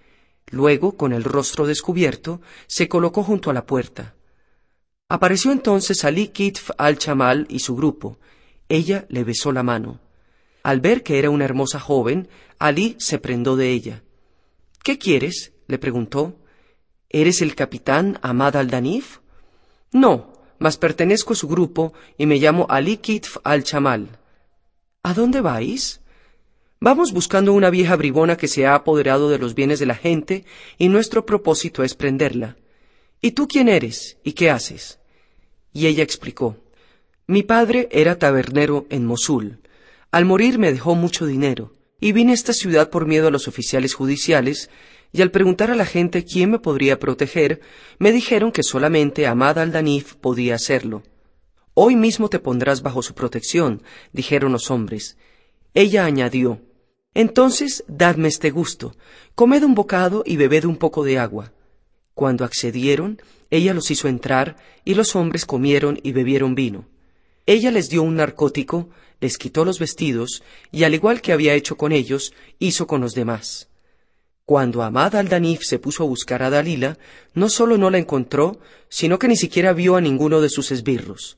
[0.54, 4.14] Luego, con el rostro descubierto, se colocó junto a la puerta.
[5.10, 8.20] Apareció entonces Ali Kitf al-Chamal y su grupo.
[8.70, 10.00] Ella le besó la mano.
[10.62, 12.28] Al ver que era una hermosa joven,
[12.60, 14.04] Ali se prendó de ella.
[14.84, 15.54] ¿Qué quieres?
[15.66, 16.36] le preguntó.
[17.10, 19.22] ¿Eres el capitán Ahmad al-Danif?
[19.92, 24.20] No, mas pertenezco a su grupo y me llamo Ali Kitf al-Chamal.
[25.02, 26.03] ¿A dónde vais?
[26.84, 30.44] Vamos buscando una vieja bribona que se ha apoderado de los bienes de la gente
[30.78, 32.58] y nuestro propósito es prenderla.
[33.22, 35.00] ¿Y tú quién eres y qué haces?
[35.72, 36.58] Y ella explicó,
[37.26, 39.60] mi padre era tabernero en Mosul.
[40.12, 41.72] Al morir me dejó mucho dinero,
[42.02, 44.70] y vine a esta ciudad por miedo a los oficiales judiciales,
[45.14, 47.62] y al preguntar a la gente quién me podría proteger,
[47.98, 51.04] me dijeron que solamente Amad al-Danif podía hacerlo.
[51.76, 55.18] Hoy mismo te pondrás bajo su protección, dijeron los hombres.
[55.74, 56.60] Ella añadió,
[57.14, 58.96] Entonces dadme este gusto,
[59.36, 61.52] comed un bocado y bebed un poco de agua.
[62.14, 66.86] Cuando accedieron, ella los hizo entrar, y los hombres comieron y bebieron vino.
[67.46, 71.78] Ella les dio un narcótico, les quitó los vestidos, y al igual que había hecho
[71.78, 73.70] con ellos, hizo con los demás.
[74.46, 76.98] Cuando Amad al-Danif se puso a buscar a Dalila,
[77.34, 78.60] no solo no la encontró,
[78.90, 81.38] sino que ni siquiera vio a ninguno de sus esbirros.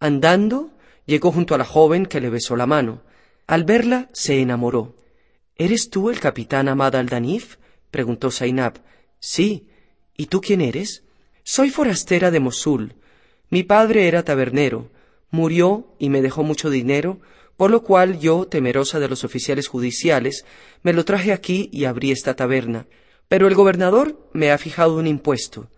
[0.00, 0.70] Andando,
[1.06, 3.02] llegó junto a la joven que le besó la mano.
[3.46, 4.94] Al verla, se enamoró.
[5.56, 7.56] ¿Eres tú el capitán Amad al-Danif?
[7.90, 8.80] preguntó Zainab.
[9.20, 9.68] Sí,
[10.16, 11.02] ¿Y tú quién eres?
[11.42, 12.94] Soy forastera de Mosul.
[13.50, 14.90] Mi padre era tabernero.
[15.30, 17.20] Murió y me dejó mucho dinero,
[17.56, 20.44] por lo cual yo, temerosa de los oficiales judiciales,
[20.82, 22.86] me lo traje aquí y abrí esta taberna.
[23.26, 25.68] Pero el gobernador me ha fijado un impuesto.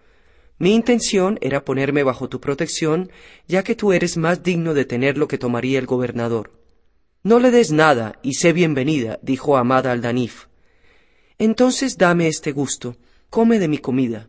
[0.59, 3.11] Mi intención era ponerme bajo tu protección,
[3.49, 6.51] ya que tú eres más digno de tener lo que tomaría el gobernador.
[7.27, 10.45] No le des nada y sé bienvenida, dijo Amada al Danif.
[11.39, 12.99] Entonces dame este gusto
[13.31, 14.29] come de mi comida.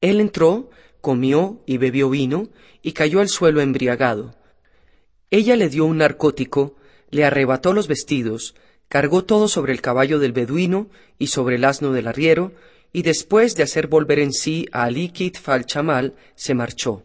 [0.00, 0.70] Él entró,
[1.00, 2.50] comió y bebió vino,
[2.82, 4.36] y cayó al suelo embriagado.
[5.32, 6.76] Ella le dio un narcótico,
[7.10, 8.54] le arrebató los vestidos,
[8.88, 12.52] cargó todo sobre el caballo del beduino y sobre el asno del arriero,
[12.92, 17.02] y después de hacer volver en sí a Ali Fal Chamal, se marchó.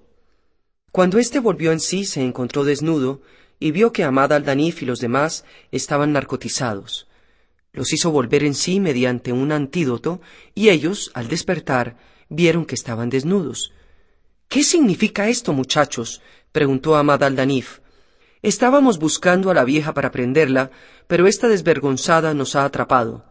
[0.92, 3.24] Cuando éste volvió en sí, se encontró desnudo,
[3.60, 7.08] y vio que Amad al-Danif y los demás estaban narcotizados.
[7.74, 10.22] Los hizo volver en sí mediante un antídoto,
[10.56, 11.98] y ellos, al despertar,
[12.30, 13.74] vieron que estaban desnudos.
[14.48, 16.22] ¿Qué significa esto, muchachos?
[16.52, 17.80] preguntó Amad al-Danif.
[18.42, 20.72] Estábamos buscando a la vieja para prenderla,
[21.08, 23.26] pero esta desvergonzada nos ha atrapado.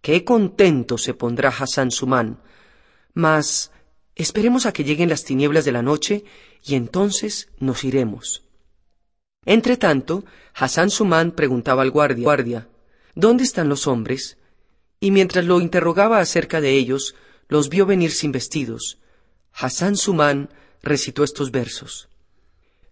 [0.00, 2.40] Qué contento se pondrá Hassan Sumán.
[3.12, 3.72] Mas
[4.14, 6.24] esperemos a que lleguen las tinieblas de la noche
[6.64, 8.44] y entonces nos iremos.
[9.44, 12.68] Entretanto, Hassan Sumán preguntaba al guardia, guardia
[13.14, 14.38] ¿Dónde están los hombres?
[15.00, 17.14] Y mientras lo interrogaba acerca de ellos,
[17.48, 18.98] los vio venir sin vestidos.
[19.52, 20.48] Hassan Sumán
[20.82, 22.08] recitó estos versos.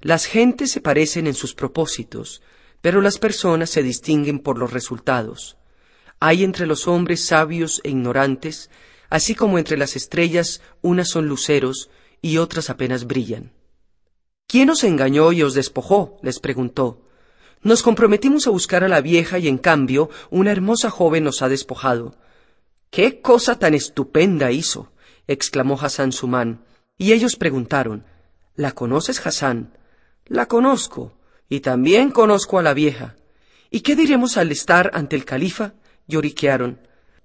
[0.00, 2.42] Las gentes se parecen en sus propósitos,
[2.80, 5.56] pero las personas se distinguen por los resultados.
[6.18, 8.70] Hay entre los hombres sabios e ignorantes,
[9.08, 13.52] así como entre las estrellas unas son luceros y otras apenas brillan.
[14.50, 16.18] ¿Quién os engañó y os despojó?
[16.22, 17.00] les preguntó.
[17.62, 21.48] Nos comprometimos a buscar a la vieja y en cambio una hermosa joven nos ha
[21.48, 22.16] despojado.
[22.90, 24.90] ¡Qué cosa tan estupenda hizo!
[25.28, 26.64] exclamó Hassan Sumán.
[26.98, 28.04] Y ellos preguntaron
[28.56, 29.78] ¿La conoces, Hassan?
[30.26, 31.12] La conozco,
[31.48, 33.14] y también conozco a la vieja.
[33.70, 35.74] ¿Y qué diremos al estar ante el califa?
[36.08, 36.80] lloriquearon.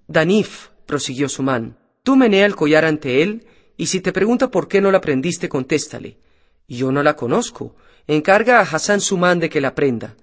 [0.08, 3.48] Danif, prosiguió Sumán, tú menea el collar ante él,
[3.78, 6.20] y si te pregunta por qué no la prendiste, contéstale.
[6.68, 7.76] Yo no la conozco.
[8.08, 10.16] Encarga a Hassan Sumán de que la prenda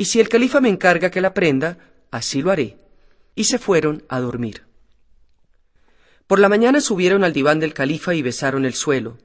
[0.00, 1.76] y si el califa me encarga que la prenda,
[2.12, 2.78] así lo haré.
[3.34, 4.64] Y se fueron a dormir.
[6.28, 9.18] Por la mañana subieron al diván del califa y besaron el suelo.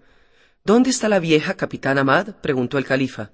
[0.64, 2.38] ¿Dónde está la vieja, capitán Ahmad?
[2.42, 3.32] preguntó el califa.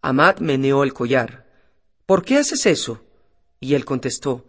[0.00, 1.46] Ahmad meneó el collar.
[2.04, 3.04] ¿Por qué haces eso?
[3.60, 4.44] Y él contestó,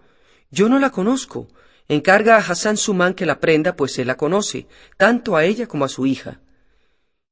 [0.49, 1.49] Yo no la conozco.
[1.87, 4.65] Encarga a Hassan Sumán que la prenda, pues él la conoce,
[4.97, 6.39] tanto a ella como a su hija.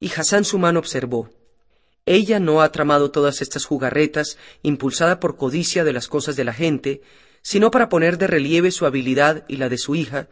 [0.01, 1.30] Y Hassan Sumán observó,
[2.07, 6.53] Ella no ha tramado todas estas jugarretas impulsada por codicia de las cosas de la
[6.53, 7.03] gente,
[7.43, 10.27] sino para poner de relieve su habilidad y la de su hija,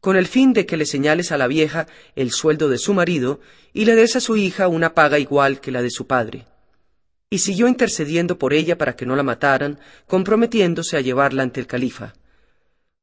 [0.00, 3.40] con el fin de que le señales a la vieja el sueldo de su marido
[3.74, 6.46] y le des a su hija una paga igual que la de su padre.
[7.28, 11.66] Y siguió intercediendo por ella para que no la mataran, comprometiéndose a llevarla ante el
[11.66, 12.14] califa.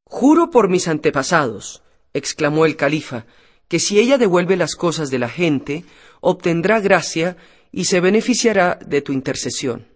[0.04, 1.82] Juro por mis antepasados,
[2.12, 3.24] exclamó el califa,
[3.68, 5.84] que si ella devuelve las cosas de la gente,
[6.20, 7.36] obtendrá gracia
[7.70, 9.86] y se beneficiará de tu intercesión.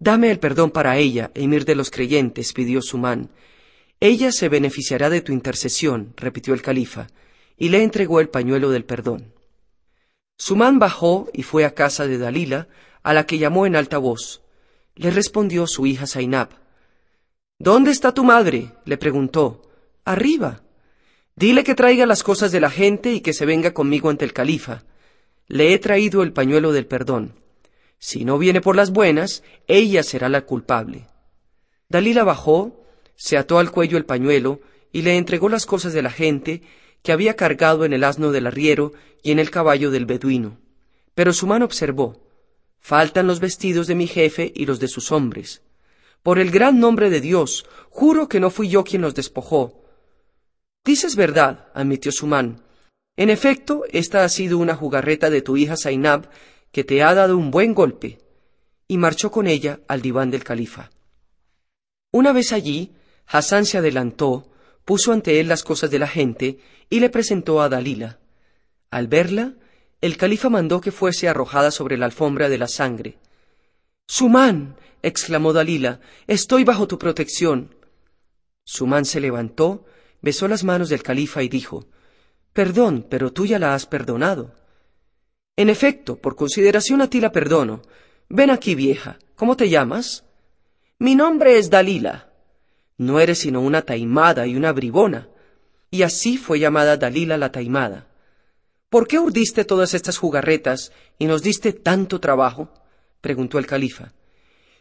[0.00, 3.30] Dame el perdón para ella, emir de los creyentes, pidió Sumán.
[4.00, 7.08] Ella se beneficiará de tu intercesión, repitió el califa,
[7.56, 9.32] y le entregó el pañuelo del perdón.
[10.36, 12.68] Sumán bajó y fue a casa de Dalila,
[13.02, 14.42] a la que llamó en alta voz.
[14.94, 16.50] Le respondió su hija Zainab.
[17.58, 18.72] ¿Dónde está tu madre?
[18.84, 19.62] le preguntó.
[20.04, 20.62] Arriba.
[21.38, 24.32] Dile que traiga las cosas de la gente y que se venga conmigo ante el
[24.32, 24.82] califa.
[25.46, 27.36] Le he traído el pañuelo del perdón.
[28.00, 31.06] Si no viene por las buenas, ella será la culpable.
[31.88, 32.84] Dalila bajó,
[33.14, 34.58] se ató al cuello el pañuelo
[34.90, 36.62] y le entregó las cosas de la gente
[37.04, 38.92] que había cargado en el asno del arriero
[39.22, 40.58] y en el caballo del beduino.
[41.14, 42.20] Pero su mano observó,
[42.80, 45.62] faltan los vestidos de mi jefe y los de sus hombres.
[46.24, 49.84] Por el gran nombre de Dios, juro que no fui yo quien los despojó.
[50.88, 52.62] Dices verdad, admitió Sumán,
[53.14, 56.30] en efecto, esta ha sido una jugarreta de tu hija Zainab
[56.72, 58.20] que te ha dado un buen golpe.
[58.86, 60.88] Y marchó con ella al diván del califa.
[62.10, 62.94] Una vez allí,
[63.26, 64.50] Hassan se adelantó,
[64.86, 66.58] puso ante él las cosas de la gente
[66.88, 68.18] y le presentó a Dalila.
[68.90, 69.56] Al verla,
[70.00, 73.18] el califa mandó que fuese arrojada sobre la alfombra de la sangre.
[74.06, 77.74] Sumán, exclamó Dalila, estoy bajo tu protección.
[78.64, 79.84] Sumán se levantó,
[80.20, 81.86] besó las manos del califa y dijo,
[82.52, 84.54] Perdón, pero tú ya la has perdonado.
[85.56, 87.82] En efecto, por consideración a ti la perdono.
[88.28, 89.18] Ven aquí, vieja.
[89.36, 90.24] ¿Cómo te llamas?
[90.98, 92.32] Mi nombre es Dalila.
[92.96, 95.28] No eres sino una taimada y una bribona.
[95.90, 98.08] Y así fue llamada Dalila la taimada.
[98.88, 102.72] ¿Por qué urdiste todas estas jugarretas y nos diste tanto trabajo?
[103.20, 104.12] preguntó el califa.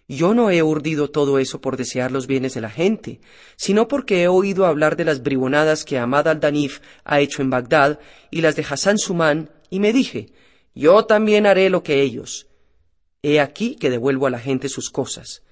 [0.09, 3.19] Yo no he urdido todo eso por desear los bienes de la gente,
[3.57, 7.99] sino porque he oído hablar de las bribonadas que Ahmad al-Danif ha hecho en Bagdad
[8.31, 10.27] y las de Hassan Sumán, y me dije,
[10.73, 12.47] yo también haré lo que ellos.
[13.21, 15.43] He aquí que devuelvo a la gente sus cosas.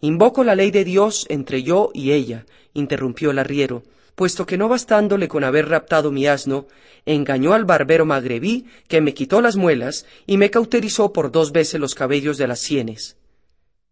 [0.00, 3.82] Invoco la ley de Dios entre yo y ella, interrumpió el arriero,
[4.14, 6.68] puesto que no bastándole con haber raptado mi asno,
[7.04, 11.78] engañó al barbero magrebí que me quitó las muelas y me cauterizó por dos veces
[11.78, 13.19] los cabellos de las sienes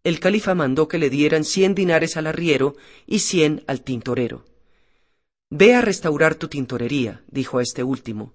[0.03, 4.45] el califa mandó que le dieran cien dinares al arriero y cien al tintorero.
[5.49, 8.33] Ve a restaurar tu tintorería, dijo a este último.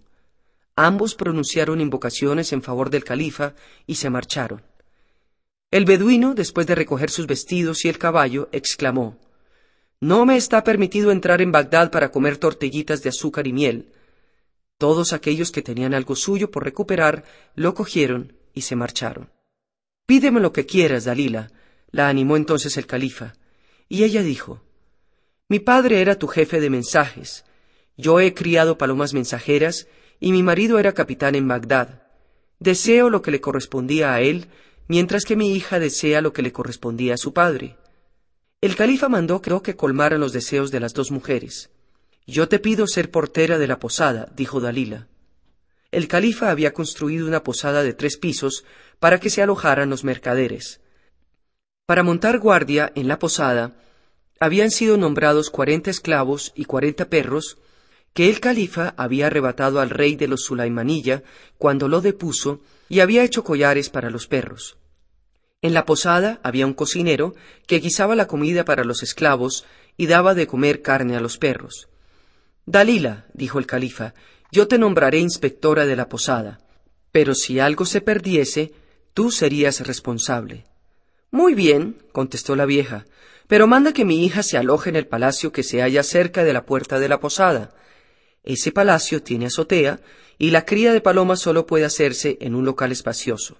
[0.77, 3.55] Ambos pronunciaron invocaciones en favor del califa
[3.87, 4.63] y se marcharon.
[5.71, 9.19] El beduino, después de recoger sus vestidos y el caballo, exclamó
[10.01, 13.93] No me está permitido entrar en Bagdad para comer tortillitas de azúcar y miel.
[14.77, 19.31] Todos aquellos que tenían algo suyo por recuperar lo cogieron y se marcharon.
[20.07, 21.51] Pídeme lo que quieras, Dalila,
[21.95, 23.35] la animó entonces el califa.
[23.89, 24.63] Y ella dijo,
[25.49, 27.45] Mi padre era tu jefe de mensajes,
[27.97, 29.87] yo he criado palomas mensajeras,
[30.21, 32.03] y mi marido era capitán en Bagdad.
[32.59, 34.49] Deseo lo que le correspondía a él,
[34.89, 37.77] mientras que mi hija desea lo que le correspondía a su padre.
[38.61, 41.71] El califa mandó que colmaran los deseos de las dos mujeres.
[42.27, 45.09] Yo te pido ser portera de la posada, dijo Dalila
[45.95, 48.65] el califa había construido una posada de tres pisos
[48.99, 50.81] para que se alojaran los mercaderes.
[51.87, 53.73] Para montar guardia en la posada
[54.41, 57.59] habían sido nombrados cuarenta esclavos y cuarenta perros
[58.15, 61.23] que el califa había arrebatado al rey de los Sulaimanilla
[61.59, 64.79] cuando lo depuso y había hecho collares para los perros.
[65.61, 67.35] En la posada había un cocinero
[67.67, 69.67] que guisaba la comida para los esclavos
[69.99, 71.89] y daba de comer carne a los perros.
[72.65, 74.15] Dalila, dijo el califa,
[74.51, 76.61] yo te nombraré inspectora de la posada,
[77.13, 78.73] pero si algo se perdiese,
[79.13, 80.65] tú serías responsable.
[81.35, 83.07] Muy bien, contestó la vieja,
[83.49, 86.53] pero manda que mi hija se aloje en el palacio que se halla cerca de
[86.53, 87.75] la puerta de la posada.
[88.45, 89.99] Ese palacio tiene azotea
[90.39, 93.59] y la cría de palomas solo puede hacerse en un local espacioso.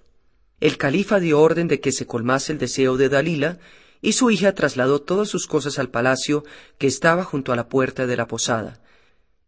[0.61, 3.59] El califa dio orden de que se colmase el deseo de Dalila
[4.01, 6.45] y su hija trasladó todas sus cosas al palacio
[6.79, 8.81] que estaba junto a la puerta de la posada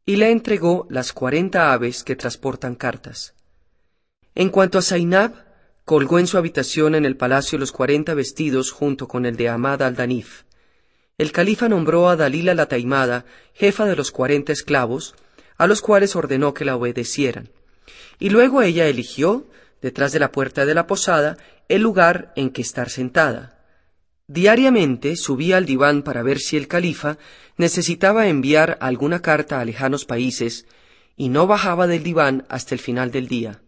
[0.05, 3.35] y le entregó las cuarenta aves que transportan cartas.
[4.35, 5.46] En cuanto a Zainab,
[5.87, 9.83] colgó en su habitación en el palacio los cuarenta vestidos junto con el de Ahmad
[9.83, 10.43] al-Danif.
[11.17, 13.25] El califa nombró a Dalila la Taimada
[13.55, 15.15] jefa de los cuarenta esclavos,
[15.57, 17.51] a los cuales ordenó que la obedecieran.
[18.19, 19.47] Y luego ella eligió,
[19.81, 21.37] detrás de la puerta de la posada,
[21.69, 23.65] el lugar en que estar sentada.
[24.27, 27.17] Diariamente subía al diván para ver si el califa
[27.59, 30.67] necesitaba enviar alguna carta a lejanos países
[31.17, 33.61] y no bajaba del diván hasta el final del día.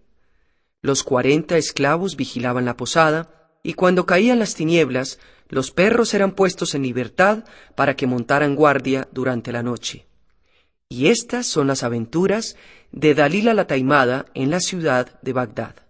[0.81, 6.75] Los cuarenta esclavos vigilaban la posada, y cuando caían las tinieblas, los perros eran puestos
[6.75, 10.07] en libertad para que montaran guardia durante la noche.
[10.89, 12.57] Y estas son las aventuras
[12.93, 15.88] de Dalila la Taimada en la ciudad de Bagdad.